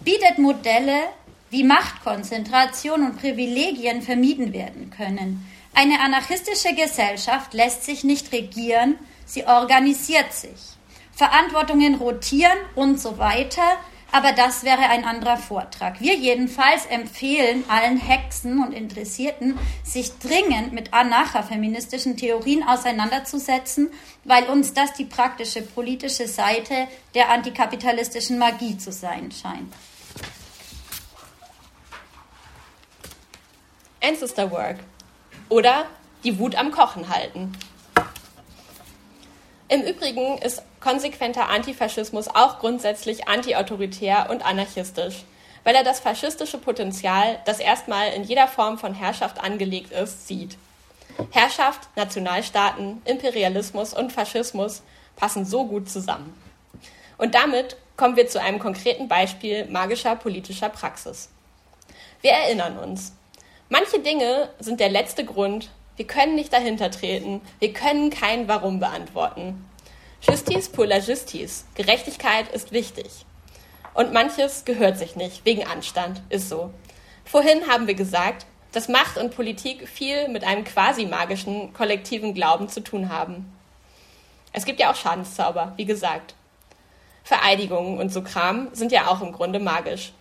bietet 0.00 0.38
Modelle, 0.38 1.00
wie 1.50 1.64
Machtkonzentration 1.64 3.04
und 3.04 3.20
Privilegien 3.20 4.02
vermieden 4.02 4.52
werden 4.52 4.90
können. 4.90 5.44
Eine 5.74 6.00
anarchistische 6.00 6.74
Gesellschaft 6.76 7.54
lässt 7.54 7.82
sich 7.82 8.04
nicht 8.04 8.30
regieren, 8.32 8.96
sie 9.24 9.44
organisiert 9.44 10.32
sich. 10.32 10.75
Verantwortungen 11.16 11.94
rotieren 11.94 12.58
und 12.74 13.00
so 13.00 13.18
weiter. 13.18 13.62
Aber 14.12 14.32
das 14.32 14.62
wäre 14.62 14.82
ein 14.82 15.04
anderer 15.04 15.36
Vortrag. 15.36 16.00
Wir 16.00 16.14
jedenfalls 16.14 16.86
empfehlen 16.86 17.64
allen 17.68 17.96
Hexen 17.98 18.62
und 18.62 18.72
Interessierten, 18.72 19.58
sich 19.82 20.12
dringend 20.18 20.72
mit 20.72 20.94
anarcha-feministischen 20.94 22.16
Theorien 22.16 22.62
auseinanderzusetzen, 22.62 23.90
weil 24.24 24.44
uns 24.44 24.74
das 24.74 24.92
die 24.92 25.06
praktische 25.06 25.62
politische 25.62 26.28
Seite 26.28 26.86
der 27.14 27.30
antikapitalistischen 27.30 28.38
Magie 28.38 28.78
zu 28.78 28.92
sein 28.92 29.32
scheint. 29.32 29.74
Ancestor 34.02 34.50
Work 34.52 34.76
oder 35.48 35.86
die 36.22 36.38
Wut 36.38 36.54
am 36.54 36.70
Kochen 36.70 37.08
halten. 37.08 37.52
Im 39.68 39.82
Übrigen 39.82 40.38
ist 40.38 40.62
konsequenter 40.86 41.48
Antifaschismus 41.48 42.28
auch 42.28 42.60
grundsätzlich 42.60 43.26
antiautoritär 43.26 44.28
und 44.30 44.46
anarchistisch, 44.46 45.24
weil 45.64 45.74
er 45.74 45.82
das 45.82 45.98
faschistische 45.98 46.58
Potenzial, 46.58 47.40
das 47.44 47.58
erstmal 47.58 48.12
in 48.12 48.22
jeder 48.22 48.46
Form 48.46 48.78
von 48.78 48.94
Herrschaft 48.94 49.42
angelegt 49.42 49.90
ist, 49.90 50.28
sieht. 50.28 50.56
Herrschaft, 51.32 51.88
Nationalstaaten, 51.96 53.02
Imperialismus 53.04 53.94
und 53.94 54.12
Faschismus 54.12 54.82
passen 55.16 55.44
so 55.44 55.66
gut 55.66 55.90
zusammen. 55.90 56.32
Und 57.18 57.34
damit 57.34 57.76
kommen 57.96 58.14
wir 58.14 58.28
zu 58.28 58.40
einem 58.40 58.60
konkreten 58.60 59.08
Beispiel 59.08 59.66
magischer 59.66 60.14
politischer 60.14 60.68
Praxis. 60.68 61.30
Wir 62.20 62.30
erinnern 62.30 62.78
uns. 62.78 63.12
Manche 63.70 63.98
Dinge 63.98 64.50
sind 64.60 64.78
der 64.78 64.90
letzte 64.90 65.24
Grund, 65.24 65.68
wir 65.96 66.06
können 66.06 66.36
nicht 66.36 66.52
dahinter 66.52 66.92
treten. 66.92 67.40
Wir 67.58 67.72
können 67.72 68.10
kein 68.10 68.46
Warum 68.46 68.78
beantworten. 68.78 69.64
Justice 70.20 70.68
pour 70.68 70.86
la 70.86 70.98
justice. 70.98 71.64
Gerechtigkeit 71.74 72.48
ist 72.52 72.72
wichtig. 72.72 73.06
Und 73.94 74.12
manches 74.12 74.64
gehört 74.64 74.98
sich 74.98 75.16
nicht, 75.16 75.44
wegen 75.44 75.66
Anstand, 75.66 76.22
ist 76.30 76.48
so. 76.48 76.70
Vorhin 77.24 77.66
haben 77.68 77.86
wir 77.86 77.94
gesagt, 77.94 78.46
dass 78.72 78.88
Macht 78.88 79.18
und 79.18 79.34
Politik 79.34 79.88
viel 79.88 80.28
mit 80.28 80.44
einem 80.44 80.64
quasi 80.64 81.06
magischen 81.06 81.72
kollektiven 81.72 82.34
Glauben 82.34 82.68
zu 82.68 82.80
tun 82.82 83.08
haben. 83.08 83.52
Es 84.52 84.64
gibt 84.64 84.80
ja 84.80 84.90
auch 84.90 84.96
Schadenszauber, 84.96 85.72
wie 85.76 85.84
gesagt. 85.84 86.34
Vereidigungen 87.24 87.98
und 87.98 88.12
so 88.12 88.22
Kram 88.22 88.68
sind 88.72 88.92
ja 88.92 89.08
auch 89.08 89.20
im 89.20 89.32
Grunde 89.32 89.58
magisch. 89.58 90.12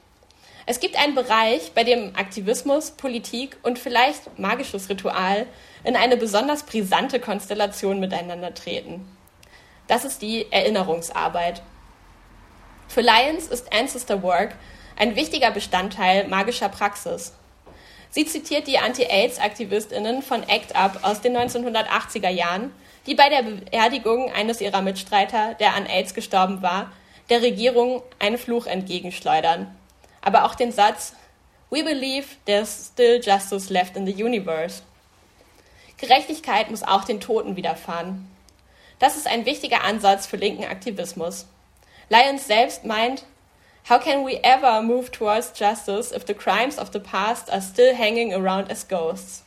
Es 0.65 0.79
gibt 0.79 0.97
einen 0.97 1.13
Bereich, 1.13 1.73
bei 1.73 1.83
dem 1.83 2.15
Aktivismus, 2.15 2.91
Politik 2.91 3.57
und 3.61 3.77
vielleicht 3.77 4.39
magisches 4.39 4.89
Ritual 4.89 5.45
in 5.83 5.95
eine 5.95 6.17
besonders 6.17 6.63
brisante 6.63 7.19
Konstellation 7.19 7.99
miteinander 7.99 8.53
treten. 8.53 9.05
Das 9.87 10.05
ist 10.05 10.21
die 10.21 10.51
Erinnerungsarbeit. 10.51 11.61
Für 12.87 13.01
Lions 13.01 13.47
ist 13.47 13.73
Ancestor 13.73 14.21
Work 14.23 14.55
ein 14.97 15.15
wichtiger 15.15 15.51
Bestandteil 15.51 16.27
magischer 16.27 16.69
Praxis. 16.69 17.33
Sie 18.09 18.25
zitiert 18.25 18.67
die 18.67 18.77
Anti-AIDS-Aktivistinnen 18.77 20.21
von 20.21 20.43
ACT 20.43 20.73
UP 20.75 21.03
aus 21.03 21.21
den 21.21 21.35
1980er 21.35 22.29
Jahren, 22.29 22.71
die 23.05 23.15
bei 23.15 23.29
der 23.29 23.43
Beerdigung 23.43 24.31
eines 24.31 24.61
ihrer 24.61 24.81
Mitstreiter, 24.81 25.55
der 25.55 25.73
an 25.73 25.85
AIDS 25.85 26.13
gestorben 26.13 26.61
war, 26.61 26.91
der 27.29 27.41
Regierung 27.41 28.01
einen 28.19 28.37
Fluch 28.37 28.67
entgegenschleudern 28.67 29.75
aber 30.25 30.43
auch 30.43 30.55
den 30.55 30.73
Satz 30.73 31.13
We 31.69 31.83
believe 31.83 32.27
there's 32.45 32.91
still 32.91 33.21
justice 33.21 33.71
left 33.71 33.95
in 33.95 34.05
the 34.05 34.23
universe. 34.23 34.83
Gerechtigkeit 35.97 36.69
muss 36.69 36.83
auch 36.83 37.05
den 37.05 37.21
Toten 37.21 37.55
widerfahren. 37.55 38.29
Das 38.99 39.17
ist 39.17 39.27
ein 39.27 39.45
wichtiger 39.45 39.83
Ansatz 39.83 40.25
für 40.25 40.37
linken 40.37 40.65
Aktivismus. 40.65 41.47
Lyons 42.09 42.47
selbst 42.47 42.85
meint, 42.85 43.25
How 43.87 43.99
can 43.99 44.25
we 44.25 44.39
ever 44.43 44.81
move 44.81 45.11
towards 45.11 45.53
justice 45.53 46.11
if 46.11 46.25
the 46.25 46.33
crimes 46.33 46.79
of 46.79 46.91
the 46.91 46.99
past 46.99 47.51
are 47.51 47.61
still 47.61 47.95
hanging 47.95 48.33
around 48.33 48.71
as 48.71 48.87
ghosts? 48.87 49.43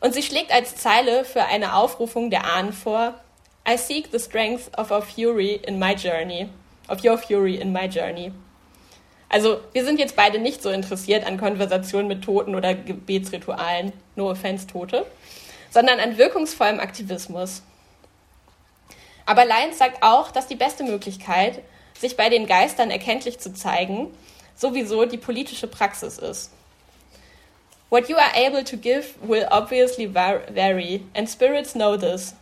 Und 0.00 0.14
sie 0.14 0.22
schlägt 0.22 0.50
als 0.50 0.76
Zeile 0.76 1.26
für 1.26 1.44
eine 1.44 1.74
Aufrufung 1.74 2.30
der 2.30 2.44
Ahnen 2.44 2.72
vor, 2.72 3.20
I 3.68 3.76
seek 3.76 4.10
the 4.10 4.18
strength 4.18 4.70
of 4.78 4.90
our 4.90 5.02
fury 5.02 5.60
in 5.66 5.78
my 5.78 5.92
journey, 5.92 6.48
of 6.88 7.04
your 7.04 7.18
fury 7.18 7.56
in 7.56 7.72
my 7.72 7.84
journey. 7.84 8.32
Also 9.28 9.60
wir 9.72 9.84
sind 9.84 9.98
jetzt 9.98 10.16
beide 10.16 10.38
nicht 10.38 10.62
so 10.62 10.70
interessiert 10.70 11.26
an 11.26 11.38
Konversationen 11.38 12.08
mit 12.08 12.24
Toten 12.24 12.54
oder 12.54 12.74
Gebetsritualen, 12.74 13.92
no 14.16 14.30
offense 14.30 14.66
Tote, 14.66 15.04
sondern 15.70 16.00
an 16.00 16.16
wirkungsvollem 16.16 16.80
Aktivismus. 16.80 17.62
Aber 19.30 19.44
Lyons 19.44 19.78
sagt 19.78 20.02
auch, 20.02 20.32
dass 20.32 20.48
die 20.48 20.56
beste 20.56 20.82
Möglichkeit, 20.82 21.62
sich 21.96 22.16
bei 22.16 22.28
den 22.28 22.48
Geistern 22.48 22.90
erkenntlich 22.90 23.38
zu 23.38 23.54
zeigen, 23.54 24.12
sowieso 24.56 25.04
die 25.04 25.18
politische 25.18 25.68
Praxis 25.68 26.18
ist. 26.18 26.50
What 27.90 28.08
you 28.08 28.16
are 28.16 28.34
able 28.34 28.64
to 28.64 28.76
give 28.76 29.14
will 29.22 29.46
obviously 29.52 30.12
vary, 30.12 31.04
and 31.14 31.30
spirits 31.30 31.74
know 31.74 31.96
this. 31.96 32.34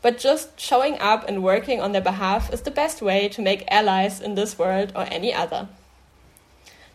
But 0.00 0.22
just 0.22 0.60
showing 0.60 1.00
up 1.00 1.28
and 1.28 1.42
working 1.42 1.82
on 1.82 1.90
their 1.90 2.04
behalf 2.04 2.52
is 2.52 2.62
the 2.64 2.70
best 2.70 3.02
way 3.02 3.28
to 3.30 3.42
make 3.42 3.66
allies 3.68 4.20
in 4.20 4.36
this 4.36 4.60
world 4.60 4.94
or 4.94 5.12
any 5.12 5.34
other. 5.34 5.66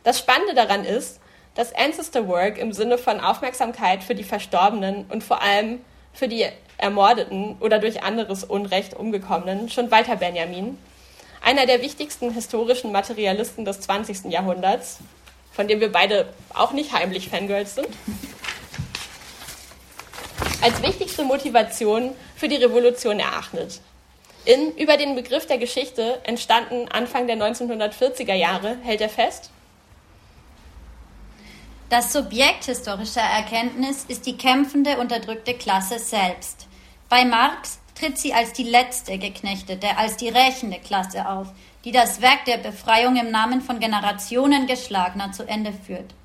Das 0.06 0.20
Spannende 0.20 0.54
daran 0.54 0.86
ist, 0.86 1.20
dass 1.56 1.76
Ancestor 1.76 2.30
Work 2.30 2.58
im 2.58 2.72
Sinne 2.72 2.98
von 2.98 3.20
Aufmerksamkeit 3.20 4.06
für 4.06 4.16
die 4.16 4.24
Verstorbenen 4.24 5.04
und 5.10 5.22
vor 5.22 5.42
allem 5.42 5.82
für 6.14 6.28
die 6.28 6.46
Ermordeten 6.78 7.58
oder 7.60 7.80
durch 7.80 8.04
anderes 8.04 8.44
Unrecht 8.44 8.94
umgekommenen 8.94 9.70
schon 9.70 9.92
Walter 9.92 10.16
Benjamin, 10.16 10.78
einer 11.42 11.66
der 11.66 11.82
wichtigsten 11.82 12.32
historischen 12.32 12.92
Materialisten 12.92 13.66
des 13.66 13.82
20. 13.82 14.26
Jahrhunderts, 14.26 15.00
von 15.52 15.68
dem 15.68 15.80
wir 15.80 15.92
beide 15.92 16.28
auch 16.54 16.72
nicht 16.72 16.94
heimlich 16.94 17.30
Fangirls 17.30 17.76
sind, 17.76 17.90
als 20.62 20.82
wichtigste 20.82 21.24
Motivation 21.24 22.16
für 22.36 22.48
die 22.48 22.56
Revolution 22.56 23.20
erachtet. 23.20 23.82
In 24.46 24.76
Über 24.76 24.98
den 24.98 25.16
Begriff 25.16 25.46
der 25.46 25.58
Geschichte, 25.58 26.20
entstanden 26.24 26.88
Anfang 26.90 27.28
der 27.28 27.38
1940er 27.38 28.34
Jahre, 28.34 28.78
hält 28.84 29.02
er 29.02 29.10
fest, 29.10 29.52
das 31.94 32.12
Subjekt 32.12 32.66
historischer 32.66 33.22
Erkenntnis 33.22 34.06
ist 34.08 34.26
die 34.26 34.36
kämpfende, 34.36 34.98
unterdrückte 34.98 35.54
Klasse 35.54 36.00
selbst. 36.00 36.68
Bei 37.08 37.24
Marx 37.24 37.78
tritt 37.94 38.18
sie 38.18 38.34
als 38.34 38.52
die 38.52 38.64
letzte 38.64 39.20
geknechtete, 39.20 39.96
als 39.96 40.18
die 40.18 40.30
rächende 40.30 40.80
Klasse 40.80 41.30
auf, 41.30 41.50
die 41.86 41.92
das 41.92 42.20
Werk 42.20 42.46
der 42.46 42.58
Befreiung 42.58 43.16
im 43.18 43.30
Namen 43.30 43.62
von 43.62 43.80
Generationen 43.80 44.66
Geschlagener 44.66 45.34
zu 45.34 45.48
Ende 45.48 45.72
führt. 45.72 46.16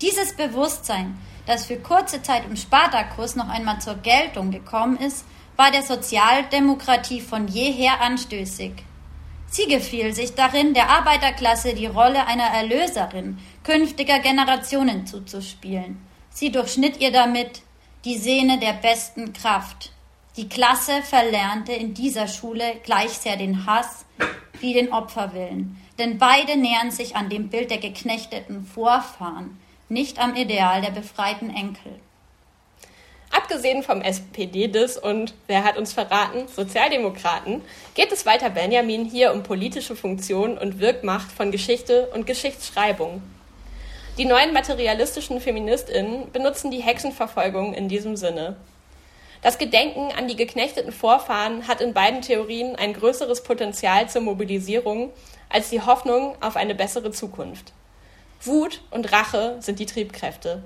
Dieses 0.00 0.34
Bewusstsein, 0.34 1.18
das 1.44 1.66
für 1.66 1.76
kurze 1.76 2.22
Zeit 2.22 2.46
im 2.46 2.56
Spartakus 2.56 3.36
noch 3.36 3.50
einmal 3.50 3.82
zur 3.82 3.96
Geltung 3.96 4.50
gekommen 4.50 4.96
ist, 4.96 5.26
war 5.56 5.70
der 5.70 5.82
Sozialdemokratie 5.82 7.20
von 7.20 7.48
jeher 7.48 8.00
anstößig. 8.00 8.72
Sie 9.54 9.66
gefiel 9.66 10.14
sich 10.14 10.34
darin, 10.34 10.72
der 10.72 10.88
Arbeiterklasse 10.88 11.74
die 11.74 11.84
Rolle 11.84 12.26
einer 12.26 12.46
Erlöserin 12.46 13.38
künftiger 13.64 14.18
Generationen 14.18 15.06
zuzuspielen. 15.06 16.00
Sie 16.30 16.50
durchschnitt 16.50 17.00
ihr 17.00 17.12
damit 17.12 17.62
die 18.04 18.18
Sehne 18.18 18.58
der 18.58 18.72
besten 18.72 19.32
Kraft. 19.32 19.92
Die 20.36 20.48
Klasse 20.48 21.02
verlernte 21.02 21.72
in 21.72 21.94
dieser 21.94 22.26
Schule 22.26 22.76
gleich 22.82 23.10
sehr 23.10 23.36
den 23.36 23.66
Hass 23.66 24.04
wie 24.60 24.72
den 24.72 24.92
Opferwillen, 24.92 25.76
denn 25.98 26.18
beide 26.18 26.56
nähern 26.56 26.90
sich 26.90 27.16
an 27.16 27.28
dem 27.28 27.48
Bild 27.48 27.70
der 27.70 27.78
geknechteten 27.78 28.64
Vorfahren, 28.64 29.58
nicht 29.88 30.18
am 30.18 30.34
Ideal 30.34 30.80
der 30.80 30.90
befreiten 30.90 31.50
Enkel. 31.50 32.00
Abgesehen 33.30 33.82
vom 33.82 34.02
SPD-Dis 34.02 34.98
und, 34.98 35.34
wer 35.46 35.64
hat 35.64 35.76
uns 35.76 35.92
verraten, 35.92 36.48
Sozialdemokraten, 36.48 37.62
geht 37.94 38.12
es 38.12 38.26
Walter 38.26 38.50
Benjamin 38.50 39.04
hier 39.04 39.32
um 39.32 39.42
politische 39.42 39.96
Funktion 39.96 40.58
und 40.58 40.80
Wirkmacht 40.80 41.30
von 41.32 41.50
Geschichte 41.50 42.08
und 42.14 42.26
Geschichtsschreibung. 42.26 43.22
Die 44.18 44.26
neuen 44.26 44.52
materialistischen 44.52 45.40
Feministinnen 45.40 46.30
benutzen 46.32 46.70
die 46.70 46.82
Hexenverfolgung 46.82 47.72
in 47.72 47.88
diesem 47.88 48.14
Sinne. 48.16 48.56
Das 49.40 49.56
Gedenken 49.56 50.12
an 50.16 50.28
die 50.28 50.36
geknechteten 50.36 50.92
Vorfahren 50.92 51.66
hat 51.66 51.80
in 51.80 51.94
beiden 51.94 52.20
Theorien 52.20 52.76
ein 52.76 52.92
größeres 52.92 53.42
Potenzial 53.42 54.10
zur 54.10 54.20
Mobilisierung 54.20 55.10
als 55.48 55.70
die 55.70 55.80
Hoffnung 55.80 56.36
auf 56.42 56.56
eine 56.56 56.74
bessere 56.74 57.10
Zukunft. 57.10 57.72
Wut 58.42 58.82
und 58.90 59.10
Rache 59.12 59.56
sind 59.60 59.78
die 59.78 59.86
Triebkräfte. 59.86 60.62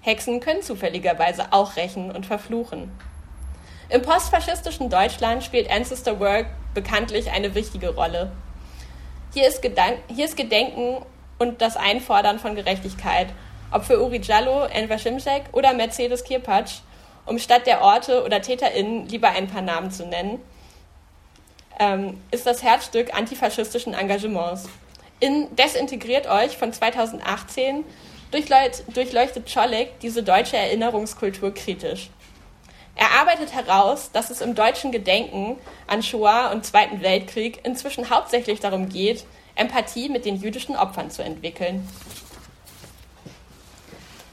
Hexen 0.00 0.40
können 0.40 0.62
zufälligerweise 0.62 1.52
auch 1.52 1.76
rächen 1.76 2.10
und 2.10 2.24
verfluchen. 2.24 2.90
Im 3.90 4.00
postfaschistischen 4.00 4.88
Deutschland 4.88 5.44
spielt 5.44 5.70
Ancestor 5.70 6.18
Work 6.20 6.46
bekanntlich 6.72 7.30
eine 7.30 7.54
wichtige 7.54 7.94
Rolle. 7.94 8.32
Hier 9.34 9.46
ist, 9.46 9.60
Gedan 9.60 9.94
hier 10.08 10.24
ist 10.24 10.38
Gedenken 10.38 11.04
und 11.38 11.60
das 11.60 11.76
Einfordern 11.76 12.38
von 12.38 12.54
Gerechtigkeit, 12.54 13.28
ob 13.70 13.84
für 13.84 14.02
Uri 14.02 14.20
Jallo, 14.22 14.64
Enver 14.64 14.98
Şimşek 14.98 15.44
oder 15.52 15.72
Mercedes 15.72 16.24
Kirpatsch, 16.24 16.80
um 17.26 17.38
statt 17.38 17.66
der 17.66 17.82
Orte 17.82 18.24
oder 18.24 18.42
TäterInnen 18.42 19.08
lieber 19.08 19.28
ein 19.30 19.48
paar 19.48 19.62
Namen 19.62 19.90
zu 19.90 20.06
nennen, 20.06 20.40
ähm, 21.78 22.20
ist 22.30 22.46
das 22.46 22.62
Herzstück 22.62 23.14
antifaschistischen 23.14 23.94
Engagements. 23.94 24.68
In 25.20 25.54
Desintegriert 25.56 26.26
euch 26.26 26.56
von 26.56 26.72
2018 26.72 27.84
durchleuchtet 28.32 29.46
Czolek 29.46 30.00
diese 30.00 30.22
deutsche 30.22 30.56
Erinnerungskultur 30.56 31.54
kritisch. 31.54 32.10
Er 32.94 33.20
arbeitet 33.20 33.54
heraus, 33.54 34.10
dass 34.12 34.30
es 34.30 34.40
im 34.40 34.54
deutschen 34.54 34.92
Gedenken 34.92 35.56
an 35.86 36.02
Shoah 36.02 36.50
und 36.52 36.66
Zweiten 36.66 37.02
Weltkrieg 37.02 37.60
inzwischen 37.64 38.10
hauptsächlich 38.10 38.60
darum 38.60 38.88
geht, 38.88 39.24
Empathie 39.54 40.08
mit 40.08 40.24
den 40.24 40.36
jüdischen 40.36 40.76
Opfern 40.76 41.10
zu 41.10 41.22
entwickeln. 41.22 41.86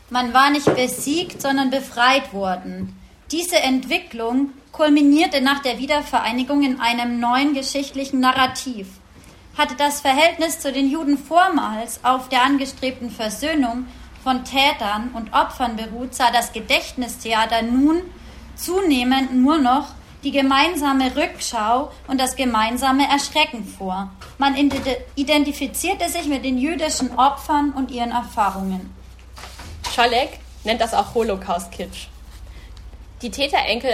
Man 0.10 0.34
war 0.34 0.50
nicht 0.50 0.74
besiegt, 0.76 1.42
sondern 1.42 1.70
befreit 1.70 2.34
worden. 2.34 2.96
Diese 3.32 3.60
Entwicklung 3.60 4.50
kulminierte 4.72 5.42
nach 5.42 5.62
der 5.62 5.78
Wiedervereinigung 5.78 6.64
in 6.64 6.80
einem 6.80 7.20
neuen 7.20 7.54
geschichtlichen 7.54 8.20
Narrativ. 8.20 8.88
Hatte 9.58 9.76
das 9.76 10.02
Verhältnis 10.02 10.60
zu 10.60 10.72
den 10.72 10.90
Juden 10.90 11.18
vormals 11.18 12.04
auf 12.04 12.30
der 12.30 12.44
angestrebten 12.44 13.12
Versöhnung 13.12 13.86
von 14.24 14.44
Tätern 14.46 15.12
und 15.14 15.34
Opfern 15.34 15.76
beruht, 15.76 16.16
sah 16.16 16.32
das 16.32 16.54
Gedächtnistheater 16.54 17.62
nun 17.62 18.02
zunehmend 18.56 19.36
nur 19.36 19.58
noch 19.58 19.90
die 20.24 20.32
gemeinsame 20.32 21.16
Rückschau 21.16 21.92
und 22.08 22.20
das 22.20 22.36
gemeinsame 22.36 23.08
Erschrecken 23.10 23.64
vor. 23.64 24.10
Man 24.38 24.56
identifizierte 24.56 26.10
sich 26.10 26.26
mit 26.26 26.44
den 26.44 26.58
jüdischen 26.58 27.18
Opfern 27.18 27.72
und 27.72 27.92
ihren 27.92 28.12
Erfahrungen. 28.12 28.94
Scholleck 29.94 30.40
nennt 30.64 30.82
das 30.82 30.94
auch 30.94 31.16
Holocaust-Kitsch. 31.16 32.08
Die 33.22 33.32
Täterenkel 33.32 33.92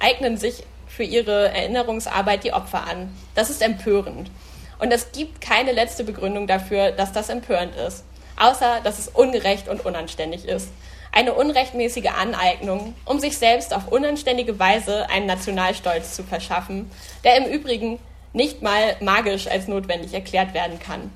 eignen 0.00 0.36
sich 0.36 0.64
für 0.86 1.04
ihre 1.04 1.48
Erinnerungsarbeit 1.48 2.44
die 2.44 2.52
Opfer 2.52 2.86
an. 2.86 3.12
Das 3.34 3.50
ist 3.50 3.62
empörend. 3.62 4.30
Und 4.78 4.92
es 4.92 5.12
gibt 5.12 5.40
keine 5.40 5.72
letzte 5.72 6.04
Begründung 6.04 6.46
dafür, 6.46 6.92
dass 6.92 7.12
das 7.12 7.28
empörend 7.28 7.74
ist. 7.76 8.04
Außer, 8.36 8.80
dass 8.82 8.98
es 8.98 9.08
ungerecht 9.08 9.68
und 9.68 9.84
unanständig 9.84 10.46
ist. 10.46 10.68
Eine 11.12 11.34
unrechtmäßige 11.34 12.10
Aneignung, 12.10 12.94
um 13.04 13.20
sich 13.20 13.38
selbst 13.38 13.72
auf 13.72 13.88
unanständige 13.88 14.58
Weise 14.58 15.08
einen 15.08 15.26
Nationalstolz 15.26 16.16
zu 16.16 16.24
verschaffen, 16.24 16.90
der 17.22 17.36
im 17.36 17.52
Übrigen 17.52 18.00
nicht 18.32 18.62
mal 18.62 18.96
magisch 19.00 19.46
als 19.46 19.68
notwendig 19.68 20.12
erklärt 20.12 20.54
werden 20.54 20.80
kann. 20.80 21.12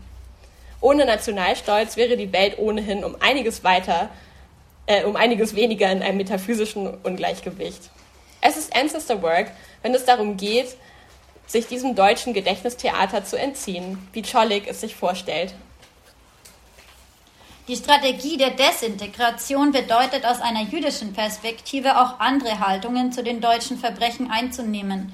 Ohne 0.81 1.05
Nationalstolz 1.05 1.97
wäre 1.97 2.17
die 2.17 2.33
Welt 2.33 2.59
ohnehin 2.59 3.03
um 3.03 3.17
einiges 3.21 3.65
weiter, 3.65 4.09
äh, 4.87 5.03
um 5.03 5.17
einiges 5.17 5.57
weniger 5.57 5.91
in 5.91 6.03
einem 6.03 6.19
metaphysischen 6.19 6.87
Ungleichgewicht. 7.03 7.91
Es 8.41 8.57
ist 8.57 8.75
Ancestor 8.77 9.21
Work, 9.23 9.51
wenn 9.83 9.95
es 9.95 10.05
darum 10.05 10.37
geht, 10.37 10.77
sich 11.47 11.67
diesem 11.67 11.97
deutschen 11.97 12.35
Gedächtnistheater 12.35 13.25
zu 13.25 13.37
entziehen, 13.37 14.07
wie 14.13 14.23
Czollik 14.23 14.69
es 14.69 14.81
sich 14.81 14.95
vorstellt. 14.95 15.55
Die 17.69 17.77
Strategie 17.77 18.39
der 18.39 18.53
Desintegration 18.53 19.73
bedeutet 19.73 20.25
aus 20.25 20.41
einer 20.41 20.63
jüdischen 20.63 21.13
Perspektive 21.13 22.01
auch 22.01 22.19
andere 22.19 22.61
Haltungen 22.61 23.13
zu 23.13 23.23
den 23.23 23.43
deutschen 23.43 23.77
Verbrechen 23.77 24.31
einzunehmen, 24.31 25.13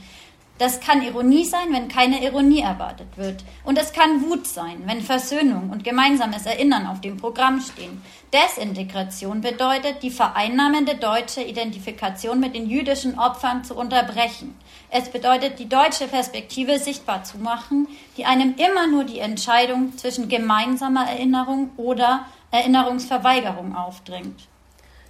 das 0.57 0.79
kann 0.79 1.03
Ironie 1.03 1.45
sein, 1.45 1.73
wenn 1.73 1.89
keine 1.89 2.23
Ironie 2.25 2.61
erwartet 2.61 3.09
wird. 3.17 3.43
Und 3.65 3.77
es 3.77 3.93
kann 3.93 4.23
Wut 4.23 4.47
sein, 4.47 4.85
wenn 4.87 5.01
Versöhnung 5.01 5.71
und 5.71 5.83
gemeinsames 5.83 6.47
Erinnern 6.47 6.87
auf 6.87 7.01
dem 7.01 7.17
Programm 7.17 7.61
stehen. 7.61 8.01
Desintegration 8.33 9.41
bedeutet, 9.41 10.05
die 10.05 10.13
vereinnahmende 10.13 10.95
deutsche 10.95 11.43
Identifikation 11.43 12.39
mit 12.39 12.55
den 12.55 12.71
jüdischen 12.71 13.19
Opfern 13.19 13.65
zu 13.65 13.75
unterbrechen. 13.75 14.55
Es 14.91 15.09
bedeutet, 15.09 15.59
die 15.59 15.69
deutsche 15.69 16.07
Perspektive 16.07 16.79
sichtbar 16.79 17.25
zu 17.25 17.39
machen, 17.39 17.89
die 18.17 18.25
einem 18.25 18.55
immer 18.57 18.87
nur 18.87 19.03
die 19.03 19.19
Entscheidung 19.19 19.99
zwischen 19.99 20.29
gemeinsamer 20.29 21.09
Erinnerung 21.11 21.71
oder 21.77 22.27
Erinnerungsverweigerung 22.55 23.75
aufdringt. 23.75 24.47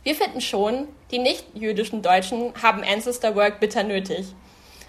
Wir 0.02 0.14
finden 0.14 0.40
schon, 0.40 0.88
die 1.10 1.18
nicht-jüdischen 1.18 2.00
Deutschen 2.00 2.54
haben 2.62 2.82
Ancestor 2.82 3.36
Work 3.36 3.60
bitter 3.60 3.82
nötig. 3.82 4.28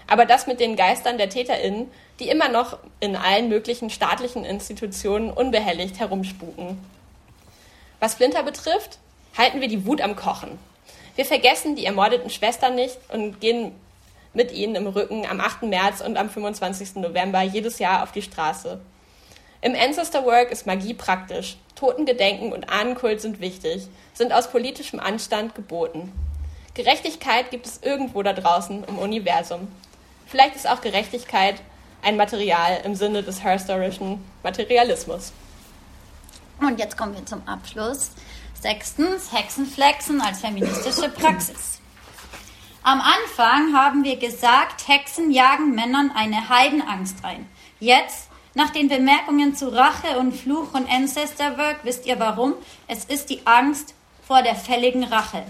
Aber 0.07 0.25
das 0.25 0.47
mit 0.47 0.61
den 0.61 0.77
Geistern 0.77 1.17
der 1.17 1.27
TäterInnen, 1.27 1.91
die 2.21 2.29
immer 2.29 2.47
noch 2.47 2.77
in 3.01 3.17
allen 3.17 3.49
möglichen 3.49 3.89
staatlichen 3.89 4.45
Institutionen 4.45 5.31
unbehelligt 5.31 5.99
herumspuken. 5.99 6.79
Was 7.99 8.15
Flinter 8.15 8.43
betrifft, 8.43 8.99
halten 9.37 9.59
wir 9.59 9.67
die 9.67 9.85
Wut 9.85 9.99
am 9.99 10.15
Kochen. 10.15 10.57
Wir 11.17 11.25
vergessen 11.25 11.75
die 11.75 11.85
ermordeten 11.85 12.29
Schwestern 12.29 12.75
nicht 12.75 12.97
und 13.11 13.41
gehen 13.41 13.73
mit 14.33 14.53
ihnen 14.53 14.75
im 14.75 14.87
Rücken 14.87 15.25
am 15.25 15.41
8. 15.41 15.63
März 15.63 15.99
und 15.99 16.15
am 16.15 16.29
25. 16.29 16.95
November 16.95 17.41
jedes 17.41 17.79
Jahr 17.79 18.01
auf 18.01 18.13
die 18.13 18.21
Straße. 18.21 18.79
Im 19.59 19.75
Ancestor 19.75 20.23
Work 20.23 20.51
ist 20.51 20.65
Magie 20.65 20.93
praktisch. 20.93 21.57
Totengedenken 21.75 22.53
und 22.53 22.69
Ahnenkult 22.69 23.21
sind 23.21 23.39
wichtig, 23.39 23.87
sind 24.13 24.33
aus 24.33 24.49
politischem 24.49 24.99
Anstand 24.99 25.55
geboten. 25.55 26.11
Gerechtigkeit 26.73 27.51
gibt 27.51 27.65
es 27.65 27.81
irgendwo 27.83 28.23
da 28.23 28.33
draußen 28.33 28.83
im 28.85 28.97
Universum. 28.97 29.67
Vielleicht 30.25 30.55
ist 30.55 30.67
auch 30.67 30.81
Gerechtigkeit 30.81 31.61
ein 32.01 32.17
Material 32.17 32.81
im 32.83 32.95
Sinne 32.95 33.23
des 33.23 33.43
Herstorischen 33.43 34.23
Materialismus. 34.43 35.33
Und 36.61 36.79
jetzt 36.79 36.97
kommen 36.97 37.15
wir 37.15 37.25
zum 37.25 37.47
Abschluss. 37.47 38.11
Sechstens, 38.59 39.31
Hexenflexen 39.31 40.21
als 40.21 40.39
feministische 40.39 41.09
Praxis. 41.09 41.79
Am 42.83 43.01
Anfang 43.01 43.75
haben 43.75 44.03
wir 44.03 44.17
gesagt, 44.17 44.87
Hexen 44.87 45.31
jagen 45.31 45.73
Männern 45.73 46.11
eine 46.15 46.49
Heidenangst 46.49 47.17
ein. 47.23 47.49
Jetzt, 47.79 48.29
nach 48.55 48.69
den 48.69 48.87
Bemerkungen 48.87 49.53
zu 49.53 49.67
Rache 49.67 50.17
und 50.17 50.33
Fluch 50.33 50.73
und 50.73 50.89
Ancestor-Work, 50.89 51.81
wisst 51.83 52.05
ihr 52.05 52.19
warum? 52.19 52.53
Es 52.87 53.05
ist 53.05 53.29
die 53.29 53.45
Angst 53.45 53.93
vor 54.25 54.41
der 54.41 54.55
fälligen 54.55 55.03
Rache, 55.03 55.43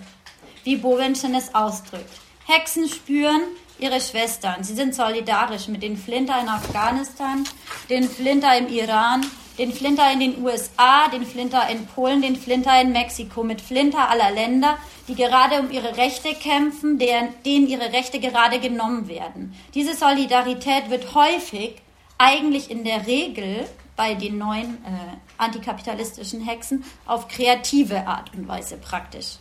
wie 0.63 0.75
Bowenschen 0.75 1.35
es 1.35 1.53
ausdrückt. 1.53 2.09
Hexen 2.47 2.89
spüren, 2.89 3.41
ihre 3.79 4.01
Schwestern. 4.01 4.63
Sie 4.63 4.73
sind 4.73 4.95
solidarisch 4.95 5.67
mit 5.67 5.83
den 5.83 5.97
Flinter 5.97 6.39
in 6.41 6.49
Afghanistan, 6.49 7.43
den 7.89 8.09
Flinter 8.09 8.57
im 8.57 8.69
Iran, 8.69 9.25
den 9.57 9.71
Flinter 9.71 10.11
in 10.11 10.19
den 10.19 10.43
USA, 10.43 11.07
den 11.07 11.25
Flinter 11.25 11.69
in 11.69 11.85
Polen, 11.85 12.21
den 12.21 12.35
Flinter 12.35 12.81
in 12.81 12.91
Mexiko, 12.91 13.43
mit 13.43 13.61
Flinter 13.61 14.09
aller 14.09 14.31
Länder, 14.31 14.77
die 15.07 15.15
gerade 15.15 15.59
um 15.59 15.69
ihre 15.71 15.95
Rechte 15.97 16.33
kämpfen, 16.33 16.97
deren, 16.97 17.29
denen 17.45 17.67
ihre 17.67 17.93
Rechte 17.93 18.19
gerade 18.19 18.59
genommen 18.59 19.07
werden. 19.07 19.53
Diese 19.75 19.93
Solidarität 19.95 20.89
wird 20.89 21.13
häufig, 21.13 21.75
eigentlich 22.17 22.71
in 22.71 22.83
der 22.83 23.05
Regel, 23.07 23.67
bei 23.95 24.13
den 24.13 24.37
neuen 24.37 24.83
äh, 24.85 25.17
antikapitalistischen 25.37 26.41
Hexen 26.41 26.83
auf 27.05 27.27
kreative 27.27 28.05
Art 28.07 28.33
und 28.33 28.47
Weise 28.47 28.77
praktisch. 28.77 29.37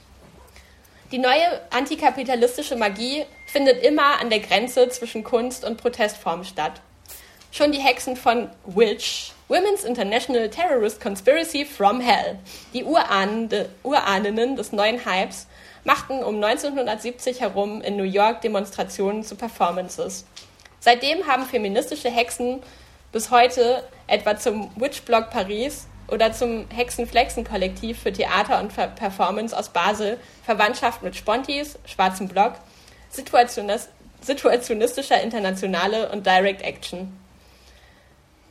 Die 1.11 1.19
neue 1.19 1.61
antikapitalistische 1.71 2.77
Magie 2.77 3.25
findet 3.47 3.83
immer 3.83 4.21
an 4.21 4.31
der 4.31 4.41
Grenze 4.41 4.89
zwischen 4.89 5.23
Kunst 5.23 5.65
und 5.65 5.77
Protestform 5.77 6.45
statt. 6.45 6.81
Schon 7.53 7.71
die 7.71 7.79
Hexen 7.79 8.17
von 8.17 8.49
Witch, 8.65 9.33
Women's 9.47 9.85
International 9.85 10.49
Terrorist 10.51 11.01
Conspiracy 11.01 11.65
from 11.65 12.01
Hell, 12.01 12.39
die 12.73 12.85
Urahninnen 12.85 14.57
des 14.57 14.73
neuen 14.73 15.05
Hypes, 15.05 15.47
machten 15.85 16.25
um 16.25 16.43
1970 16.43 17.41
herum 17.43 17.81
in 17.83 17.97
New 17.97 18.03
York 18.03 18.41
Demonstrationen 18.41 19.23
zu 19.23 19.37
Performances. 19.37 20.25
Seitdem 20.85 21.27
haben 21.27 21.45
feministische 21.47 22.11
Hexen 22.11 22.63
bis 23.11 23.31
heute 23.31 23.85
etwa 24.07 24.37
zum 24.37 24.71
Witch 24.77 25.01
Block 25.01 25.31
Paris 25.31 25.87
oder 26.09 26.35
zum 26.35 26.69
Hexen-Flexen-Kollektiv 26.69 28.03
für 28.03 28.13
Theater 28.13 28.61
und 28.61 28.71
Performance 28.95 29.57
aus 29.57 29.71
Basel, 29.71 30.21
Verwandtschaft 30.45 31.03
mit 31.03 31.17
Spontis, 31.17 31.79
Schwarzem 31.87 32.29
Block, 32.29 32.57
situationistischer 33.09 35.23
Internationale 35.23 36.13
und 36.13 36.27
Direct 36.27 36.61
Action. 36.61 37.19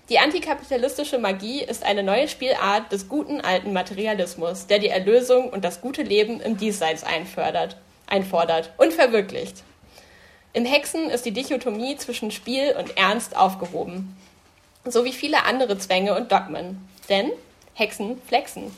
Die 0.09 0.17
antikapitalistische 0.17 1.19
Magie 1.19 1.61
ist 1.61 1.85
eine 1.85 2.01
neue 2.01 2.27
Spielart 2.27 2.91
des 2.91 3.09
guten 3.09 3.41
alten 3.41 3.73
Materialismus, 3.73 4.65
der 4.65 4.79
die 4.79 4.89
Erlösung 4.89 5.51
und 5.51 5.63
das 5.63 5.81
gute 5.81 6.01
Leben 6.01 6.41
im 6.41 6.57
Diesseits 6.57 7.03
einfordert 7.03 7.77
und 8.77 8.91
verwirklicht. 8.91 9.61
Im 10.55 10.65
Hexen 10.65 11.09
ist 11.09 11.25
die 11.25 11.31
Dichotomie 11.31 11.97
zwischen 11.97 12.29
Spiel 12.29 12.75
und 12.77 12.95
Ernst 12.95 13.35
aufgehoben, 13.35 14.15
so 14.85 15.03
wie 15.03 15.11
viele 15.11 15.45
andere 15.45 15.79
Zwänge 15.79 16.15
und 16.15 16.31
Dogmen. 16.31 16.87
Denn 17.09 17.31
Hexen 17.73 18.21
flexen. 18.27 18.71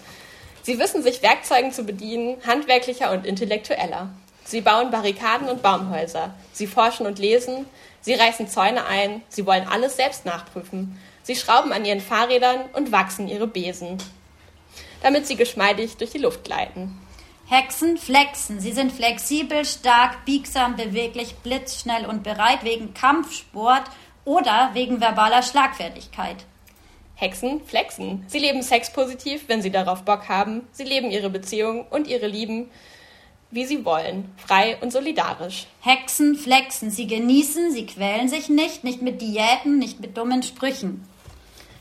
Sie 0.63 0.79
wissen 0.79 1.03
sich 1.03 1.21
Werkzeugen 1.21 1.73
zu 1.73 1.83
bedienen, 1.83 2.37
handwerklicher 2.47 3.11
und 3.11 3.25
intellektueller. 3.25 4.09
Sie 4.45 4.61
bauen 4.61 4.89
Barrikaden 4.89 5.49
und 5.49 5.61
Baumhäuser. 5.61 6.33
Sie 6.53 6.65
forschen 6.65 7.05
und 7.07 7.19
lesen. 7.19 7.65
Sie 7.99 8.13
reißen 8.13 8.47
Zäune 8.47 8.85
ein. 8.85 9.21
Sie 9.27 9.45
wollen 9.45 9.67
alles 9.67 9.97
selbst 9.97 10.25
nachprüfen. 10.25 10.97
Sie 11.23 11.35
schrauben 11.35 11.73
an 11.73 11.83
ihren 11.83 11.99
Fahrrädern 11.99 12.69
und 12.71 12.93
wachsen 12.93 13.27
ihre 13.27 13.47
Besen, 13.47 13.97
damit 15.03 15.27
sie 15.27 15.35
geschmeidig 15.35 15.97
durch 15.97 16.11
die 16.11 16.19
Luft 16.19 16.45
gleiten. 16.45 17.01
Hexen 17.47 17.97
flexen. 17.97 18.59
Sie 18.59 18.71
sind 18.71 18.91
flexibel, 18.91 19.65
stark, 19.65 20.25
biegsam, 20.25 20.75
beweglich, 20.75 21.35
blitzschnell 21.43 22.05
und 22.07 22.23
bereit 22.23 22.63
wegen 22.63 22.93
Kampfsport 22.95 23.83
oder 24.25 24.71
wegen 24.73 24.99
verbaler 24.99 25.43
Schlagfertigkeit. 25.43 26.45
Hexen 27.13 27.61
flexen. 27.63 28.25
Sie 28.27 28.39
leben 28.39 28.63
sexpositiv, 28.63 29.43
wenn 29.47 29.61
sie 29.61 29.71
darauf 29.71 30.03
Bock 30.03 30.27
haben. 30.27 30.67
Sie 30.71 30.83
leben 30.83 31.11
ihre 31.11 31.29
Beziehung 31.29 31.85
und 31.89 32.07
ihre 32.07 32.27
Lieben, 32.27 32.69
wie 33.51 33.65
sie 33.65 33.85
wollen, 33.85 34.33
frei 34.37 34.77
und 34.81 34.91
solidarisch. 34.91 35.67
Hexen 35.81 36.35
flexen. 36.35 36.89
Sie 36.89 37.07
genießen, 37.07 37.71
sie 37.71 37.85
quälen 37.85 38.27
sich 38.27 38.49
nicht, 38.49 38.83
nicht 38.83 39.01
mit 39.01 39.21
Diäten, 39.21 39.77
nicht 39.77 39.99
mit 39.99 40.17
dummen 40.17 40.41
Sprüchen. 40.41 41.07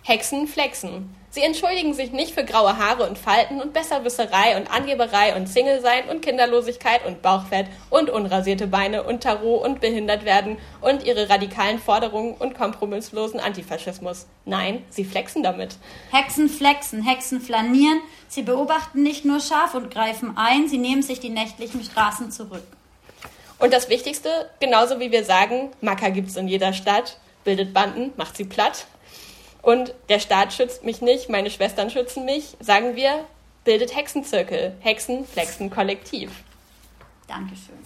Hexen 0.03 0.47
flexen. 0.47 1.17
Sie 1.35 1.43
entschuldigen 1.43 1.95
sich 1.95 2.13
nicht 2.13 2.33
für 2.33 2.45
graue 2.45 2.79
Haare 2.79 3.09
und 3.09 3.19
Falten 3.19 3.61
und 3.61 3.73
Besserwisserei 3.73 4.57
und 4.57 4.71
Angeberei 4.71 5.35
und 5.35 5.49
Single-Sein 5.49 6.09
und 6.09 6.23
Kinderlosigkeit 6.23 7.05
und 7.05 7.23
Bauchfett 7.23 7.67
und 7.91 8.09
unrasierte 8.09 8.69
Beine 8.69 9.03
und 9.03 9.25
Tarot 9.25 9.65
und 9.65 9.81
behindert 9.81 10.25
werden 10.25 10.59
und 10.81 11.03
ihre 11.03 11.29
radikalen 11.29 11.81
Forderungen 11.81 12.35
und 12.35 12.55
kompromisslosen 12.55 13.41
Antifaschismus. 13.41 14.29
Nein, 14.45 14.85
sie 14.91 15.05
flexen 15.05 15.43
damit. 15.43 15.75
Hexen 16.13 16.49
flexen, 16.49 17.03
Hexen 17.03 17.41
flanieren. 17.41 18.01
Sie 18.29 18.43
beobachten 18.43 19.03
nicht 19.03 19.25
nur 19.25 19.41
scharf 19.41 19.75
und 19.75 19.91
greifen 19.91 20.37
ein, 20.37 20.69
sie 20.69 20.79
nehmen 20.79 21.03
sich 21.03 21.19
die 21.19 21.31
nächtlichen 21.31 21.83
Straßen 21.83 22.31
zurück. 22.31 22.63
Und 23.59 23.73
das 23.73 23.89
Wichtigste, 23.89 24.51
genauso 24.61 25.01
wie 25.01 25.11
wir 25.11 25.25
sagen, 25.25 25.73
Macker 25.81 26.13
gibt's 26.13 26.37
in 26.37 26.47
jeder 26.47 26.73
Stadt, 26.73 27.19
bildet 27.43 27.75
Banden, 27.75 28.13
macht 28.17 28.37
sie 28.37 28.45
platt, 28.45 28.87
und 29.65 29.95
der 30.09 30.19
Staat 30.19 30.53
schützt 30.53 30.85
mich 30.85 31.01
nicht, 31.01 31.29
meine 31.29 31.51
Schwestern 31.51 31.91
schützen 31.91 32.25
mich, 32.25 32.57
sagen 32.61 32.97
wir, 32.97 33.25
bildet 33.65 33.97
Hexenzirkel, 33.97 34.75
Hexen, 34.81 35.27
Flexen, 35.27 35.71
Kollektiv. 35.71 36.31
Dankeschön. 37.27 37.84